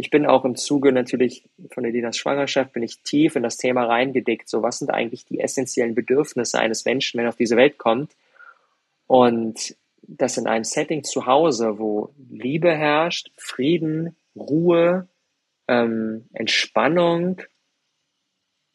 ich 0.00 0.10
bin 0.10 0.26
auch 0.26 0.44
im 0.44 0.54
Zuge 0.54 0.92
natürlich 0.92 1.50
von 1.72 1.82
der 1.82 1.92
Dinas 1.92 2.16
Schwangerschaft, 2.16 2.72
bin 2.72 2.84
ich 2.84 3.02
tief 3.02 3.34
in 3.34 3.42
das 3.42 3.56
Thema 3.56 3.84
reingedickt. 3.84 4.48
So, 4.48 4.62
was 4.62 4.78
sind 4.78 4.90
eigentlich 4.90 5.24
die 5.24 5.40
essentiellen 5.40 5.96
Bedürfnisse 5.96 6.60
eines 6.60 6.84
Menschen, 6.84 7.18
wenn 7.18 7.26
er 7.26 7.30
auf 7.30 7.36
diese 7.36 7.56
Welt 7.56 7.78
kommt? 7.78 8.12
Und 9.08 9.76
das 10.02 10.38
in 10.38 10.46
einem 10.46 10.62
Setting 10.62 11.02
zu 11.02 11.26
Hause, 11.26 11.80
wo 11.80 12.14
Liebe 12.30 12.72
herrscht, 12.72 13.32
Frieden, 13.36 14.14
Ruhe, 14.36 15.08
ähm, 15.66 16.26
Entspannung, 16.32 17.42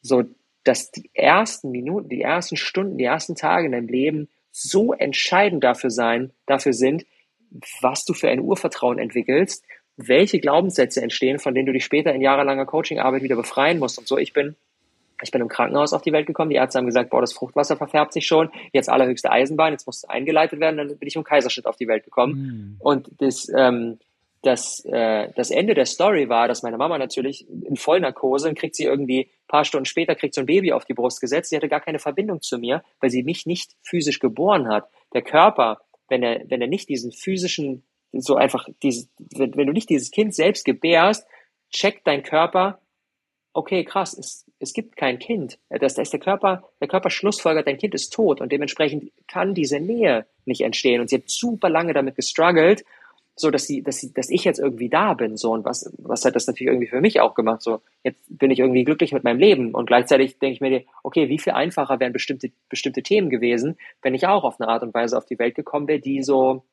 so 0.02 0.24
dass 0.62 0.90
die 0.90 1.10
ersten 1.14 1.70
Minuten, 1.70 2.10
die 2.10 2.20
ersten 2.20 2.58
Stunden, 2.58 2.98
die 2.98 3.04
ersten 3.04 3.34
Tage 3.34 3.64
in 3.64 3.72
deinem 3.72 3.88
Leben 3.88 4.28
so 4.50 4.92
entscheidend 4.92 5.64
dafür 5.64 5.90
sein, 5.90 6.32
dafür 6.44 6.74
sind, 6.74 7.06
was 7.80 8.04
du 8.04 8.12
für 8.12 8.28
ein 8.28 8.40
Urvertrauen 8.40 8.98
entwickelst 8.98 9.64
welche 9.96 10.40
Glaubenssätze 10.40 11.02
entstehen, 11.02 11.38
von 11.38 11.54
denen 11.54 11.66
du 11.66 11.72
dich 11.72 11.84
später 11.84 12.12
in 12.12 12.20
jahrelanger 12.20 12.66
Coachingarbeit 12.66 13.22
wieder 13.22 13.36
befreien 13.36 13.78
musst. 13.78 13.98
Und 13.98 14.08
so, 14.08 14.18
ich 14.18 14.32
bin, 14.32 14.56
ich 15.22 15.30
bin 15.30 15.40
im 15.40 15.48
Krankenhaus 15.48 15.92
auf 15.92 16.02
die 16.02 16.12
Welt 16.12 16.26
gekommen. 16.26 16.50
Die 16.50 16.56
Ärzte 16.56 16.78
haben 16.78 16.86
gesagt, 16.86 17.10
boah, 17.10 17.20
das 17.20 17.32
Fruchtwasser 17.32 17.76
verfärbt 17.76 18.12
sich 18.12 18.26
schon. 18.26 18.50
Jetzt 18.72 18.88
allerhöchste 18.88 19.30
Eisenbahn. 19.30 19.72
Jetzt 19.72 19.86
muss 19.86 19.98
es 19.98 20.04
eingeleitet 20.04 20.60
werden. 20.60 20.76
Dann 20.76 20.98
bin 20.98 21.08
ich 21.08 21.16
im 21.16 21.24
Kaiserschnitt 21.24 21.66
auf 21.66 21.76
die 21.76 21.86
Welt 21.86 22.04
gekommen. 22.04 22.34
Mhm. 22.34 22.76
Und 22.80 23.10
das, 23.18 23.48
ähm, 23.56 23.98
das, 24.42 24.84
äh, 24.84 25.30
das 25.36 25.50
Ende 25.50 25.74
der 25.74 25.86
Story 25.86 26.28
war, 26.28 26.48
dass 26.48 26.62
meine 26.62 26.76
Mama 26.76 26.98
natürlich 26.98 27.48
in 27.48 27.76
Vollnarkose, 27.76 28.46
dann 28.48 28.56
kriegt 28.56 28.74
sie 28.74 28.84
irgendwie 28.84 29.30
paar 29.48 29.64
Stunden 29.64 29.86
später, 29.86 30.14
kriegt 30.16 30.34
so 30.34 30.40
ein 30.40 30.46
Baby 30.46 30.72
auf 30.72 30.84
die 30.84 30.94
Brust 30.94 31.20
gesetzt. 31.20 31.50
Sie 31.50 31.56
hatte 31.56 31.68
gar 31.68 31.80
keine 31.80 31.98
Verbindung 31.98 32.42
zu 32.42 32.58
mir, 32.58 32.82
weil 33.00 33.10
sie 33.10 33.22
mich 33.22 33.46
nicht 33.46 33.76
physisch 33.82 34.18
geboren 34.18 34.68
hat. 34.68 34.88
Der 35.14 35.22
Körper, 35.22 35.80
wenn 36.08 36.22
er, 36.22 36.42
wenn 36.48 36.60
er 36.60 36.66
nicht 36.66 36.88
diesen 36.88 37.12
physischen 37.12 37.84
so 38.20 38.36
einfach, 38.36 38.68
dieses, 38.82 39.08
wenn, 39.18 39.56
wenn 39.56 39.66
du 39.66 39.72
nicht 39.72 39.90
dieses 39.90 40.10
Kind 40.10 40.34
selbst 40.34 40.64
gebärst, 40.64 41.26
checkt 41.70 42.06
dein 42.06 42.22
Körper, 42.22 42.80
okay, 43.52 43.84
krass, 43.84 44.16
es, 44.16 44.44
es 44.58 44.72
gibt 44.72 44.96
kein 44.96 45.18
Kind. 45.18 45.58
Das, 45.70 45.94
das 45.94 46.08
ist 46.08 46.12
der 46.12 46.20
Körper, 46.20 46.68
der 46.80 46.88
Körper 46.88 47.10
schlussfolgert, 47.10 47.66
dein 47.66 47.78
Kind 47.78 47.94
ist 47.94 48.12
tot 48.12 48.40
und 48.40 48.52
dementsprechend 48.52 49.12
kann 49.28 49.54
diese 49.54 49.80
Nähe 49.80 50.26
nicht 50.44 50.62
entstehen. 50.62 51.00
Und 51.00 51.08
sie 51.08 51.16
hat 51.16 51.28
super 51.28 51.68
lange 51.68 51.92
damit 51.92 52.16
gestruggelt, 52.16 52.84
so 53.36 53.50
dass 53.50 53.66
sie, 53.66 53.82
dass 53.82 53.98
sie, 53.98 54.12
dass 54.12 54.30
ich 54.30 54.44
jetzt 54.44 54.60
irgendwie 54.60 54.88
da 54.88 55.14
bin, 55.14 55.36
so 55.36 55.52
und 55.52 55.64
was, 55.64 55.92
was 55.98 56.24
hat 56.24 56.36
das 56.36 56.46
natürlich 56.46 56.68
irgendwie 56.68 56.88
für 56.88 57.00
mich 57.00 57.20
auch 57.20 57.34
gemacht, 57.34 57.62
so 57.62 57.80
jetzt 58.04 58.22
bin 58.28 58.50
ich 58.50 58.60
irgendwie 58.60 58.84
glücklich 58.84 59.12
mit 59.12 59.24
meinem 59.24 59.40
Leben 59.40 59.74
und 59.74 59.86
gleichzeitig 59.86 60.38
denke 60.38 60.54
ich 60.54 60.60
mir, 60.60 60.84
okay, 61.02 61.28
wie 61.28 61.38
viel 61.38 61.52
einfacher 61.52 61.98
wären 61.98 62.12
bestimmte 62.12 62.52
bestimmte 62.68 63.02
Themen 63.02 63.30
gewesen, 63.30 63.76
wenn 64.02 64.14
ich 64.14 64.26
auch 64.26 64.44
auf 64.44 64.60
eine 64.60 64.68
Art 64.68 64.84
und 64.84 64.94
Weise 64.94 65.18
auf 65.18 65.26
die 65.26 65.38
Welt 65.38 65.56
gekommen 65.56 65.88
wäre, 65.88 65.98
die 65.98 66.22
so 66.22 66.64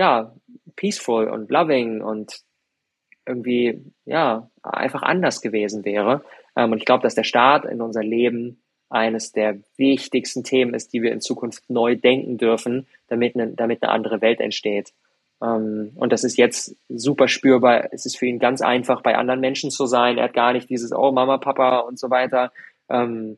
ja, 0.00 0.34
peaceful 0.76 1.28
und 1.28 1.50
loving 1.50 2.00
und 2.00 2.40
irgendwie, 3.26 3.84
ja, 4.06 4.48
einfach 4.62 5.02
anders 5.02 5.42
gewesen 5.42 5.84
wäre. 5.84 6.24
Ähm, 6.56 6.72
und 6.72 6.78
ich 6.78 6.86
glaube, 6.86 7.02
dass 7.02 7.14
der 7.14 7.24
Staat 7.24 7.66
in 7.66 7.82
unser 7.82 8.02
Leben 8.02 8.62
eines 8.88 9.32
der 9.32 9.58
wichtigsten 9.76 10.42
Themen 10.42 10.72
ist, 10.72 10.94
die 10.94 11.02
wir 11.02 11.12
in 11.12 11.20
Zukunft 11.20 11.68
neu 11.68 11.96
denken 11.96 12.38
dürfen, 12.38 12.86
damit 13.08 13.34
eine, 13.34 13.48
damit 13.48 13.82
eine 13.82 13.92
andere 13.92 14.22
Welt 14.22 14.40
entsteht. 14.40 14.94
Ähm, 15.42 15.92
und 15.96 16.12
das 16.12 16.24
ist 16.24 16.38
jetzt 16.38 16.74
super 16.88 17.28
spürbar. 17.28 17.92
Es 17.92 18.06
ist 18.06 18.16
für 18.16 18.24
ihn 18.24 18.38
ganz 18.38 18.62
einfach, 18.62 19.02
bei 19.02 19.16
anderen 19.16 19.40
Menschen 19.40 19.70
zu 19.70 19.84
sein. 19.84 20.16
Er 20.16 20.24
hat 20.24 20.34
gar 20.34 20.54
nicht 20.54 20.70
dieses, 20.70 20.92
oh, 20.92 21.12
Mama, 21.12 21.36
Papa 21.36 21.80
und 21.80 21.98
so 21.98 22.08
weiter. 22.08 22.52
Ähm, 22.88 23.36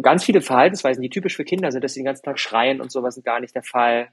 ganz 0.00 0.24
viele 0.24 0.40
Verhaltensweisen, 0.40 1.02
die 1.02 1.10
typisch 1.10 1.36
für 1.36 1.44
Kinder 1.44 1.70
sind, 1.70 1.84
dass 1.84 1.92
sie 1.92 2.00
den 2.00 2.06
ganzen 2.06 2.24
Tag 2.24 2.38
schreien 2.38 2.80
und 2.80 2.90
sowas 2.90 3.16
sind 3.16 3.26
gar 3.26 3.40
nicht 3.40 3.54
der 3.54 3.62
Fall. 3.62 4.08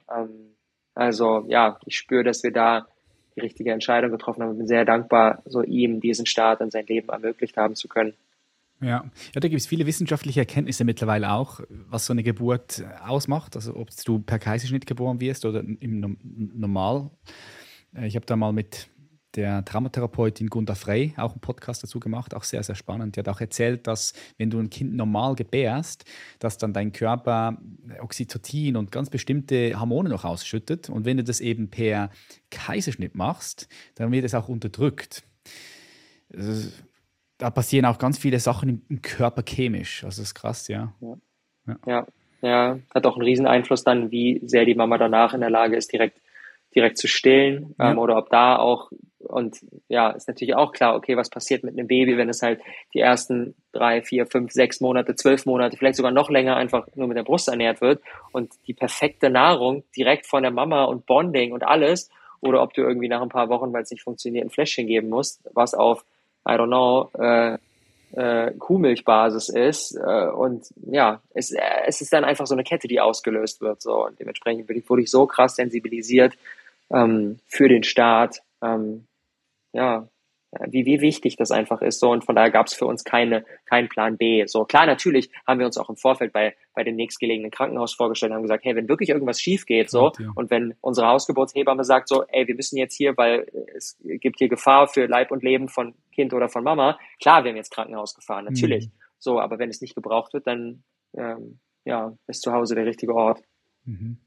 Also 0.93 1.45
ja, 1.47 1.79
ich 1.85 1.97
spüre, 1.97 2.23
dass 2.23 2.43
wir 2.43 2.51
da 2.51 2.87
die 3.35 3.41
richtige 3.41 3.71
Entscheidung 3.71 4.11
getroffen 4.11 4.43
haben 4.43 4.51
und 4.51 4.57
bin 4.57 4.67
sehr 4.67 4.85
dankbar, 4.85 5.41
so 5.45 5.61
ihm 5.61 6.01
diesen 6.01 6.25
Start 6.25 6.61
in 6.61 6.69
sein 6.69 6.85
Leben 6.85 7.09
ermöglicht 7.09 7.57
haben 7.57 7.75
zu 7.75 7.87
können. 7.87 8.13
Ja. 8.81 9.05
ja, 9.33 9.39
da 9.39 9.47
gibt 9.47 9.61
es 9.61 9.67
viele 9.67 9.85
wissenschaftliche 9.85 10.39
Erkenntnisse 10.39 10.83
mittlerweile 10.83 11.31
auch, 11.31 11.61
was 11.69 12.07
so 12.07 12.13
eine 12.13 12.23
Geburt 12.23 12.83
ausmacht. 13.05 13.55
Also 13.55 13.75
ob 13.75 13.89
du 14.05 14.19
per 14.19 14.39
Kaiserschnitt 14.39 14.87
geboren 14.87 15.21
wirst 15.21 15.45
oder 15.45 15.59
im 15.59 16.17
Normal. 16.55 17.11
Äh, 17.95 18.07
ich 18.07 18.15
habe 18.15 18.25
da 18.25 18.35
mal 18.35 18.53
mit 18.53 18.89
der 19.35 19.63
Traumatherapeutin 19.63 20.47
Gunda 20.47 20.75
Frey 20.75 21.13
auch 21.17 21.31
einen 21.31 21.41
Podcast 21.41 21.83
dazu 21.83 21.99
gemacht, 21.99 22.33
auch 22.33 22.43
sehr, 22.43 22.63
sehr 22.63 22.75
spannend. 22.75 23.15
Die 23.15 23.19
hat 23.19 23.29
auch 23.29 23.41
erzählt, 23.41 23.87
dass 23.87 24.13
wenn 24.37 24.49
du 24.49 24.59
ein 24.59 24.69
Kind 24.69 24.95
normal 24.95 25.35
gebärst, 25.35 26.05
dass 26.39 26.57
dann 26.57 26.73
dein 26.73 26.91
Körper 26.91 27.57
Oxytocin 27.99 28.75
und 28.75 28.91
ganz 28.91 29.09
bestimmte 29.09 29.79
Hormone 29.79 30.09
noch 30.09 30.25
ausschüttet. 30.25 30.89
Und 30.89 31.05
wenn 31.05 31.17
du 31.17 31.23
das 31.23 31.39
eben 31.39 31.69
per 31.69 32.09
Kaiserschnitt 32.49 33.15
machst, 33.15 33.69
dann 33.95 34.11
wird 34.11 34.25
es 34.25 34.35
auch 34.35 34.49
unterdrückt. 34.49 35.23
Da 37.37 37.49
passieren 37.49 37.85
auch 37.85 37.97
ganz 37.97 38.17
viele 38.17 38.39
Sachen 38.39 38.85
im 38.89 39.01
Körper 39.01 39.43
chemisch. 39.43 40.03
Also 40.03 40.21
das 40.21 40.29
ist 40.29 40.35
krass, 40.35 40.67
ja. 40.67 40.93
Ja, 41.01 41.17
ja. 41.67 41.77
ja, 41.85 42.07
ja. 42.41 42.79
hat 42.93 43.05
auch 43.05 43.15
einen 43.15 43.25
riesen 43.25 43.47
Einfluss 43.47 43.83
dann, 43.83 44.11
wie 44.11 44.41
sehr 44.45 44.65
die 44.65 44.75
Mama 44.75 44.97
danach 44.97 45.33
in 45.33 45.41
der 45.41 45.49
Lage 45.49 45.75
ist, 45.75 45.91
direkt 45.91 46.21
direkt 46.75 46.97
zu 46.97 47.07
stillen 47.07 47.75
ja. 47.77 47.91
ähm, 47.91 47.99
oder 47.99 48.17
ob 48.17 48.29
da 48.29 48.57
auch 48.57 48.91
und 49.31 49.59
ja, 49.87 50.11
ist 50.11 50.27
natürlich 50.27 50.55
auch 50.55 50.71
klar, 50.71 50.95
okay, 50.95 51.17
was 51.17 51.29
passiert 51.29 51.63
mit 51.63 51.73
einem 51.73 51.87
Baby, 51.87 52.17
wenn 52.17 52.29
es 52.29 52.41
halt 52.41 52.61
die 52.93 52.99
ersten 52.99 53.55
drei, 53.71 54.01
vier, 54.01 54.25
fünf, 54.25 54.51
sechs 54.51 54.81
Monate, 54.81 55.15
zwölf 55.15 55.45
Monate, 55.45 55.77
vielleicht 55.77 55.95
sogar 55.95 56.11
noch 56.11 56.29
länger 56.29 56.55
einfach 56.55 56.87
nur 56.95 57.07
mit 57.07 57.17
der 57.17 57.23
Brust 57.23 57.47
ernährt 57.47 57.81
wird 57.81 58.01
und 58.31 58.51
die 58.67 58.73
perfekte 58.73 59.29
Nahrung 59.29 59.83
direkt 59.95 60.27
von 60.27 60.43
der 60.43 60.51
Mama 60.51 60.83
und 60.83 61.05
Bonding 61.05 61.53
und 61.53 61.63
alles 61.63 62.09
oder 62.41 62.61
ob 62.61 62.73
du 62.73 62.81
irgendwie 62.81 63.07
nach 63.07 63.21
ein 63.21 63.29
paar 63.29 63.49
Wochen, 63.49 63.71
weil 63.71 63.83
es 63.83 63.91
nicht 63.91 64.03
funktioniert, 64.03 64.45
ein 64.45 64.49
Fläschchen 64.49 64.87
geben 64.87 65.09
musst, 65.09 65.41
was 65.53 65.73
auf, 65.73 66.03
I 66.47 66.53
don't 66.53 66.67
know, 66.67 67.09
äh, 67.19 67.57
äh, 68.13 68.51
Kuhmilchbasis 68.57 69.49
ist 69.49 69.95
äh, 69.95 70.27
und 70.27 70.65
ja, 70.85 71.21
es, 71.33 71.51
äh, 71.51 71.61
es 71.85 72.01
ist 72.01 72.11
dann 72.11 72.25
einfach 72.25 72.45
so 72.45 72.55
eine 72.55 72.63
Kette, 72.63 72.87
die 72.87 72.99
ausgelöst 72.99 73.61
wird 73.61 73.81
so. 73.81 74.05
Und 74.05 74.19
dementsprechend 74.19 74.67
wurde 74.89 75.01
ich 75.01 75.09
so 75.09 75.25
krass 75.25 75.55
sensibilisiert 75.55 76.33
ähm, 76.91 77.39
für 77.47 77.69
den 77.69 77.83
Staat, 77.83 78.41
ähm, 78.61 79.05
ja, 79.73 80.07
wie, 80.67 80.85
wie 80.85 80.99
wichtig 80.99 81.37
das 81.37 81.51
einfach 81.51 81.81
ist. 81.81 81.99
So, 81.99 82.11
und 82.11 82.25
von 82.25 82.35
daher 82.35 82.51
gab 82.51 82.67
es 82.67 82.73
für 82.73 82.85
uns 82.85 83.03
keine, 83.03 83.45
keinen 83.65 83.87
Plan 83.87 84.17
B. 84.17 84.45
So, 84.47 84.65
klar, 84.65 84.85
natürlich 84.85 85.29
haben 85.47 85.59
wir 85.59 85.65
uns 85.65 85.77
auch 85.77 85.89
im 85.89 85.95
Vorfeld 85.95 86.33
bei, 86.33 86.55
bei 86.73 86.83
dem 86.83 86.95
nächstgelegenen 86.95 87.51
Krankenhaus 87.51 87.93
vorgestellt 87.93 88.31
und 88.31 88.35
haben 88.35 88.43
gesagt, 88.43 88.65
hey, 88.65 88.75
wenn 88.75 88.89
wirklich 88.89 89.09
irgendwas 89.09 89.39
schief 89.39 89.65
geht, 89.65 89.89
so, 89.89 90.11
ja. 90.19 90.29
und 90.35 90.51
wenn 90.51 90.73
unsere 90.81 91.07
Hausgeburtshebamme 91.07 91.85
sagt 91.85 92.09
so, 92.09 92.25
ey, 92.27 92.47
wir 92.47 92.55
müssen 92.55 92.77
jetzt 92.77 92.95
hier, 92.95 93.15
weil 93.15 93.47
es 93.75 93.97
gibt 94.03 94.39
hier 94.39 94.49
Gefahr 94.49 94.87
für 94.87 95.05
Leib 95.05 95.31
und 95.31 95.41
Leben 95.41 95.69
von 95.69 95.95
Kind 96.13 96.33
oder 96.33 96.49
von 96.49 96.63
Mama, 96.63 96.99
klar, 97.21 97.43
wir 97.43 97.51
haben 97.51 97.57
jetzt 97.57 97.71
Krankenhaus 97.71 98.13
gefahren, 98.13 98.45
natürlich. 98.45 98.87
Mhm. 98.87 98.91
So, 99.19 99.39
aber 99.39 99.57
wenn 99.57 99.69
es 99.69 99.81
nicht 99.81 99.95
gebraucht 99.95 100.33
wird, 100.33 100.47
dann, 100.47 100.83
ähm, 101.15 101.59
ja, 101.85 102.13
ist 102.27 102.41
zu 102.41 102.51
Hause 102.51 102.75
der 102.75 102.85
richtige 102.85 103.13
Ort. 103.15 103.41
Mhm. 103.85 104.17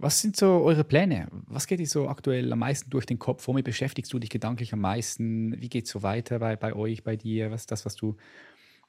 Was 0.00 0.20
sind 0.20 0.36
so 0.36 0.62
eure 0.62 0.84
Pläne? 0.84 1.26
Was 1.48 1.66
geht 1.66 1.80
dir 1.80 1.86
so 1.86 2.08
aktuell 2.08 2.52
am 2.52 2.60
meisten 2.60 2.88
durch 2.88 3.04
den 3.04 3.18
Kopf? 3.18 3.48
Womit 3.48 3.64
beschäftigst 3.64 4.12
du 4.12 4.20
dich 4.20 4.30
gedanklich 4.30 4.72
am 4.72 4.80
meisten? 4.80 5.60
Wie 5.60 5.68
geht 5.68 5.86
es 5.86 5.90
so 5.90 6.04
weiter 6.04 6.38
bei, 6.38 6.54
bei 6.54 6.72
euch, 6.72 7.02
bei 7.02 7.16
dir? 7.16 7.50
Was 7.50 7.62
ist 7.62 7.72
das, 7.72 7.84
was 7.84 7.96
du 7.96 8.16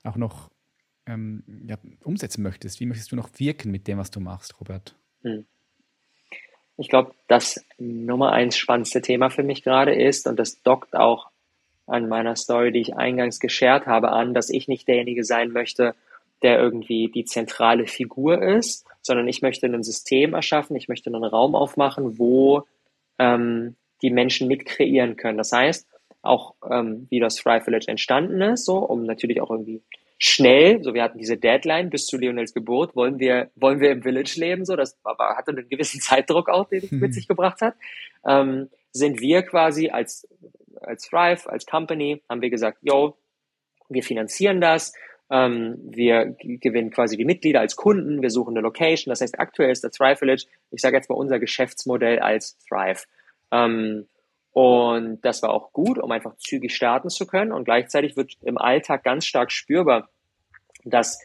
auch 0.04 0.18
noch 0.18 0.52
ähm, 1.08 1.44
ja, 1.68 1.78
umsetzen 2.04 2.44
möchtest? 2.44 2.80
Wie 2.80 2.86
möchtest 2.86 3.12
du 3.12 3.16
noch 3.16 3.30
wirken 3.38 3.72
mit 3.72 3.88
dem, 3.88 3.98
was 3.98 4.12
du 4.12 4.20
machst, 4.20 4.60
Robert? 4.60 4.96
Hm. 5.24 5.46
Ich 6.78 6.90
glaube, 6.90 7.14
das 7.28 7.66
Nummer 7.80 8.32
eins 8.32 8.56
spannendste 8.56 9.02
Thema 9.02 9.32
für 9.32 9.44
mich 9.44 9.64
gerade 9.64 9.96
ist, 9.96 10.28
und 10.28 10.38
das 10.38 10.62
dockt 10.62 10.96
auch 10.96 11.30
an 11.88 12.08
meiner 12.08 12.36
Story, 12.36 12.72
die 12.72 12.82
ich 12.82 12.96
eingangs 12.96 13.40
geshared 13.40 13.88
habe, 13.88 14.12
an, 14.12 14.36
dass 14.36 14.52
ich 14.52 14.68
nicht 14.68 14.88
derjenige 14.88 15.26
sein 15.26 15.52
möchte, 15.52 15.96
der 16.44 16.60
irgendwie 16.60 17.10
die 17.10 17.26
zentrale 17.26 17.88
Figur 17.88 18.42
ist, 18.42 18.86
sondern 19.10 19.28
ich 19.28 19.42
möchte 19.42 19.66
ein 19.66 19.84
System 19.84 20.36
erschaffen, 20.36 20.76
ich 20.76 20.88
möchte 20.88 21.10
einen 21.10 21.24
Raum 21.24 21.56
aufmachen, 21.56 22.20
wo 22.20 22.68
ähm, 23.18 23.76
die 24.04 24.12
Menschen 24.12 24.48
mit 24.48 24.68
kreieren 24.68 25.16
können. 25.16 25.40
Das 25.40 25.52
heißt, 25.52 25.88
auch 26.22 26.54
ähm, 26.70 27.08
wie 27.10 27.20
das 27.20 27.38
Thrive 27.38 27.64
Village 27.64 27.88
entstanden 27.88 28.40
ist, 28.40 28.66
so 28.66 28.78
um 28.78 29.04
natürlich 29.04 29.42
auch 29.42 29.50
irgendwie 29.50 29.82
schnell, 30.20 30.84
so 30.84 30.94
wir 30.94 31.02
hatten 31.02 31.18
diese 31.18 31.38
Deadline 31.38 31.90
bis 31.90 32.06
zu 32.06 32.18
Lionels 32.18 32.54
Geburt, 32.54 32.96
wollen 32.96 33.18
wir 33.18 33.50
wollen 33.56 33.80
wir 33.80 33.90
im 33.90 34.04
Village 34.04 34.36
leben, 34.36 34.64
so 34.64 34.76
das 34.76 34.96
aber 35.04 35.36
hatte 35.36 35.52
einen 35.52 35.68
gewissen 35.68 36.00
Zeitdruck 36.02 36.48
auch, 36.48 36.70
den 36.70 36.84
es 36.84 36.92
mit 36.92 37.16
sich 37.16 37.28
gebracht 37.28 37.62
hat, 37.62 37.74
ähm, 38.28 38.70
sind 38.92 39.22
wir 39.22 39.42
quasi 39.42 39.90
als 39.90 40.28
als 40.82 41.10
Thrive, 41.10 41.50
als 41.50 41.66
Company, 41.66 42.22
haben 42.30 42.44
wir 42.44 42.52
gesagt, 42.52 42.78
yo, 42.84 43.18
wir 43.90 44.04
finanzieren 44.04 44.62
das, 44.62 44.94
ähm, 45.32 45.78
wir 45.84 46.36
gewinnen 46.40 46.92
quasi 46.92 47.18
die 47.18 47.26
Mitglieder 47.26 47.60
als 47.60 47.76
Kunden, 47.76 48.22
wir 48.22 48.32
suchen 48.32 48.56
eine 48.56 48.62
Location. 48.62 49.12
Das 49.12 49.22
heißt, 49.22 49.40
aktuell 49.40 49.72
ist 49.72 49.84
der 49.84 49.92
Thrive 49.92 50.18
Village, 50.18 50.46
ich 50.72 50.82
sage 50.82 50.98
jetzt 50.98 51.10
mal 51.10 51.16
unser 51.16 51.40
Geschäftsmodell 51.40 52.20
als 52.20 52.58
Thrive. 52.68 53.06
Ähm, 53.52 54.08
und 54.52 55.20
das 55.22 55.44
war 55.44 55.52
auch 55.52 55.72
gut, 55.72 56.00
um 56.00 56.12
einfach 56.12 56.36
zügig 56.38 56.76
starten 56.76 57.10
zu 57.10 57.28
können. 57.28 57.52
Und 57.52 57.66
gleichzeitig 57.66 58.18
wird 58.18 58.34
im 58.42 58.58
Alltag 58.58 59.04
ganz 59.04 59.26
stark 59.26 59.52
spürbar, 59.52 60.10
dass 60.84 61.20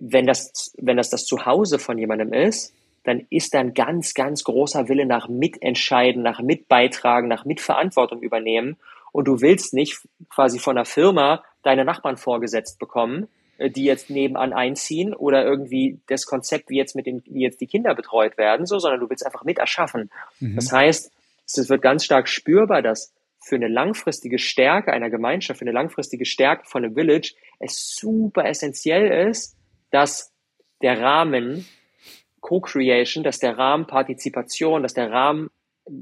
wenn 0.00 0.26
das, 0.26 0.74
wenn 0.78 0.96
das 0.96 1.10
das 1.10 1.24
Zuhause 1.24 1.78
von 1.78 1.98
jemandem 1.98 2.32
ist, 2.32 2.74
dann 3.04 3.26
ist 3.30 3.54
da 3.54 3.60
ein 3.60 3.74
ganz, 3.74 4.12
ganz 4.14 4.44
großer 4.44 4.88
Wille 4.88 5.06
nach 5.06 5.28
Mitentscheiden, 5.28 6.22
nach 6.22 6.40
Mitbeitragen, 6.42 7.28
nach 7.28 7.44
Mitverantwortung 7.44 8.22
übernehmen. 8.22 8.76
Und 9.12 9.28
du 9.28 9.40
willst 9.40 9.72
nicht 9.72 10.00
quasi 10.28 10.58
von 10.58 10.76
einer 10.76 10.84
Firma 10.84 11.42
deine 11.62 11.84
Nachbarn 11.84 12.16
vorgesetzt 12.16 12.78
bekommen, 12.78 13.28
äh, 13.58 13.70
die 13.70 13.84
jetzt 13.84 14.10
nebenan 14.10 14.52
einziehen 14.52 15.14
oder 15.14 15.44
irgendwie 15.44 16.00
das 16.06 16.26
Konzept, 16.26 16.70
wie 16.70 16.76
jetzt 16.76 16.96
mit 16.96 17.06
den, 17.06 17.22
wie 17.26 17.42
jetzt 17.42 17.60
die 17.60 17.66
Kinder 17.66 17.94
betreut 17.94 18.38
werden, 18.38 18.66
so, 18.66 18.78
sondern 18.78 19.00
du 19.00 19.10
willst 19.10 19.26
einfach 19.26 19.44
mit 19.44 19.58
erschaffen. 19.58 20.10
Mhm. 20.40 20.56
Das 20.56 20.72
heißt, 20.72 21.12
es 21.46 21.68
wird 21.68 21.82
ganz 21.82 22.04
stark 22.04 22.28
spürbar, 22.28 22.82
dass 22.82 23.12
für 23.40 23.56
eine 23.56 23.68
langfristige 23.68 24.38
Stärke 24.38 24.92
einer 24.92 25.10
Gemeinschaft, 25.10 25.58
für 25.58 25.64
eine 25.64 25.72
langfristige 25.72 26.26
Stärke 26.26 26.64
von 26.66 26.84
einem 26.84 26.94
Village 26.94 27.34
es 27.58 27.96
super 27.96 28.44
essentiell 28.44 29.28
ist, 29.28 29.56
dass 29.90 30.32
der 30.82 31.00
Rahmen 31.00 31.66
Co-Creation, 32.40 33.24
dass 33.24 33.38
der 33.38 33.56
Rahmen 33.58 33.86
Partizipation, 33.86 34.82
dass 34.82 34.94
der 34.94 35.10
Rahmen 35.10 35.50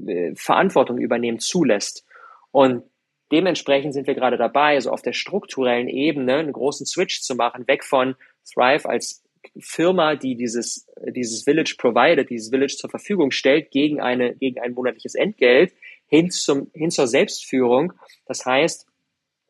äh, 0.05 0.33
Verantwortung 0.35 0.97
übernehmen 0.97 1.39
zulässt. 1.39 2.05
Und 2.51 2.83
dementsprechend 3.31 3.93
sind 3.93 4.07
wir 4.07 4.15
gerade 4.15 4.37
dabei, 4.37 4.79
so 4.79 4.91
auf 4.91 5.01
der 5.01 5.13
strukturellen 5.13 5.87
Ebene 5.87 6.35
einen 6.35 6.53
großen 6.53 6.85
Switch 6.85 7.21
zu 7.21 7.35
machen, 7.35 7.67
weg 7.67 7.83
von 7.83 8.15
Thrive 8.45 8.87
als 8.87 9.23
Firma, 9.59 10.15
die 10.15 10.35
dieses, 10.35 10.87
dieses 11.09 11.43
Village 11.43 11.75
provided, 11.77 12.29
dieses 12.29 12.49
Village 12.49 12.75
zur 12.77 12.89
Verfügung 12.89 13.31
stellt, 13.31 13.71
gegen 13.71 14.01
eine, 14.01 14.35
gegen 14.35 14.59
ein 14.59 14.73
monatliches 14.73 15.15
Entgelt, 15.15 15.73
hin 16.07 16.29
zum, 16.31 16.69
hin 16.73 16.91
zur 16.91 17.07
Selbstführung. 17.07 17.93
Das 18.25 18.45
heißt, 18.45 18.87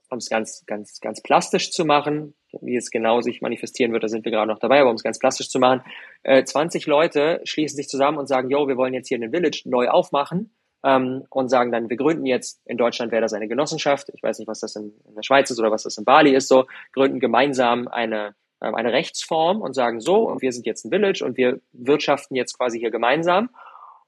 um 0.09 0.19
es 0.19 0.29
ganz, 0.29 0.63
ganz, 0.65 0.99
ganz 1.01 1.21
plastisch 1.21 1.71
zu 1.71 1.83
machen, 1.83 2.33
wie 2.61 2.77
es 2.77 2.91
genau 2.91 3.21
sich 3.21 3.41
manifestieren 3.41 3.91
wird, 3.91 4.03
da 4.03 4.07
sind 4.07 4.23
wir 4.23 4.31
gerade 4.31 4.49
noch 4.49 4.59
dabei, 4.59 4.79
aber 4.79 4.89
um 4.89 4.95
es 4.95 5.03
ganz 5.03 5.19
plastisch 5.19 5.49
zu 5.49 5.59
machen, 5.59 5.81
äh, 6.23 6.43
20 6.43 6.85
Leute 6.85 7.41
schließen 7.43 7.75
sich 7.75 7.89
zusammen 7.89 8.17
und 8.17 8.27
sagen, 8.27 8.49
yo, 8.49 8.67
wir 8.67 8.77
wollen 8.77 8.93
jetzt 8.93 9.09
hier 9.09 9.17
einen 9.17 9.31
Village 9.31 9.63
neu 9.65 9.89
aufmachen 9.89 10.56
ähm, 10.83 11.25
und 11.29 11.49
sagen 11.49 11.71
dann, 11.71 11.89
wir 11.89 11.97
gründen 11.97 12.25
jetzt, 12.25 12.61
in 12.65 12.77
Deutschland 12.77 13.11
wäre 13.11 13.21
das 13.21 13.33
eine 13.33 13.47
Genossenschaft, 13.47 14.09
ich 14.13 14.23
weiß 14.23 14.39
nicht, 14.39 14.47
was 14.47 14.59
das 14.59 14.75
in, 14.75 14.93
in 15.07 15.15
der 15.15 15.23
Schweiz 15.23 15.49
ist 15.49 15.59
oder 15.59 15.71
was 15.71 15.83
das 15.83 15.97
in 15.97 16.05
Bali 16.05 16.35
ist, 16.35 16.47
so, 16.47 16.65
gründen 16.93 17.19
gemeinsam 17.19 17.87
eine, 17.87 18.35
äh, 18.59 18.71
eine 18.71 18.93
Rechtsform 18.93 19.61
und 19.61 19.73
sagen 19.73 19.99
so, 19.99 20.27
und 20.29 20.41
wir 20.41 20.51
sind 20.51 20.65
jetzt 20.65 20.85
ein 20.85 20.91
Village 20.91 21.23
und 21.23 21.37
wir 21.37 21.59
wirtschaften 21.73 22.35
jetzt 22.35 22.57
quasi 22.57 22.79
hier 22.79 22.91
gemeinsam. 22.91 23.49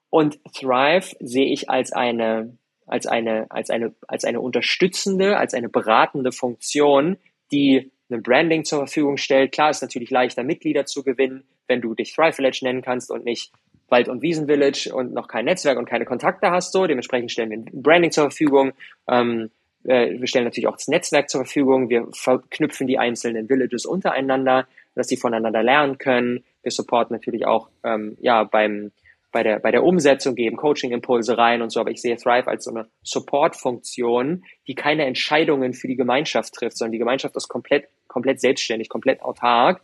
Und 0.09 0.39
Thrive 0.53 1.15
sehe 1.19 1.51
ich 1.51 1.69
als 1.69 1.91
eine, 1.91 2.57
als 2.87 3.05
eine, 3.05 3.45
als 3.49 3.69
eine, 3.69 3.93
als 4.07 4.25
eine 4.25 4.41
unterstützende, 4.41 5.37
als 5.37 5.53
eine 5.53 5.69
beratende 5.69 6.31
Funktion, 6.31 7.17
die 7.51 7.91
ein 8.09 8.23
Branding 8.23 8.65
zur 8.65 8.79
Verfügung 8.79 9.17
stellt. 9.17 9.51
Klar 9.51 9.69
ist 9.69 9.81
natürlich 9.81 10.09
leichter, 10.09 10.43
Mitglieder 10.43 10.85
zu 10.85 11.03
gewinnen, 11.03 11.43
wenn 11.67 11.81
du 11.81 11.93
dich 11.93 12.13
Thrive 12.15 12.33
Village 12.33 12.61
nennen 12.63 12.81
kannst 12.81 13.11
und 13.11 13.23
nicht 13.23 13.51
Wald- 13.91 14.09
und 14.09 14.21
Wiesen 14.21 14.47
Village 14.47 14.91
und 14.93 15.13
noch 15.13 15.27
kein 15.27 15.45
Netzwerk 15.45 15.77
und 15.77 15.85
keine 15.85 16.05
Kontakte 16.05 16.51
hast. 16.51 16.71
So, 16.71 16.87
dementsprechend 16.87 17.31
stellen 17.31 17.49
wir 17.49 17.57
ein 17.57 17.81
Branding 17.81 18.11
zur 18.11 18.25
Verfügung. 18.25 18.73
Ähm, 19.07 19.49
äh, 19.83 20.19
wir 20.19 20.27
stellen 20.27 20.45
natürlich 20.45 20.67
auch 20.67 20.77
das 20.77 20.87
Netzwerk 20.87 21.29
zur 21.29 21.41
Verfügung. 21.41 21.89
Wir 21.89 22.07
verknüpfen 22.13 22.87
die 22.87 22.97
einzelnen 22.97 23.47
Villages 23.47 23.85
untereinander, 23.85 24.67
dass 24.95 25.07
sie 25.07 25.17
voneinander 25.17 25.63
lernen 25.63 25.97
können. 25.97 26.43
Wir 26.63 26.71
supporten 26.71 27.15
natürlich 27.15 27.45
auch 27.45 27.69
ähm, 27.83 28.17
ja 28.21 28.43
beim 28.43 28.91
bei 29.31 29.43
der, 29.43 29.59
bei 29.59 29.71
der 29.71 29.83
Umsetzung 29.83 30.33
geben 30.33 30.57
Coaching-Impulse 30.57 31.37
rein 31.37 31.61
und 31.61 31.71
so, 31.71 31.79
aber 31.79 31.91
ich 31.91 32.01
sehe 32.01 32.17
Thrive 32.17 32.47
als 32.47 32.63
so 32.63 32.71
eine 32.71 32.87
Support-Funktion, 33.03 34.43
die 34.67 34.73
keine 34.73 35.05
Entscheidungen 35.05 35.73
für 35.73 35.87
die 35.87 35.95
Gemeinschaft 35.95 36.53
trifft, 36.53 36.77
sondern 36.77 36.93
die 36.93 36.97
Gemeinschaft 36.97 37.35
ist 37.35 37.47
komplett, 37.47 37.89
komplett 38.07 38.41
selbstständig, 38.41 38.89
komplett 38.89 39.21
autark 39.21 39.81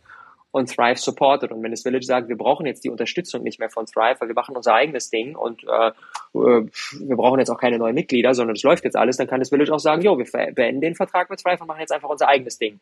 und 0.56 0.74
Thrive 0.74 0.98
supportet. 0.98 1.52
Und 1.52 1.62
wenn 1.62 1.70
das 1.70 1.82
Village 1.82 2.06
sagt, 2.06 2.30
wir 2.30 2.36
brauchen 2.38 2.64
jetzt 2.64 2.82
die 2.82 2.88
Unterstützung 2.88 3.42
nicht 3.42 3.60
mehr 3.60 3.68
von 3.68 3.84
Thrive, 3.84 4.16
weil 4.20 4.28
wir 4.28 4.34
machen 4.34 4.56
unser 4.56 4.72
eigenes 4.72 5.10
Ding 5.10 5.36
und 5.36 5.62
äh, 5.64 5.88
äh 5.88 5.92
wir 6.32 7.16
brauchen 7.16 7.38
jetzt 7.38 7.50
auch 7.50 7.58
keine 7.58 7.76
neuen 7.76 7.94
Mitglieder, 7.94 8.32
sondern 8.32 8.56
es 8.56 8.62
läuft 8.62 8.84
jetzt 8.84 8.96
alles, 8.96 9.18
dann 9.18 9.26
kann 9.26 9.40
das 9.40 9.50
Village 9.50 9.70
auch 9.70 9.78
sagen, 9.78 10.00
jo, 10.00 10.16
wir 10.16 10.24
beenden 10.54 10.80
den 10.80 10.94
Vertrag 10.94 11.28
mit 11.28 11.40
Thrive 11.40 11.60
und 11.60 11.66
machen 11.66 11.80
jetzt 11.80 11.92
einfach 11.92 12.08
unser 12.08 12.28
eigenes 12.28 12.56
Ding. 12.56 12.80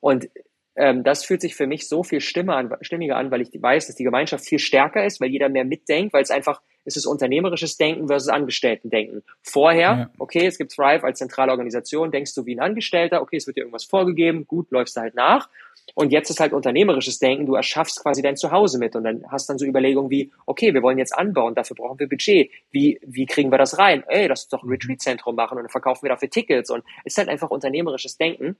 Und 0.00 0.30
ähm, 0.74 1.04
das 1.04 1.22
fühlt 1.22 1.42
sich 1.42 1.54
für 1.54 1.66
mich 1.66 1.86
so 1.86 2.02
viel 2.02 2.20
stimmiger 2.20 2.56
an, 2.56 2.76
stimmiger 2.80 3.16
an, 3.16 3.30
weil 3.30 3.42
ich 3.42 3.50
weiß, 3.52 3.88
dass 3.88 3.96
die 3.96 4.04
Gemeinschaft 4.04 4.46
viel 4.46 4.58
stärker 4.58 5.04
ist, 5.04 5.20
weil 5.20 5.28
jeder 5.28 5.50
mehr 5.50 5.66
mitdenkt, 5.66 6.14
weil 6.14 6.22
es 6.22 6.30
einfach, 6.30 6.62
es 6.86 6.96
ist 6.96 7.04
unternehmerisches 7.04 7.76
Denken 7.76 8.08
versus 8.08 8.28
Angestellten-Denken. 8.28 9.22
Vorher, 9.42 9.80
ja. 9.90 10.10
okay, 10.18 10.46
es 10.46 10.56
gibt 10.56 10.72
Thrive 10.72 11.04
als 11.04 11.18
zentrale 11.18 11.50
Organisation, 11.50 12.10
denkst 12.10 12.34
du 12.34 12.46
wie 12.46 12.56
ein 12.56 12.60
Angestellter, 12.60 13.20
okay, 13.20 13.36
es 13.36 13.46
wird 13.46 13.58
dir 13.58 13.60
irgendwas 13.60 13.84
vorgegeben, 13.84 14.46
gut, 14.46 14.70
läufst 14.70 14.96
du 14.96 15.02
halt 15.02 15.14
nach. 15.14 15.50
Und 15.94 16.10
jetzt 16.10 16.30
ist 16.30 16.40
halt 16.40 16.52
unternehmerisches 16.52 17.18
Denken, 17.18 17.46
du 17.46 17.54
erschaffst 17.54 18.02
quasi 18.02 18.22
dein 18.22 18.36
Zuhause 18.36 18.78
mit 18.78 18.96
und 18.96 19.04
dann 19.04 19.24
hast 19.30 19.48
dann 19.48 19.58
so 19.58 19.66
Überlegungen 19.66 20.10
wie, 20.10 20.32
okay, 20.46 20.72
wir 20.72 20.82
wollen 20.82 20.98
jetzt 20.98 21.16
anbauen, 21.16 21.54
dafür 21.54 21.76
brauchen 21.76 21.98
wir 21.98 22.08
Budget. 22.08 22.50
Wie, 22.70 22.98
wie 23.02 23.26
kriegen 23.26 23.50
wir 23.50 23.58
das 23.58 23.78
rein? 23.78 24.02
Ey, 24.08 24.26
lass 24.26 24.44
uns 24.44 24.48
doch 24.48 24.62
ein 24.62 24.66
mhm. 24.66 24.72
Retreat-Zentrum 24.72 25.34
machen 25.34 25.58
und 25.58 25.64
dann 25.64 25.70
verkaufen 25.70 26.04
wir 26.04 26.10
dafür 26.10 26.30
Tickets 26.30 26.70
und 26.70 26.82
es 27.04 27.12
ist 27.12 27.18
halt 27.18 27.28
einfach 27.28 27.50
unternehmerisches 27.50 28.16
Denken. 28.16 28.56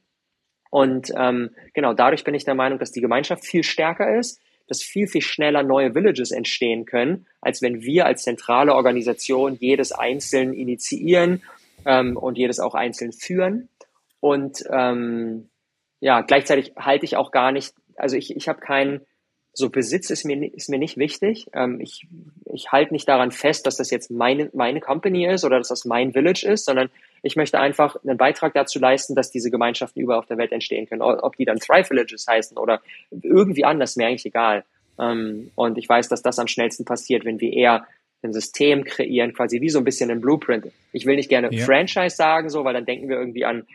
Und 0.70 1.12
ähm, 1.16 1.51
genau, 1.75 1.93
dadurch 1.95 2.25
bin 2.25 2.35
ich 2.35 2.45
der 2.45 2.55
Meinung, 2.55 2.79
dass 2.79 2.93
die 2.93 3.01
Gemeinschaft 3.01 3.45
viel 3.45 3.62
stärker 3.62 4.18
ist, 4.18 4.41
dass 4.68 4.83
viel, 4.83 5.07
viel 5.07 5.20
schneller 5.20 5.62
neue 5.62 5.95
Villages 5.95 6.31
entstehen 6.31 6.87
können, 6.87 7.27
als 7.41 7.62
wenn 7.62 7.83
wir 7.83 8.07
als 8.07 8.23
zentrale 8.23 8.75
Organisation 8.75 9.57
jedes 9.61 9.93
einzeln 9.93 10.55
initiieren 10.55 11.43
ähm, 11.85 12.16
und 12.16 12.39
jedes 12.39 12.59
auch 12.59 12.75
einzeln 12.75 13.12
führen. 13.12 13.68
Und 14.20 14.64
ähm, 14.70 15.51
ja, 16.03 16.21
gleichzeitig 16.21 16.73
halte 16.77 17.05
ich 17.05 17.17
auch 17.17 17.31
gar 17.31 17.53
nicht, 17.53 17.75
also 17.97 18.17
ich, 18.17 18.35
ich 18.37 18.49
habe 18.49 18.61
keinen, 18.61 19.01
so 19.55 19.71
Besitz 19.71 20.11
ist 20.11 20.25
mir, 20.25 20.53
ist 20.53 20.69
mir 20.69 20.79
nicht 20.79 20.97
wichtig. 20.97 21.47
Ähm, 21.55 21.79
ich 21.81 22.07
ich 22.53 22.73
halte 22.73 22.93
nicht 22.93 23.09
daran 23.09 23.31
fest, 23.31 23.67
dass 23.67 23.77
das 23.77 23.91
jetzt 23.91 24.11
meine, 24.11 24.51
meine 24.53 24.81
Company 24.81 25.27
ist 25.27 25.45
oder 25.45 25.59
dass 25.59 25.69
das 25.69 25.85
mein 25.85 26.13
Village 26.13 26.45
ist, 26.45 26.65
sondern 26.65 26.91
ich 27.23 27.37
möchte 27.37 27.61
einfach 27.61 27.97
einen 28.03 28.17
Beitrag 28.17 28.53
dazu 28.55 28.81
leisten, 28.81 29.15
dass 29.15 29.31
diese 29.31 29.51
Gemeinschaften 29.51 30.01
überall 30.01 30.19
auf 30.19 30.27
der 30.27 30.39
Welt 30.39 30.51
entstehen 30.51 30.89
können. 30.89 31.03
Ob 31.03 31.37
die 31.37 31.45
dann 31.45 31.59
Thrive 31.59 31.89
Villages 31.89 32.27
heißen 32.27 32.59
oder 32.59 32.81
irgendwie 33.11 33.65
anders, 33.65 33.95
mir 33.95 34.09
eigentlich 34.09 34.27
egal. 34.27 34.65
Ähm, 34.99 35.53
und 35.55 35.79
ich 35.79 35.89
weiß, 35.89 36.09
dass 36.09 36.23
das 36.23 36.41
am 36.41 36.49
schnellsten 36.49 36.85
passiert, 36.85 37.25
wenn 37.25 37.41
wir 37.41 37.53
eher 37.53 37.87
ein 38.23 38.33
System 38.33 38.85
kreieren, 38.85 39.35
quasi 39.35 39.61
wie 39.61 39.71
so 39.71 39.79
ein 39.79 39.85
bisschen 39.85 40.11
ein 40.11 40.21
Blueprint. 40.21 40.67
Ich 40.93 41.07
will 41.07 41.17
nicht 41.17 41.29
gerne 41.29 41.53
ja. 41.53 41.65
Franchise 41.65 42.17
sagen, 42.17 42.51
so, 42.51 42.65
weil 42.65 42.75
dann 42.75 42.87
denken 42.87 43.09
wir 43.09 43.19
irgendwie 43.19 43.45
an 43.45 43.67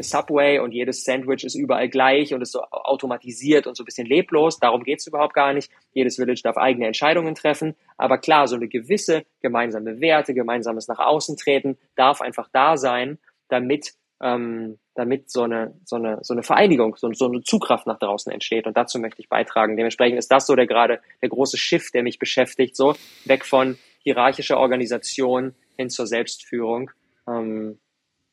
Subway 0.00 0.58
und 0.58 0.72
jedes 0.72 1.04
Sandwich 1.04 1.44
ist 1.44 1.54
überall 1.54 1.88
gleich 1.88 2.34
und 2.34 2.42
ist 2.42 2.52
so 2.52 2.62
automatisiert 2.62 3.66
und 3.66 3.76
so 3.76 3.84
ein 3.84 3.86
bisschen 3.86 4.06
leblos. 4.06 4.58
Darum 4.58 4.82
geht's 4.82 5.06
überhaupt 5.06 5.34
gar 5.34 5.52
nicht. 5.52 5.70
Jedes 5.92 6.16
Village 6.16 6.40
darf 6.42 6.56
eigene 6.56 6.86
Entscheidungen 6.86 7.34
treffen. 7.34 7.76
Aber 7.96 8.18
klar, 8.18 8.48
so 8.48 8.56
eine 8.56 8.68
gewisse 8.68 9.24
gemeinsame 9.40 10.00
Werte, 10.00 10.34
gemeinsames 10.34 10.88
nach 10.88 10.98
außen 10.98 11.36
treten 11.36 11.78
darf 11.94 12.20
einfach 12.20 12.48
da 12.52 12.76
sein, 12.76 13.18
damit, 13.48 13.94
ähm, 14.20 14.78
damit 14.94 15.30
so 15.30 15.42
eine, 15.42 15.74
so 15.84 15.96
eine, 15.96 16.18
so 16.22 16.34
eine 16.34 16.42
Vereinigung, 16.42 16.96
so, 16.96 17.12
so 17.12 17.26
eine 17.26 17.42
Zugkraft 17.42 17.86
nach 17.86 18.00
draußen 18.00 18.32
entsteht. 18.32 18.66
Und 18.66 18.76
dazu 18.76 18.98
möchte 18.98 19.22
ich 19.22 19.28
beitragen. 19.28 19.76
Dementsprechend 19.76 20.18
ist 20.18 20.32
das 20.32 20.46
so 20.46 20.56
der 20.56 20.66
gerade 20.66 21.00
der 21.22 21.28
große 21.28 21.56
Shift, 21.56 21.94
der 21.94 22.02
mich 22.02 22.18
beschäftigt, 22.18 22.74
so 22.74 22.96
weg 23.26 23.44
von 23.44 23.78
hierarchischer 24.00 24.58
Organisation 24.58 25.54
hin 25.76 25.88
zur 25.88 26.08
Selbstführung. 26.08 26.90
Ähm, 27.28 27.78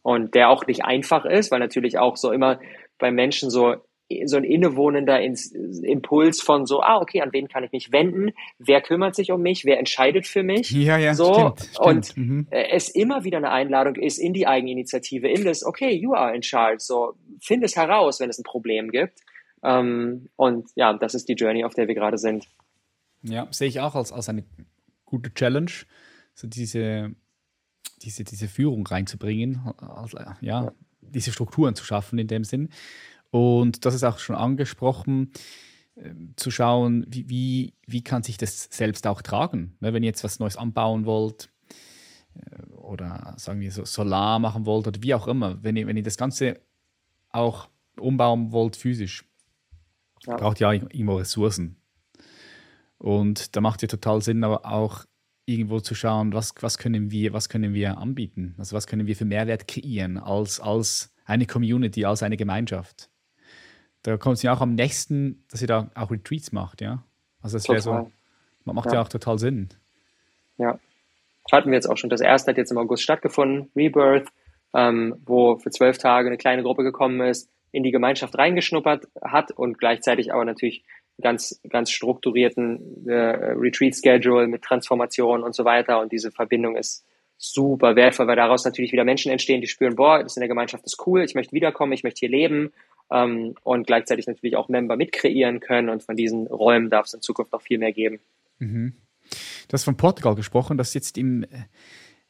und 0.06 0.36
der 0.36 0.50
auch 0.50 0.68
nicht 0.68 0.86
einfach 0.86 1.26
ist, 1.26 1.50
weil 1.50 1.60
natürlich 1.60 1.98
auch 1.98 2.16
so 2.16 2.32
immer 2.32 2.60
bei 3.00 3.10
Menschen 3.10 3.50
so 3.50 3.78
so 4.26 4.38
ein 4.38 4.44
innewohnender 4.44 5.20
Impuls 5.20 6.44
von 6.44 6.68
so, 6.68 6.84
ah, 6.84 7.02
okay, 7.02 7.22
an 7.22 7.34
wen 7.34 7.48
kann 7.48 7.64
ich 7.64 7.72
mich 7.72 7.92
wenden? 7.92 8.34
Wer 8.60 8.82
kümmert 8.82 9.16
sich 9.16 9.32
um 9.32 9.42
mich? 9.42 9.66
Wer 9.66 9.80
entscheidet 9.80 10.28
für 10.28 10.44
mich? 10.44 10.70
Ja, 10.70 11.00
ja, 11.00 11.16
so. 11.16 11.34
Stimmt, 11.34 11.60
stimmt. 11.60 11.80
Und 11.80 12.18
mhm. 12.18 12.48
es 12.52 12.90
immer 12.90 13.24
wieder 13.24 13.40
eine 13.40 13.50
Einladung 13.50 13.96
ist 13.96 14.20
in 14.20 14.34
die 14.34 14.46
Eigeninitiative, 14.46 15.28
in 15.28 15.44
das, 15.44 15.66
okay, 15.66 15.92
you 15.92 16.14
are 16.14 16.36
in 16.36 16.44
charge. 16.44 16.82
So, 16.82 17.16
find 17.42 17.64
es 17.64 17.76
heraus, 17.76 18.20
wenn 18.20 18.30
es 18.30 18.38
ein 18.38 18.44
Problem 18.44 18.92
gibt. 18.92 19.22
Ähm, 19.64 20.30
und 20.36 20.70
ja, 20.76 20.94
das 20.94 21.16
ist 21.16 21.28
die 21.28 21.34
Journey, 21.34 21.64
auf 21.64 21.74
der 21.74 21.88
wir 21.88 21.96
gerade 21.96 22.20
sind. 22.20 22.46
Ja, 23.24 23.48
sehe 23.50 23.70
ich 23.70 23.80
auch 23.80 23.96
als, 23.96 24.14
als 24.14 24.30
eine 24.30 24.44
gute 25.06 25.34
Challenge. 25.34 25.72
So 26.36 26.48
diese 26.48 27.16
diese, 28.02 28.24
diese 28.24 28.48
Führung 28.48 28.86
reinzubringen, 28.86 29.62
also, 29.78 30.18
ja, 30.42 30.72
diese 31.02 31.32
Strukturen 31.32 31.76
zu 31.76 31.86
schaffen 31.86 32.20
in 32.20 32.28
dem 32.28 32.44
Sinn. 32.44 32.70
Und 33.32 33.86
das 33.86 33.94
ist 33.94 34.04
auch 34.04 34.20
schon 34.20 34.36
angesprochen, 34.36 35.32
äh, 35.96 36.14
zu 36.36 36.52
schauen, 36.52 37.06
wie, 37.10 37.30
wie, 37.30 37.74
wie 37.88 38.04
kann 38.04 38.24
sich 38.24 38.38
das 38.38 38.68
selbst 38.72 39.08
auch 39.08 39.22
tragen. 39.22 39.76
Ne, 39.80 39.94
wenn 39.94 40.04
ihr 40.04 40.10
jetzt 40.10 40.24
was 40.24 40.40
Neues 40.40 40.58
anbauen 40.58 41.06
wollt 41.06 41.50
äh, 42.36 42.74
oder 42.74 43.34
sagen 43.38 43.60
wir 43.62 43.72
so 43.72 43.86
Solar 43.86 44.40
machen 44.40 44.66
wollt 44.66 44.88
oder 44.88 45.02
wie 45.02 45.14
auch 45.14 45.28
immer, 45.28 45.62
wenn 45.64 45.76
ihr, 45.76 45.88
wenn 45.88 45.98
ihr 45.98 46.04
das 46.04 46.18
Ganze 46.18 46.60
auch 47.30 47.70
umbauen 48.00 48.52
wollt 48.52 48.76
physisch, 48.76 49.26
ja. 50.26 50.36
braucht 50.38 50.60
ihr 50.62 50.72
irgendwo 50.72 51.18
Ressourcen. 51.18 51.78
Und 52.98 53.56
da 53.56 53.62
macht 53.62 53.84
es 53.84 53.90
total 53.90 54.22
Sinn, 54.22 54.44
aber 54.44 54.66
auch 54.66 55.06
irgendwo 55.46 55.80
zu 55.80 55.96
schauen, 55.96 56.34
was, 56.34 56.54
was, 56.62 56.78
können 56.78 57.12
wir, 57.12 57.34
was 57.34 57.50
können 57.50 57.74
wir 57.74 57.98
anbieten? 57.98 58.56
Also 58.58 58.76
was 58.76 58.88
können 58.88 59.08
wir 59.08 59.16
für 59.16 59.26
Mehrwert 59.26 59.68
kreieren 59.68 60.18
als, 60.18 60.60
als 60.60 61.14
eine 61.26 61.46
Community, 61.46 62.06
als 62.06 62.24
eine 62.24 62.38
Gemeinschaft? 62.38 63.10
Da 64.02 64.18
kommt 64.18 64.38
es 64.38 64.44
ja 64.44 64.54
auch 64.54 64.62
am 64.62 64.76
nächsten, 64.76 65.44
dass 65.50 65.62
ihr 65.62 65.68
da 65.68 65.90
auch 65.96 66.12
Retreats 66.12 66.52
macht, 66.52 66.82
ja? 66.82 67.04
Also 67.42 67.58
das 67.58 67.68
wäre 67.70 67.82
so, 67.82 68.12
macht 68.66 68.88
ja. 68.88 68.96
ja 68.96 69.02
auch 69.02 69.10
total 69.10 69.38
Sinn. 69.40 69.70
Ja, 70.58 70.80
hatten 71.52 71.70
wir 71.70 71.76
jetzt 71.76 71.88
auch 71.88 71.98
schon. 71.98 72.10
Das 72.10 72.22
erste 72.22 72.52
hat 72.52 72.58
jetzt 72.58 72.72
im 72.72 72.78
August 72.78 73.04
stattgefunden, 73.04 73.70
Rebirth, 73.76 74.30
ähm, 74.74 75.16
wo 75.26 75.58
für 75.58 75.70
zwölf 75.70 75.98
Tage 75.98 76.28
eine 76.28 76.38
kleine 76.38 76.64
Gruppe 76.64 76.84
gekommen 76.84 77.22
ist, 77.22 77.50
in 77.72 77.84
die 77.84 77.92
Gemeinschaft 77.92 78.38
reingeschnuppert 78.38 79.08
hat 79.22 79.52
und 79.52 79.78
gleichzeitig 79.78 80.34
aber 80.34 80.46
natürlich 80.46 80.84
ganz, 81.22 81.62
ganz 81.70 81.92
strukturierten 81.92 83.08
äh, 83.08 83.14
Retreat-Schedule 83.14 84.48
mit 84.48 84.62
Transformation 84.62 85.44
und 85.44 85.56
so 85.56 85.66
weiter. 85.66 86.00
Und 86.00 86.12
diese 86.12 86.32
Verbindung 86.32 86.76
ist 86.76 87.06
super 87.38 87.96
wertvoll, 87.96 88.28
weil 88.28 88.36
daraus 88.36 88.66
natürlich 88.66 88.92
wieder 88.92 89.04
Menschen 89.04 89.32
entstehen, 89.32 89.62
die 89.62 89.68
spüren, 89.68 89.96
boah, 89.96 90.24
das 90.24 90.38
in 90.38 90.42
der 90.42 90.48
Gemeinschaft 90.48 90.86
ist 90.86 91.06
cool, 91.06 91.24
ich 91.24 91.36
möchte 91.36 91.54
wiederkommen, 91.54 91.92
ich 91.92 92.04
möchte 92.04 92.20
hier 92.20 92.30
leben 92.30 92.72
ähm, 93.12 93.56
und 93.64 93.88
gleichzeitig 93.88 94.28
natürlich 94.28 94.56
auch 94.56 94.70
Member 94.70 94.96
mitkreieren 94.96 95.60
können. 95.60 95.90
Und 95.90 96.04
von 96.04 96.16
diesen 96.16 96.48
Räumen 96.48 96.90
darf 96.90 97.08
es 97.08 97.14
in 97.14 97.22
Zukunft 97.22 97.52
noch 97.52 97.62
viel 97.62 97.78
mehr 97.78 97.92
geben. 97.92 98.20
Mhm. 98.60 98.94
Du 99.68 99.74
hast 99.74 99.84
von 99.84 99.98
Portugal 99.98 100.36
gesprochen, 100.36 100.78
dass 100.78 100.94
jetzt 100.94 101.18
im, 101.18 101.44
äh, 101.44 101.48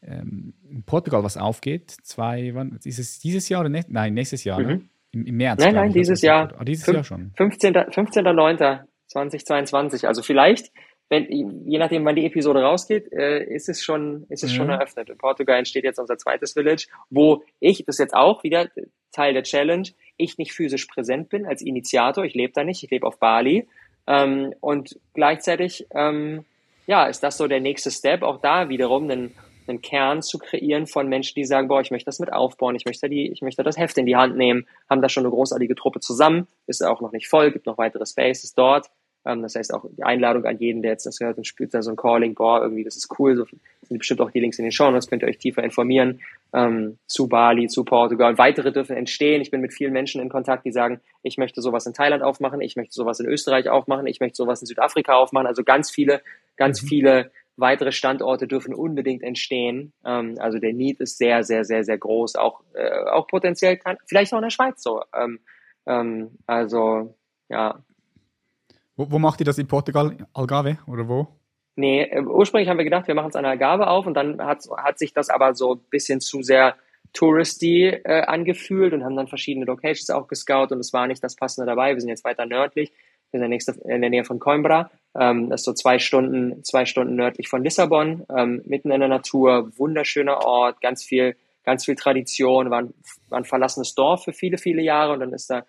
ähm, 0.01 0.53
in 0.69 0.83
Portugal 0.83 1.23
was 1.23 1.37
aufgeht. 1.37 1.91
Zwei, 2.03 2.51
wann, 2.53 2.79
ist 2.83 2.99
es 2.99 3.19
dieses 3.19 3.49
Jahr 3.49 3.61
oder 3.61 3.69
ne? 3.69 3.85
nein, 3.89 4.13
nächstes 4.13 4.43
Jahr, 4.43 4.59
ne? 4.59 4.63
mhm. 4.63 4.81
ne? 4.81 4.89
Im, 5.15 5.25
Im, 5.25 5.37
März. 5.37 5.59
Nein, 5.59 5.73
nein, 5.73 5.87
ich, 5.87 5.93
dieses 5.93 6.21
Jahr. 6.21 6.53
Ah, 6.57 6.63
dieses 6.63 6.85
Jahr 6.85 7.03
schon. 7.03 7.31
15.09. 7.37 7.91
15. 7.91 8.85
2022. 9.07 10.07
Also 10.07 10.21
vielleicht, 10.21 10.71
wenn, 11.09 11.25
je 11.65 11.77
nachdem, 11.77 12.03
wann 12.05 12.15
die 12.15 12.25
Episode 12.25 12.61
rausgeht, 12.61 13.11
äh, 13.13 13.43
ist 13.43 13.69
es 13.69 13.83
schon, 13.83 14.25
ist 14.29 14.43
es 14.43 14.51
mhm. 14.51 14.55
schon 14.55 14.69
eröffnet. 14.69 15.09
In 15.09 15.17
Portugal 15.17 15.57
entsteht 15.57 15.83
jetzt 15.83 15.99
unser 15.99 16.17
zweites 16.17 16.53
Village, 16.53 16.87
wo 17.09 17.43
ich, 17.59 17.85
das 17.85 17.95
ist 17.95 17.99
jetzt 17.99 18.15
auch 18.15 18.43
wieder 18.43 18.69
Teil 19.11 19.33
der 19.33 19.43
Challenge, 19.43 19.87
ich 20.17 20.37
nicht 20.37 20.51
physisch 20.51 20.85
präsent 20.85 21.29
bin 21.29 21.45
als 21.45 21.61
Initiator. 21.61 22.25
Ich 22.25 22.33
lebe 22.33 22.53
da 22.53 22.63
nicht, 22.63 22.83
ich 22.83 22.91
lebe 22.91 23.07
auf 23.07 23.19
Bali. 23.19 23.67
Ähm, 24.07 24.53
und 24.59 24.99
gleichzeitig 25.13 25.87
ähm, 25.91 26.43
ja, 26.87 27.05
ist 27.05 27.23
das 27.23 27.37
so 27.37 27.47
der 27.47 27.61
nächste 27.61 27.91
Step, 27.91 28.21
auch 28.21 28.41
da 28.41 28.69
wiederum 28.69 29.09
einen, 29.09 29.35
einen 29.67 29.81
Kern 29.81 30.21
zu 30.21 30.37
kreieren 30.37 30.87
von 30.87 31.07
Menschen, 31.07 31.35
die 31.35 31.45
sagen, 31.45 31.67
boah, 31.67 31.81
ich 31.81 31.91
möchte 31.91 32.05
das 32.05 32.19
mit 32.19 32.31
aufbauen, 32.31 32.75
ich 32.75 32.85
möchte 32.85 33.09
die, 33.09 33.31
ich 33.31 33.41
möchte 33.41 33.63
das 33.63 33.77
Heft 33.77 33.97
in 33.97 34.05
die 34.05 34.15
Hand 34.15 34.37
nehmen, 34.37 34.67
haben 34.89 35.01
da 35.01 35.09
schon 35.09 35.23
eine 35.23 35.31
großartige 35.31 35.75
Truppe 35.75 35.99
zusammen, 35.99 36.47
ist 36.67 36.83
auch 36.83 37.01
noch 37.01 37.11
nicht 37.11 37.27
voll, 37.27 37.51
gibt 37.51 37.65
noch 37.65 37.77
weitere 37.77 38.05
Spaces 38.05 38.53
dort. 38.53 38.87
Ähm, 39.25 39.41
das 39.41 39.55
heißt 39.55 39.73
auch 39.73 39.85
die 39.97 40.03
Einladung 40.03 40.45
an 40.45 40.57
jeden, 40.59 40.81
der 40.81 40.91
jetzt 40.91 41.05
das 41.05 41.19
hört 41.19 41.37
und 41.37 41.47
spürt 41.47 41.73
da 41.73 41.81
so 41.81 41.89
ein 41.89 41.95
Calling, 41.95 42.35
boah, 42.35 42.61
irgendwie, 42.61 42.83
das 42.83 42.95
ist 42.95 43.09
cool, 43.19 43.35
so 43.35 43.45
sind 43.81 43.97
bestimmt 43.97 44.21
auch 44.21 44.31
die 44.31 44.39
Links 44.39 44.59
in 44.59 44.65
den 44.65 44.71
Show 44.71 44.89
Notes, 44.89 45.07
könnt 45.07 45.23
ihr 45.23 45.27
euch 45.27 45.37
tiefer 45.37 45.63
informieren, 45.63 46.21
ähm, 46.53 46.97
zu 47.07 47.27
Bali, 47.27 47.67
zu 47.67 47.83
Portugal. 47.83 48.31
Und 48.31 48.37
weitere 48.37 48.71
dürfen 48.71 48.95
entstehen. 48.95 49.41
Ich 49.41 49.51
bin 49.51 49.61
mit 49.61 49.73
vielen 49.73 49.93
Menschen 49.93 50.21
in 50.21 50.29
Kontakt, 50.29 50.65
die 50.65 50.71
sagen, 50.71 51.01
ich 51.23 51.37
möchte 51.37 51.61
sowas 51.61 51.85
in 51.85 51.93
Thailand 51.93 52.23
aufmachen, 52.23 52.61
ich 52.61 52.75
möchte 52.75 52.93
sowas 52.93 53.19
in 53.19 53.25
Österreich 53.25 53.69
aufmachen, 53.69 54.07
ich 54.07 54.19
möchte 54.19 54.37
sowas 54.37 54.61
in 54.61 54.67
Südafrika 54.67 55.15
aufmachen. 55.15 55.47
Also 55.47 55.63
ganz 55.63 55.91
viele, 55.91 56.21
ganz 56.55 56.83
mhm. 56.83 56.87
viele 56.87 57.31
weitere 57.57 57.91
Standorte 57.91 58.47
dürfen 58.47 58.73
unbedingt 58.73 59.23
entstehen. 59.23 59.93
Ähm, 60.05 60.35
also 60.39 60.59
der 60.59 60.73
Need 60.73 60.99
ist 60.99 61.17
sehr, 61.17 61.43
sehr, 61.43 61.63
sehr, 61.65 61.83
sehr 61.83 61.97
groß. 61.97 62.35
Auch, 62.35 62.61
äh, 62.73 63.09
auch 63.11 63.27
potenziell 63.27 63.77
kann, 63.77 63.97
vielleicht 64.05 64.33
auch 64.33 64.37
in 64.37 64.43
der 64.43 64.49
Schweiz 64.49 64.81
so. 64.81 65.01
Ähm, 65.13 65.39
ähm, 65.85 66.31
also, 66.45 67.15
ja. 67.49 67.83
Wo, 68.95 69.11
wo 69.11 69.19
macht 69.19 69.39
ihr 69.39 69.45
das 69.45 69.57
in 69.57 69.67
Portugal? 69.67 70.17
Algarve 70.33 70.77
oder 70.87 71.07
wo? 71.07 71.27
Nee, 71.75 72.03
äh, 72.03 72.21
ursprünglich 72.21 72.69
haben 72.69 72.77
wir 72.77 72.85
gedacht, 72.85 73.07
wir 73.07 73.15
machen 73.15 73.29
es 73.29 73.35
an 73.35 73.43
der 73.43 73.57
Gabe 73.57 73.87
auf 73.87 74.05
und 74.07 74.13
dann 74.13 74.41
hat, 74.41 74.63
hat 74.77 74.97
sich 74.97 75.13
das 75.13 75.29
aber 75.29 75.55
so 75.55 75.75
ein 75.75 75.81
bisschen 75.89 76.21
zu 76.21 76.41
sehr 76.41 76.75
touristy 77.13 77.87
äh, 77.87 78.21
angefühlt 78.23 78.93
und 78.93 79.03
haben 79.03 79.15
dann 79.15 79.27
verschiedene 79.27 79.65
Locations 79.65 80.09
auch 80.09 80.27
gescout 80.27 80.67
und 80.71 80.79
es 80.79 80.93
war 80.93 81.07
nicht 81.07 81.23
das 81.23 81.35
Passende 81.35 81.65
dabei. 81.65 81.93
Wir 81.93 82.01
sind 82.01 82.09
jetzt 82.09 82.25
weiter 82.25 82.45
nördlich, 82.45 82.91
in 83.31 83.39
der, 83.39 83.49
nächste, 83.49 83.73
in 83.85 84.01
der 84.01 84.09
Nähe 84.09 84.23
von 84.23 84.39
Coimbra. 84.39 84.89
Ähm, 85.19 85.49
das 85.49 85.61
ist 85.61 85.65
so 85.65 85.73
zwei 85.73 85.99
Stunden, 85.99 86.63
zwei 86.63 86.85
Stunden 86.85 87.15
nördlich 87.15 87.47
von 87.47 87.63
Lissabon, 87.63 88.25
ähm, 88.35 88.61
mitten 88.65 88.91
in 88.91 88.99
der 88.99 89.09
Natur, 89.09 89.71
wunderschöner 89.77 90.45
Ort, 90.45 90.81
ganz 90.81 91.03
viel, 91.03 91.35
ganz 91.63 91.85
viel 91.85 91.95
Tradition, 91.95 92.69
war 92.69 92.83
ein, 92.83 92.93
war 93.29 93.39
ein 93.39 93.45
verlassenes 93.45 93.95
Dorf 93.95 94.23
für 94.25 94.33
viele, 94.33 94.57
viele 94.57 94.81
Jahre 94.81 95.13
und 95.13 95.19
dann 95.19 95.33
ist 95.33 95.49
da 95.49 95.65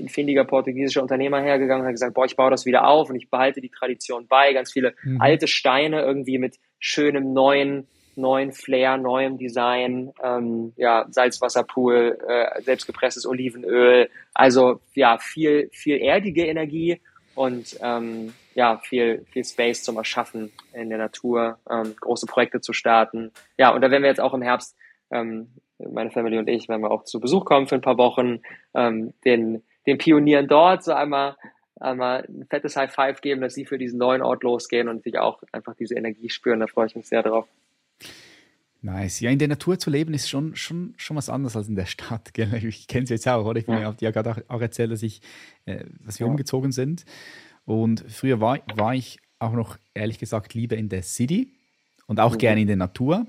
ein 0.00 0.08
findiger 0.08 0.44
portugiesischer 0.44 1.02
Unternehmer 1.02 1.40
hergegangen 1.40 1.82
und 1.82 1.86
hat 1.86 1.94
gesagt, 1.94 2.14
boah, 2.14 2.24
ich 2.24 2.36
baue 2.36 2.50
das 2.50 2.66
wieder 2.66 2.86
auf 2.86 3.10
und 3.10 3.16
ich 3.16 3.30
behalte 3.30 3.60
die 3.60 3.68
Tradition 3.68 4.26
bei. 4.26 4.52
Ganz 4.52 4.72
viele 4.72 4.94
mhm. 5.02 5.20
alte 5.20 5.46
Steine 5.46 6.02
irgendwie 6.02 6.38
mit 6.38 6.58
schönem 6.78 7.32
neuen, 7.32 7.86
neuen 8.16 8.52
Flair, 8.52 8.96
neuem 8.96 9.38
Design, 9.38 10.12
ähm, 10.22 10.72
ja, 10.76 11.06
Salzwasserpool, 11.10 12.18
äh, 12.26 12.62
selbstgepresstes 12.62 13.26
Olivenöl. 13.26 14.08
Also 14.32 14.80
ja, 14.94 15.18
viel, 15.18 15.68
viel 15.72 15.98
erdige 15.98 16.46
Energie 16.46 17.00
und 17.34 17.78
ähm, 17.82 18.34
ja, 18.54 18.78
viel, 18.78 19.24
viel 19.30 19.44
Space 19.44 19.82
zum 19.82 19.96
Erschaffen 19.96 20.52
in 20.72 20.88
der 20.88 20.98
Natur, 20.98 21.58
ähm, 21.70 21.94
große 22.00 22.26
Projekte 22.26 22.60
zu 22.60 22.72
starten. 22.72 23.32
Ja, 23.58 23.70
und 23.70 23.80
da 23.80 23.90
werden 23.90 24.02
wir 24.02 24.10
jetzt 24.10 24.20
auch 24.20 24.34
im 24.34 24.42
Herbst, 24.42 24.76
ähm, 25.10 25.48
meine 25.78 26.10
Family 26.10 26.38
und 26.38 26.48
ich, 26.48 26.68
wenn 26.68 26.80
wir 26.80 26.90
auch 26.90 27.04
zu 27.04 27.20
Besuch 27.20 27.44
kommen 27.44 27.66
für 27.66 27.74
ein 27.74 27.80
paar 27.80 27.98
Wochen, 27.98 28.40
ähm, 28.74 29.12
den 29.24 29.62
den 29.86 29.98
Pionieren 29.98 30.48
dort 30.48 30.84
so 30.84 30.92
einmal, 30.92 31.36
einmal 31.80 32.24
ein 32.28 32.46
fettes 32.48 32.76
High 32.76 32.92
Five 32.92 33.20
geben, 33.20 33.40
dass 33.40 33.54
sie 33.54 33.66
für 33.66 33.78
diesen 33.78 33.98
neuen 33.98 34.22
Ort 34.22 34.42
losgehen 34.42 34.88
und 34.88 35.02
sich 35.02 35.18
auch 35.18 35.42
einfach 35.52 35.74
diese 35.74 35.94
Energie 35.94 36.30
spüren. 36.30 36.60
Da 36.60 36.66
freue 36.66 36.86
ich 36.86 36.96
mich 36.96 37.08
sehr 37.08 37.22
drauf. 37.22 37.46
Nice. 38.84 39.20
Ja, 39.20 39.30
in 39.30 39.38
der 39.38 39.48
Natur 39.48 39.78
zu 39.78 39.88
leben 39.88 40.12
ist 40.12 40.28
schon, 40.28 40.54
schon, 40.56 40.92
schon 40.98 41.16
was 41.16 41.30
anderes 41.30 41.56
als 41.56 41.68
in 41.68 41.74
der 41.74 41.86
Stadt. 41.86 42.34
Gell? 42.34 42.52
Ich 42.68 42.86
kenne 42.86 43.04
es 43.04 43.10
jetzt 43.10 43.26
auch, 43.26 43.46
oder? 43.46 43.58
Ich 43.58 43.66
ja. 43.66 43.80
habe 43.80 43.96
dir 43.96 44.04
ja 44.04 44.10
gerade 44.10 44.44
auch 44.46 44.60
erzählt, 44.60 44.92
dass, 44.92 45.02
ich, 45.02 45.22
äh, 45.64 45.84
dass 46.04 46.20
wir 46.20 46.26
ja. 46.26 46.30
umgezogen 46.30 46.70
sind. 46.70 47.06
Und 47.64 48.04
früher 48.06 48.42
war, 48.42 48.58
war 48.74 48.94
ich 48.94 49.20
auch 49.38 49.54
noch, 49.54 49.78
ehrlich 49.94 50.18
gesagt, 50.18 50.52
lieber 50.52 50.76
in 50.76 50.90
der 50.90 51.02
City 51.02 51.54
und 52.06 52.20
auch 52.20 52.34
mhm. 52.34 52.38
gerne 52.38 52.60
in 52.60 52.66
der 52.66 52.76
Natur. 52.76 53.26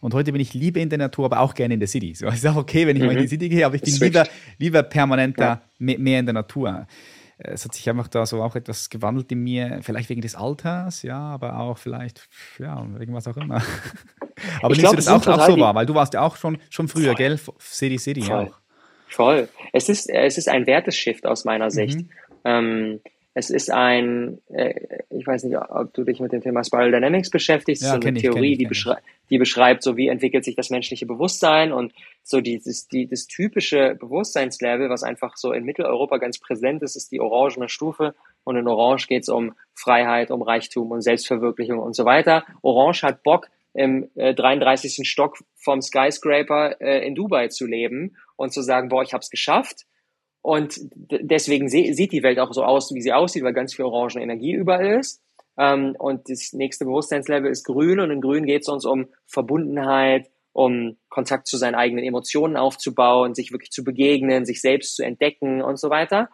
Und 0.00 0.12
heute 0.12 0.32
bin 0.32 0.40
ich 0.42 0.52
lieber 0.52 0.80
in 0.80 0.90
der 0.90 0.98
Natur, 0.98 1.24
aber 1.24 1.40
auch 1.40 1.54
gerne 1.54 1.72
in 1.72 1.80
der 1.80 1.88
City. 1.88 2.14
So, 2.14 2.26
es 2.26 2.34
ist 2.34 2.46
auch 2.46 2.56
okay, 2.56 2.86
wenn 2.86 2.94
ich 2.94 3.00
mhm. 3.00 3.08
mal 3.08 3.16
in 3.16 3.22
die 3.22 3.28
City 3.28 3.48
gehe, 3.48 3.64
aber 3.64 3.76
ich 3.76 3.82
bin 3.82 3.94
lieber, 3.94 4.28
lieber 4.58 4.82
permanenter 4.82 5.62
ja. 5.78 5.98
mehr 5.98 6.20
in 6.20 6.26
der 6.26 6.34
Natur. 6.34 6.86
Es 7.42 7.64
hat 7.64 7.74
sich 7.74 7.88
einfach 7.88 8.08
da 8.08 8.26
so 8.26 8.42
auch 8.42 8.54
etwas 8.54 8.90
gewandelt 8.90 9.32
in 9.32 9.42
mir, 9.42 9.80
vielleicht 9.82 10.10
wegen 10.10 10.20
des 10.20 10.34
Alters, 10.34 11.02
ja, 11.02 11.18
aber 11.18 11.58
auch 11.58 11.78
vielleicht, 11.78 12.28
ja, 12.58 12.86
irgendwas 12.98 13.26
auch 13.28 13.36
immer. 13.36 13.56
aber 14.62 14.74
ich 14.74 14.82
du 14.82 14.94
das 14.94 15.08
auch, 15.08 15.26
auch 15.26 15.46
so 15.46 15.58
wahr, 15.58 15.74
weil 15.74 15.86
du 15.86 15.94
warst 15.94 16.14
ja 16.14 16.20
auch 16.20 16.36
schon, 16.36 16.58
schon 16.68 16.88
früher, 16.88 17.12
voll. 17.12 17.16
gell? 17.16 17.38
City 17.58 17.98
City 17.98 18.22
voll. 18.22 18.48
auch. 18.48 18.58
Voll. 19.08 19.48
Es 19.72 19.88
ist, 19.88 20.08
es 20.08 20.38
ist 20.38 20.48
ein 20.48 20.66
Werteshift 20.66 21.26
aus 21.26 21.44
meiner 21.44 21.70
Sicht. 21.70 21.98
Mhm. 21.98 22.10
Ähm, 22.44 23.00
es 23.32 23.50
ist 23.50 23.70
ein, 23.70 24.38
äh, 24.48 24.74
ich 25.10 25.26
weiß 25.26 25.44
nicht, 25.44 25.56
ob 25.56 25.94
du 25.94 26.04
dich 26.04 26.18
mit 26.20 26.32
dem 26.32 26.40
Thema 26.40 26.64
Spiral 26.64 26.90
Dynamics 26.90 27.30
beschäftigst, 27.30 27.82
ja, 27.82 27.90
so 27.90 28.00
eine 28.00 28.14
Theorie, 28.14 28.52
ich, 28.52 28.58
die, 28.58 28.66
beschrei 28.66 28.98
die 29.30 29.38
beschreibt, 29.38 29.84
so 29.84 29.96
wie 29.96 30.08
entwickelt 30.08 30.44
sich 30.44 30.56
das 30.56 30.70
menschliche 30.70 31.06
Bewusstsein 31.06 31.72
und 31.72 31.92
so 32.24 32.40
dieses, 32.40 32.88
die, 32.88 33.06
das 33.06 33.26
typische 33.26 33.96
Bewusstseinslevel, 34.00 34.90
was 34.90 35.04
einfach 35.04 35.36
so 35.36 35.52
in 35.52 35.64
Mitteleuropa 35.64 36.18
ganz 36.18 36.38
präsent 36.38 36.82
ist, 36.82 36.96
ist 36.96 37.12
die 37.12 37.20
orangene 37.20 37.68
Stufe 37.68 38.14
und 38.42 38.56
in 38.56 38.66
Orange 38.66 39.06
geht 39.06 39.22
es 39.22 39.28
um 39.28 39.54
Freiheit, 39.74 40.32
um 40.32 40.42
Reichtum 40.42 40.90
und 40.90 41.02
Selbstverwirklichung 41.02 41.78
und 41.78 41.94
so 41.94 42.04
weiter. 42.04 42.44
Orange 42.62 43.04
hat 43.04 43.22
Bock, 43.22 43.48
im 43.72 44.10
äh, 44.16 44.34
33. 44.34 45.08
Stock 45.08 45.38
vom 45.54 45.80
Skyscraper 45.80 46.80
äh, 46.80 47.06
in 47.06 47.14
Dubai 47.14 47.46
zu 47.48 47.66
leben 47.66 48.16
und 48.34 48.52
zu 48.52 48.62
sagen, 48.62 48.88
boah, 48.88 49.02
ich 49.02 49.12
habe 49.12 49.20
es 49.20 49.30
geschafft 49.30 49.86
und 50.42 50.80
deswegen 51.10 51.68
sieht 51.68 52.12
die 52.12 52.22
Welt 52.22 52.38
auch 52.38 52.52
so 52.52 52.64
aus, 52.64 52.94
wie 52.94 53.02
sie 53.02 53.12
aussieht, 53.12 53.44
weil 53.44 53.52
ganz 53.52 53.74
viel 53.74 53.84
orange 53.84 54.16
Energie 54.16 54.52
überall 54.52 54.98
ist. 54.98 55.22
Ähm, 55.58 55.94
und 55.98 56.30
das 56.30 56.52
nächste 56.52 56.86
Bewusstseinslevel 56.86 57.50
ist 57.50 57.64
grün 57.64 58.00
und 58.00 58.10
in 58.10 58.20
grün 58.20 58.46
geht 58.46 58.62
es 58.62 58.68
uns 58.68 58.86
um 58.86 59.08
Verbundenheit, 59.26 60.30
um 60.52 60.96
Kontakt 61.10 61.46
zu 61.46 61.58
seinen 61.58 61.74
eigenen 61.74 62.04
Emotionen 62.04 62.56
aufzubauen, 62.56 63.34
sich 63.34 63.52
wirklich 63.52 63.70
zu 63.70 63.84
begegnen, 63.84 64.46
sich 64.46 64.60
selbst 64.60 64.96
zu 64.96 65.04
entdecken 65.04 65.62
und 65.62 65.78
so 65.78 65.90
weiter. 65.90 66.30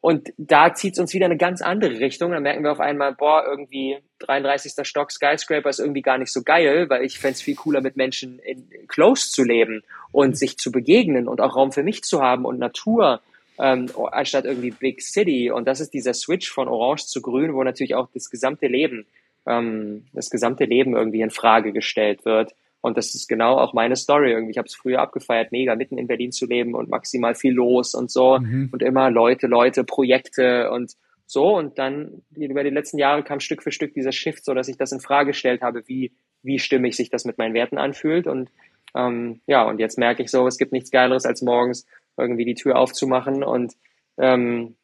Und 0.00 0.34
da 0.36 0.74
zieht 0.74 0.94
es 0.94 0.98
uns 0.98 1.14
wieder 1.14 1.24
eine 1.26 1.38
ganz 1.38 1.62
andere 1.62 1.98
Richtung. 1.98 2.32
Dann 2.32 2.42
merken 2.42 2.62
wir 2.62 2.72
auf 2.72 2.80
einmal, 2.80 3.14
boah, 3.14 3.42
irgendwie 3.46 3.98
33. 4.18 4.86
Stock 4.86 5.10
Skyscraper 5.10 5.70
ist 5.70 5.78
irgendwie 5.78 6.02
gar 6.02 6.18
nicht 6.18 6.30
so 6.30 6.42
geil, 6.42 6.90
weil 6.90 7.04
ich 7.04 7.18
fände 7.18 7.34
es 7.34 7.42
viel 7.42 7.54
cooler, 7.54 7.80
mit 7.80 7.96
Menschen 7.96 8.38
in 8.38 8.68
Close 8.86 9.30
zu 9.30 9.44
leben 9.44 9.82
und 10.12 10.36
sich 10.36 10.58
zu 10.58 10.70
begegnen 10.70 11.26
und 11.26 11.40
auch 11.40 11.56
Raum 11.56 11.72
für 11.72 11.82
mich 11.82 12.02
zu 12.02 12.20
haben 12.20 12.44
und 12.44 12.58
Natur 12.58 13.22
ähm, 13.58 13.86
anstatt 14.10 14.44
irgendwie 14.44 14.70
Big 14.70 15.02
City. 15.02 15.50
Und 15.50 15.66
das 15.66 15.80
ist 15.80 15.94
dieser 15.94 16.14
Switch 16.14 16.50
von 16.50 16.68
Orange 16.68 17.06
zu 17.06 17.22
Grün, 17.22 17.54
wo 17.54 17.62
natürlich 17.62 17.94
auch 17.94 18.08
das 18.12 18.30
gesamte 18.30 18.66
Leben, 18.66 19.06
ähm, 19.46 20.06
das 20.12 20.30
gesamte 20.30 20.64
Leben 20.64 20.94
irgendwie 20.94 21.20
in 21.20 21.30
Frage 21.30 21.72
gestellt 21.72 22.24
wird. 22.24 22.54
Und 22.80 22.98
das 22.98 23.14
ist 23.14 23.28
genau 23.28 23.56
auch 23.56 23.72
meine 23.72 23.96
Story 23.96 24.32
irgendwie. 24.32 24.50
Ich 24.50 24.58
habe 24.58 24.66
es 24.66 24.74
früher 24.74 25.00
abgefeiert, 25.00 25.52
mega 25.52 25.74
mitten 25.74 25.96
in 25.96 26.06
Berlin 26.06 26.32
zu 26.32 26.46
leben 26.46 26.74
und 26.74 26.90
maximal 26.90 27.34
viel 27.34 27.54
los 27.54 27.94
und 27.94 28.10
so 28.10 28.38
mhm. 28.38 28.68
und 28.72 28.82
immer 28.82 29.10
Leute, 29.10 29.46
Leute, 29.46 29.84
Projekte 29.84 30.70
und 30.70 30.92
so. 31.26 31.56
Und 31.56 31.78
dann 31.78 32.22
über 32.36 32.62
die 32.62 32.70
letzten 32.70 32.98
Jahre 32.98 33.22
kam 33.22 33.40
Stück 33.40 33.62
für 33.62 33.72
Stück 33.72 33.94
dieser 33.94 34.12
Shift, 34.12 34.44
so 34.44 34.52
dass 34.52 34.68
ich 34.68 34.76
das 34.76 34.92
in 34.92 35.00
Frage 35.00 35.28
gestellt 35.28 35.62
habe, 35.62 35.88
wie 35.88 36.12
wie 36.44 36.58
stimmig 36.58 36.94
sich 36.94 37.10
das 37.10 37.24
mit 37.24 37.38
meinen 37.38 37.54
Werten 37.54 37.78
anfühlt. 37.78 38.26
Und 38.26 38.50
ähm, 38.94 39.40
ja, 39.46 39.64
und 39.64 39.80
jetzt 39.80 39.98
merke 39.98 40.22
ich 40.22 40.30
so, 40.30 40.46
es 40.46 40.58
gibt 40.58 40.72
nichts 40.72 40.90
Geileres, 40.90 41.24
als 41.24 41.42
morgens 41.42 41.86
irgendwie 42.16 42.44
die 42.44 42.54
Tür 42.54 42.78
aufzumachen 42.78 43.42
und 43.42 43.74
ähm, 44.18 44.76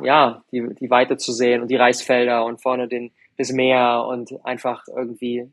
ja, 0.00 0.42
die, 0.52 0.74
die 0.74 0.90
Weite 0.90 1.16
zu 1.16 1.32
sehen 1.32 1.62
und 1.62 1.70
die 1.70 1.76
Reisfelder 1.76 2.44
und 2.44 2.62
vorne 2.62 2.88
den, 2.88 3.12
das 3.36 3.52
Meer 3.52 4.04
und 4.08 4.32
einfach 4.44 4.84
irgendwie 4.88 5.50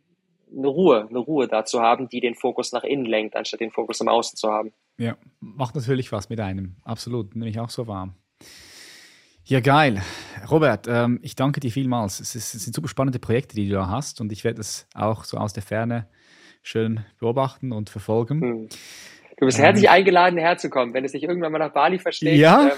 eine 0.56 0.68
Ruhe, 0.68 1.08
eine 1.10 1.20
Ruhe 1.20 1.48
da 1.48 1.66
zu 1.66 1.82
haben, 1.82 2.10
die 2.10 2.22
den 2.22 2.36
Fokus 2.36 2.72
nach 2.72 2.84
innen 2.84 3.06
lenkt, 3.06 3.36
anstatt 3.36 3.60
den 3.60 3.72
Fokus 3.72 4.02
im 4.02 4.08
Außen 4.08 4.38
zu 4.38 4.50
haben. 4.50 4.74
Ja, 4.98 5.18
macht 5.40 5.76
natürlich 5.76 6.12
was 6.12 6.30
mit 6.30 6.40
einem. 6.40 6.76
Absolut, 6.84 7.36
nehme 7.36 7.50
ich 7.50 7.60
auch 7.60 7.70
so 7.70 7.88
warm. 7.88 8.16
Ja, 9.46 9.62
geil. 9.62 10.02
Robert, 10.50 10.88
ähm, 10.88 11.20
ich 11.24 11.36
danke 11.36 11.60
dir 11.60 11.72
vielmals. 11.72 12.20
Es, 12.20 12.36
ist, 12.36 12.54
es, 12.54 12.64
sind 12.64 12.76
super 12.76 12.88
spannende 12.88 13.20
Projekte, 13.20 13.56
die 13.56 13.68
du 13.68 13.76
da 13.76 13.88
hast 13.88 14.22
und 14.22 14.32
ich 14.32 14.44
werde 14.44 14.62
es 14.62 14.88
auch 14.94 15.24
so 15.24 15.38
aus 15.38 15.54
der 15.54 15.64
Ferne 15.64 16.08
schön 16.62 17.06
beobachten 17.18 17.72
und 17.72 17.90
verfolgen. 17.90 18.42
Hm. 18.42 18.70
Du 19.40 19.46
bist 19.46 19.58
herzlich 19.58 19.90
eingeladen, 19.90 20.38
herzukommen. 20.38 20.94
Wenn 20.94 21.06
es 21.06 21.14
dich 21.14 21.24
irgendwann 21.24 21.54
mal 21.54 21.60
nach 21.60 21.72
Bali 21.72 21.98
versteht, 21.98 22.38
ja? 22.38 22.68
ähm, 22.68 22.72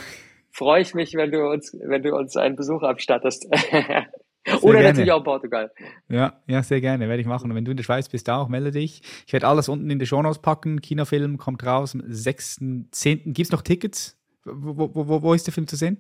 freue 0.52 0.82
ich 0.82 0.94
mich, 0.94 1.16
wenn 1.16 1.32
du 1.32 1.50
uns, 1.50 1.76
wenn 1.84 2.04
du 2.04 2.16
uns 2.16 2.38
einen 2.38 2.56
Besuch 2.56 2.84
abstattest. 2.84 3.48
Oder 4.62 4.74
gerne. 4.74 4.90
natürlich 4.90 5.12
auch 5.12 5.24
Portugal. 5.24 5.72
Ja, 6.08 6.40
ja, 6.48 6.62
sehr 6.62 6.80
gerne, 6.80 7.08
werde 7.10 7.22
ich 7.22 7.28
machen. 7.28 7.50
Und 7.50 7.58
wenn 7.58 7.66
du 7.66 7.72
in 7.72 7.78
der 7.78 7.84
Schweiz 7.84 8.10
bist, 8.10 8.30
auch, 8.30 8.48
melde 8.48 8.72
dich. 8.72 9.02
Ich 9.26 9.34
werde 9.34 9.48
alles 9.48 9.70
unten 9.70 9.90
in 9.90 9.98
die 9.98 10.06
Shownotes 10.06 10.40
packen. 10.40 10.82
Kinofilm 10.82 11.38
kommt 11.38 11.66
raus 11.66 11.96
am 11.96 12.02
6.10. 12.02 13.34
Gibt 13.34 13.40
es 13.40 13.52
noch 13.52 13.64
Tickets? 13.64 14.20
Wo, 14.46 14.90
wo, 14.94 15.08
wo, 15.08 15.22
wo 15.22 15.34
ist 15.34 15.48
der 15.48 15.54
Film 15.54 15.68
zu 15.68 15.76
sehen? 15.76 15.98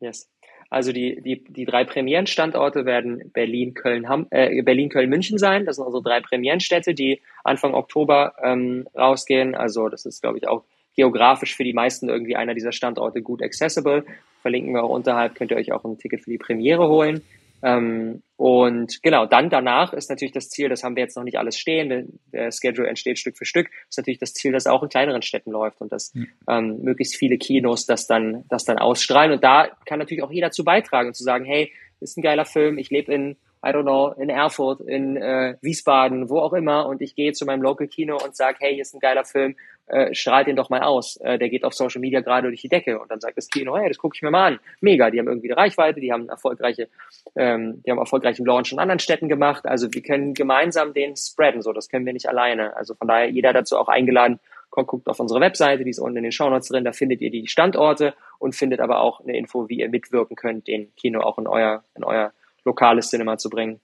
Yes. 0.00 0.31
Also 0.72 0.90
die, 0.90 1.20
die, 1.20 1.44
die 1.44 1.66
drei 1.66 1.84
Premierenstandorte 1.84 2.86
werden 2.86 3.30
Berlin, 3.34 3.74
Köln, 3.74 4.08
Ham, 4.08 4.26
äh, 4.30 4.62
Berlin, 4.62 4.88
Köln, 4.88 5.10
München 5.10 5.36
sein. 5.36 5.66
Das 5.66 5.76
sind 5.76 5.84
unsere 5.84 6.02
drei 6.02 6.20
Premierenstädte, 6.22 6.94
die 6.94 7.20
Anfang 7.44 7.74
Oktober 7.74 8.32
ähm, 8.42 8.88
rausgehen. 8.96 9.54
Also 9.54 9.90
das 9.90 10.06
ist, 10.06 10.22
glaube 10.22 10.38
ich, 10.38 10.48
auch 10.48 10.64
geografisch 10.96 11.54
für 11.56 11.64
die 11.64 11.74
meisten 11.74 12.08
irgendwie 12.08 12.36
einer 12.36 12.54
dieser 12.54 12.72
Standorte 12.72 13.20
gut 13.20 13.42
accessible. 13.42 14.06
Verlinken 14.40 14.72
wir 14.72 14.82
auch 14.84 14.88
unterhalb, 14.88 15.34
könnt 15.34 15.50
ihr 15.50 15.58
euch 15.58 15.72
auch 15.72 15.84
ein 15.84 15.98
Ticket 15.98 16.22
für 16.22 16.30
die 16.30 16.38
Premiere 16.38 16.88
holen. 16.88 17.20
Ähm, 17.62 18.22
und 18.36 19.02
genau, 19.02 19.26
dann 19.26 19.50
danach 19.50 19.92
ist 19.92 20.10
natürlich 20.10 20.32
das 20.32 20.48
Ziel, 20.48 20.68
das 20.68 20.82
haben 20.82 20.96
wir 20.96 21.02
jetzt 21.04 21.16
noch 21.16 21.22
nicht 21.22 21.38
alles 21.38 21.56
stehen, 21.56 22.18
der 22.32 22.50
Schedule 22.50 22.88
entsteht 22.88 23.18
Stück 23.18 23.38
für 23.38 23.44
Stück, 23.44 23.70
ist 23.88 23.98
natürlich 23.98 24.18
das 24.18 24.32
Ziel, 24.32 24.50
dass 24.50 24.66
auch 24.66 24.82
in 24.82 24.88
kleineren 24.88 25.22
Städten 25.22 25.52
läuft 25.52 25.80
und 25.80 25.92
dass 25.92 26.12
mhm. 26.14 26.28
ähm, 26.48 26.78
möglichst 26.82 27.16
viele 27.16 27.38
Kinos 27.38 27.86
das 27.86 28.06
dann, 28.08 28.44
das 28.48 28.64
dann 28.64 28.78
ausstrahlen. 28.78 29.32
Und 29.32 29.44
da 29.44 29.68
kann 29.86 30.00
natürlich 30.00 30.24
auch 30.24 30.32
jeder 30.32 30.50
zu 30.50 30.64
beitragen, 30.64 31.14
zu 31.14 31.22
sagen, 31.22 31.44
hey, 31.44 31.72
ist 32.02 32.18
ein 32.18 32.22
geiler 32.22 32.44
Film, 32.44 32.78
ich 32.78 32.90
lebe 32.90 33.12
in 33.12 33.36
I 33.64 33.68
don't 33.68 33.84
know, 33.84 34.08
in 34.20 34.28
Erfurt, 34.28 34.80
in 34.80 35.16
äh, 35.16 35.54
Wiesbaden, 35.60 36.28
wo 36.28 36.40
auch 36.40 36.52
immer 36.52 36.86
und 36.86 37.00
ich 37.00 37.14
gehe 37.14 37.32
zu 37.32 37.46
meinem 37.46 37.62
Local 37.62 37.86
Kino 37.86 38.18
und 38.22 38.34
sage, 38.34 38.56
hey, 38.60 38.74
hier 38.74 38.82
ist 38.82 38.92
ein 38.92 38.98
geiler 38.98 39.24
Film, 39.24 39.54
äh, 39.86 40.12
strahlt 40.14 40.48
den 40.48 40.56
doch 40.56 40.68
mal 40.68 40.82
aus. 40.82 41.16
Äh, 41.18 41.38
der 41.38 41.48
geht 41.48 41.64
auf 41.64 41.72
Social 41.72 42.00
Media 42.00 42.22
gerade 42.22 42.48
durch 42.48 42.60
die 42.60 42.68
Decke 42.68 42.98
und 42.98 43.08
dann 43.10 43.20
sagt 43.20 43.36
das 43.36 43.48
Kino, 43.48 43.76
hey, 43.76 43.86
das 43.86 43.98
gucke 43.98 44.16
ich 44.16 44.22
mir 44.22 44.32
mal 44.32 44.54
an. 44.54 44.60
Mega, 44.80 45.10
die 45.10 45.20
haben 45.20 45.28
irgendwie 45.28 45.52
eine 45.52 45.60
Reichweite, 45.60 46.00
die 46.00 46.12
haben 46.12 46.28
erfolgreiche, 46.28 46.88
ähm, 47.36 47.82
die 47.86 47.92
haben 47.92 47.98
erfolgreichen 47.98 48.44
Launch 48.44 48.72
in 48.72 48.80
anderen 48.80 48.98
Städten 48.98 49.28
gemacht. 49.28 49.64
Also 49.64 49.92
wir 49.92 50.02
können 50.02 50.34
gemeinsam 50.34 50.92
den 50.92 51.14
spreaden, 51.16 51.62
so 51.62 51.72
das 51.72 51.88
können 51.88 52.04
wir 52.04 52.12
nicht 52.12 52.28
alleine. 52.28 52.76
Also 52.76 52.94
von 52.94 53.06
daher 53.06 53.30
jeder 53.30 53.52
dazu 53.52 53.78
auch 53.78 53.88
eingeladen, 53.88 54.40
guckt 54.72 55.08
auf 55.08 55.20
unsere 55.20 55.40
Webseite, 55.40 55.84
die 55.84 55.90
ist 55.90 55.98
unten 55.98 56.18
in 56.18 56.22
den 56.24 56.32
Shownotes 56.32 56.68
drin, 56.68 56.84
da 56.84 56.92
findet 56.92 57.20
ihr 57.20 57.30
die 57.30 57.46
Standorte 57.46 58.14
und 58.38 58.54
findet 58.54 58.80
aber 58.80 59.00
auch 59.00 59.20
eine 59.20 59.36
Info, 59.36 59.68
wie 59.68 59.80
ihr 59.80 59.88
mitwirken 59.88 60.34
könnt, 60.34 60.66
den 60.66 60.94
Kino 60.96 61.20
auch 61.20 61.38
in 61.38 61.46
euer, 61.46 61.84
in 61.94 62.04
euer 62.04 62.32
lokales 62.64 63.10
Cinema 63.10 63.36
zu 63.38 63.50
bringen. 63.50 63.80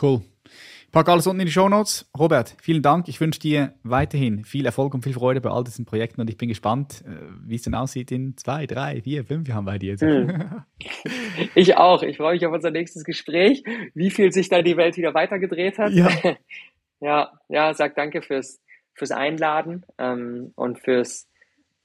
Cool. 0.00 0.20
Ich 0.90 0.92
packe 0.92 1.12
alles 1.12 1.28
unten 1.28 1.40
in 1.40 1.46
die 1.46 1.52
Show 1.52 1.68
Notes. 1.68 2.10
Robert, 2.18 2.56
vielen 2.60 2.82
Dank. 2.82 3.06
Ich 3.06 3.20
wünsche 3.20 3.38
dir 3.38 3.74
weiterhin 3.84 4.44
viel 4.44 4.66
Erfolg 4.66 4.92
und 4.92 5.02
viel 5.02 5.12
Freude 5.12 5.40
bei 5.40 5.48
all 5.48 5.62
diesen 5.62 5.84
Projekten 5.84 6.20
und 6.20 6.28
ich 6.28 6.36
bin 6.36 6.48
gespannt, 6.48 7.04
äh, 7.06 7.12
wie 7.46 7.54
es 7.54 7.62
denn 7.62 7.76
aussieht 7.76 8.10
in 8.10 8.36
zwei, 8.36 8.66
drei, 8.66 9.00
vier, 9.00 9.24
fünf 9.24 9.46
Jahren 9.48 9.64
bei 9.64 9.78
dir. 9.78 9.96
Hm. 9.96 10.64
Ich 11.54 11.76
auch. 11.76 12.02
Ich 12.02 12.16
freue 12.16 12.34
mich 12.34 12.44
auf 12.44 12.52
unser 12.52 12.70
nächstes 12.70 13.04
Gespräch, 13.04 13.62
wie 13.94 14.10
viel 14.10 14.32
sich 14.32 14.48
da 14.48 14.62
die 14.62 14.76
Welt 14.76 14.96
wieder 14.96 15.14
weitergedreht 15.14 15.78
hat. 15.78 15.92
Ja, 15.92 16.10
ja, 17.00 17.32
ja 17.48 17.72
sag 17.74 17.94
danke 17.94 18.20
fürs, 18.20 18.60
fürs 18.94 19.10
Einladen 19.10 19.84
ähm, 19.98 20.52
und 20.56 20.78
fürs, 20.78 21.28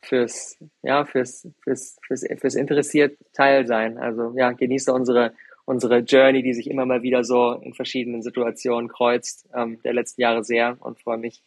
fürs, 0.01 0.57
ja, 0.83 1.05
fürs, 1.05 1.47
fürs, 1.63 1.97
fürs, 2.05 2.25
fürs 2.37 2.55
interessiert 2.55 3.17
Teilsein. 3.33 3.97
Also 3.97 4.33
ja, 4.35 4.51
genieße 4.51 4.91
unsere 4.93 5.33
unsere 5.65 5.99
Journey, 5.99 6.43
die 6.43 6.53
sich 6.53 6.69
immer 6.69 6.85
mal 6.85 7.01
wieder 7.01 7.23
so 7.23 7.53
in 7.53 7.73
verschiedenen 7.73 8.21
Situationen 8.21 8.87
kreuzt, 8.87 9.47
ähm, 9.55 9.79
der 9.83 9.93
letzten 9.93 10.21
Jahre 10.21 10.43
sehr 10.43 10.77
und 10.79 10.99
freue 10.99 11.17
mich 11.17 11.41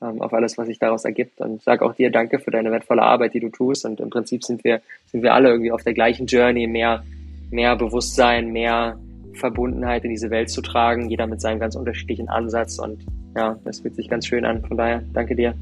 ähm, 0.00 0.22
auf 0.22 0.32
alles, 0.32 0.56
was 0.56 0.68
sich 0.68 0.78
daraus 0.78 1.04
ergibt. 1.04 1.40
Und 1.40 1.62
sage 1.62 1.84
auch 1.84 1.94
dir 1.94 2.10
Danke 2.10 2.38
für 2.38 2.52
deine 2.52 2.70
wertvolle 2.70 3.02
Arbeit, 3.02 3.34
die 3.34 3.40
du 3.40 3.48
tust. 3.48 3.84
Und 3.84 4.00
im 4.00 4.10
Prinzip 4.10 4.44
sind 4.44 4.62
wir 4.64 4.80
sind 5.06 5.22
wir 5.22 5.34
alle 5.34 5.48
irgendwie 5.50 5.72
auf 5.72 5.82
der 5.82 5.94
gleichen 5.94 6.26
Journey, 6.26 6.66
mehr 6.66 7.04
mehr 7.50 7.76
Bewusstsein, 7.76 8.52
mehr 8.52 8.98
Verbundenheit 9.34 10.04
in 10.04 10.10
diese 10.10 10.30
Welt 10.30 10.50
zu 10.50 10.62
tragen, 10.62 11.10
jeder 11.10 11.26
mit 11.26 11.40
seinem 11.40 11.58
ganz 11.58 11.74
unterschiedlichen 11.74 12.28
Ansatz. 12.28 12.78
Und 12.78 13.04
ja, 13.36 13.58
das 13.64 13.80
fühlt 13.80 13.96
sich 13.96 14.08
ganz 14.08 14.26
schön 14.26 14.44
an. 14.44 14.64
Von 14.64 14.76
daher, 14.76 15.02
danke 15.12 15.34
dir. 15.34 15.54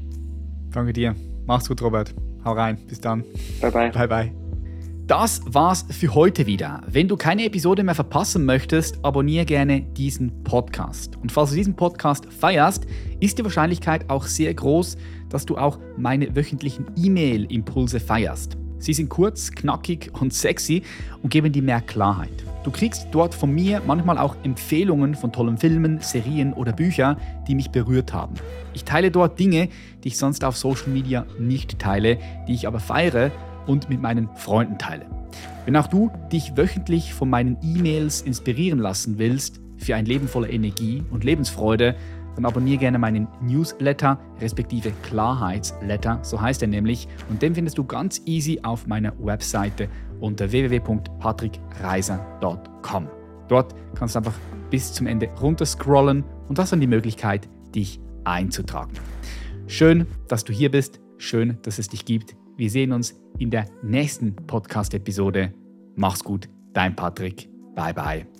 Danke 0.71 0.93
dir. 0.93 1.15
Mach's 1.45 1.67
gut, 1.67 1.81
Robert. 1.81 2.13
Hau 2.45 2.53
rein. 2.53 2.77
Bis 2.87 2.99
dann. 2.99 3.23
Bye 3.61 3.71
bye. 3.71 3.91
Bye 3.91 4.07
bye. 4.07 4.31
Das 5.07 5.41
war's 5.45 5.85
für 5.89 6.15
heute 6.15 6.45
wieder. 6.45 6.81
Wenn 6.87 7.09
du 7.09 7.17
keine 7.17 7.43
Episode 7.43 7.83
mehr 7.83 7.93
verpassen 7.93 8.45
möchtest, 8.45 9.03
abonniere 9.03 9.43
gerne 9.43 9.81
diesen 9.81 10.43
Podcast. 10.45 11.17
Und 11.17 11.29
falls 11.31 11.49
du 11.49 11.57
diesen 11.57 11.75
Podcast 11.75 12.31
feierst, 12.31 12.85
ist 13.19 13.37
die 13.37 13.43
Wahrscheinlichkeit 13.43 14.09
auch 14.09 14.23
sehr 14.23 14.53
groß, 14.53 14.97
dass 15.27 15.45
du 15.45 15.57
auch 15.57 15.77
meine 15.97 16.33
wöchentlichen 16.35 16.85
E-Mail-Impulse 16.95 17.99
feierst. 17.99 18.55
Sie 18.77 18.93
sind 18.93 19.09
kurz, 19.09 19.51
knackig 19.51 20.09
und 20.19 20.33
sexy 20.33 20.83
und 21.21 21.29
geben 21.29 21.51
dir 21.51 21.63
mehr 21.63 21.81
Klarheit. 21.81 22.43
Du 22.63 22.71
kriegst 22.71 23.07
dort 23.11 23.35
von 23.35 23.53
mir 23.53 23.81
manchmal 23.85 24.17
auch 24.17 24.37
Empfehlungen 24.43 25.15
von 25.15 25.33
tollen 25.33 25.57
Filmen, 25.57 25.99
Serien 25.99 26.53
oder 26.53 26.71
Büchern, 26.71 27.17
die 27.45 27.55
mich 27.55 27.71
berührt 27.71 28.13
haben. 28.13 28.35
Ich 28.73 28.85
teile 28.85 29.11
dort 29.11 29.37
Dinge, 29.37 29.67
die 30.03 30.07
ich 30.07 30.17
sonst 30.17 30.45
auf 30.45 30.55
Social 30.55 30.87
Media 30.87 31.25
nicht 31.37 31.77
teile, 31.77 32.17
die 32.47 32.53
ich 32.53 32.65
aber 32.65 32.79
feiere 32.79 33.31
und 33.67 33.89
mit 33.89 34.01
meinen 34.01 34.29
Freunden 34.35 34.77
teile. 34.77 35.05
Wenn 35.65 35.75
auch 35.75 35.87
du 35.87 36.09
dich 36.31 36.55
wöchentlich 36.55 37.13
von 37.13 37.29
meinen 37.29 37.57
E-Mails 37.61 38.21
inspirieren 38.21 38.79
lassen 38.79 39.17
willst 39.17 39.59
für 39.77 39.95
ein 39.95 40.05
Leben 40.05 40.29
voller 40.29 40.49
Energie 40.49 41.03
und 41.11 41.25
Lebensfreude, 41.25 41.95
dann 42.35 42.45
abonniere 42.45 42.77
gerne 42.77 42.97
meinen 42.97 43.27
Newsletter, 43.41 44.17
respektive 44.41 44.91
Klarheitsletter, 45.03 46.19
so 46.23 46.41
heißt 46.41 46.61
er 46.61 46.67
nämlich. 46.67 47.07
Und 47.29 47.41
den 47.41 47.55
findest 47.55 47.77
du 47.77 47.83
ganz 47.83 48.21
easy 48.25 48.59
auf 48.63 48.87
meiner 48.87 49.13
Webseite 49.19 49.89
unter 50.19 50.51
www.patrickreiser.com. 50.51 53.07
Dort 53.47 53.75
kannst 53.95 54.15
du 54.15 54.19
einfach 54.19 54.35
bis 54.69 54.93
zum 54.93 55.07
Ende 55.07 55.29
runterscrollen 55.41 56.23
und 56.47 56.59
hast 56.59 56.71
dann 56.71 56.81
die 56.81 56.87
Möglichkeit, 56.87 57.49
dich 57.75 57.99
einzutragen. 58.23 58.93
Schön, 59.67 60.07
dass 60.27 60.43
du 60.43 60.53
hier 60.53 60.71
bist. 60.71 60.99
Schön, 61.17 61.57
dass 61.61 61.79
es 61.79 61.89
dich 61.89 62.05
gibt. 62.05 62.35
Wir 62.57 62.69
sehen 62.69 62.91
uns 62.91 63.15
in 63.39 63.49
der 63.49 63.65
nächsten 63.81 64.35
Podcast-Episode. 64.35 65.53
Mach's 65.95 66.23
gut, 66.23 66.49
dein 66.73 66.95
Patrick. 66.95 67.49
Bye 67.75 67.93
bye. 67.93 68.32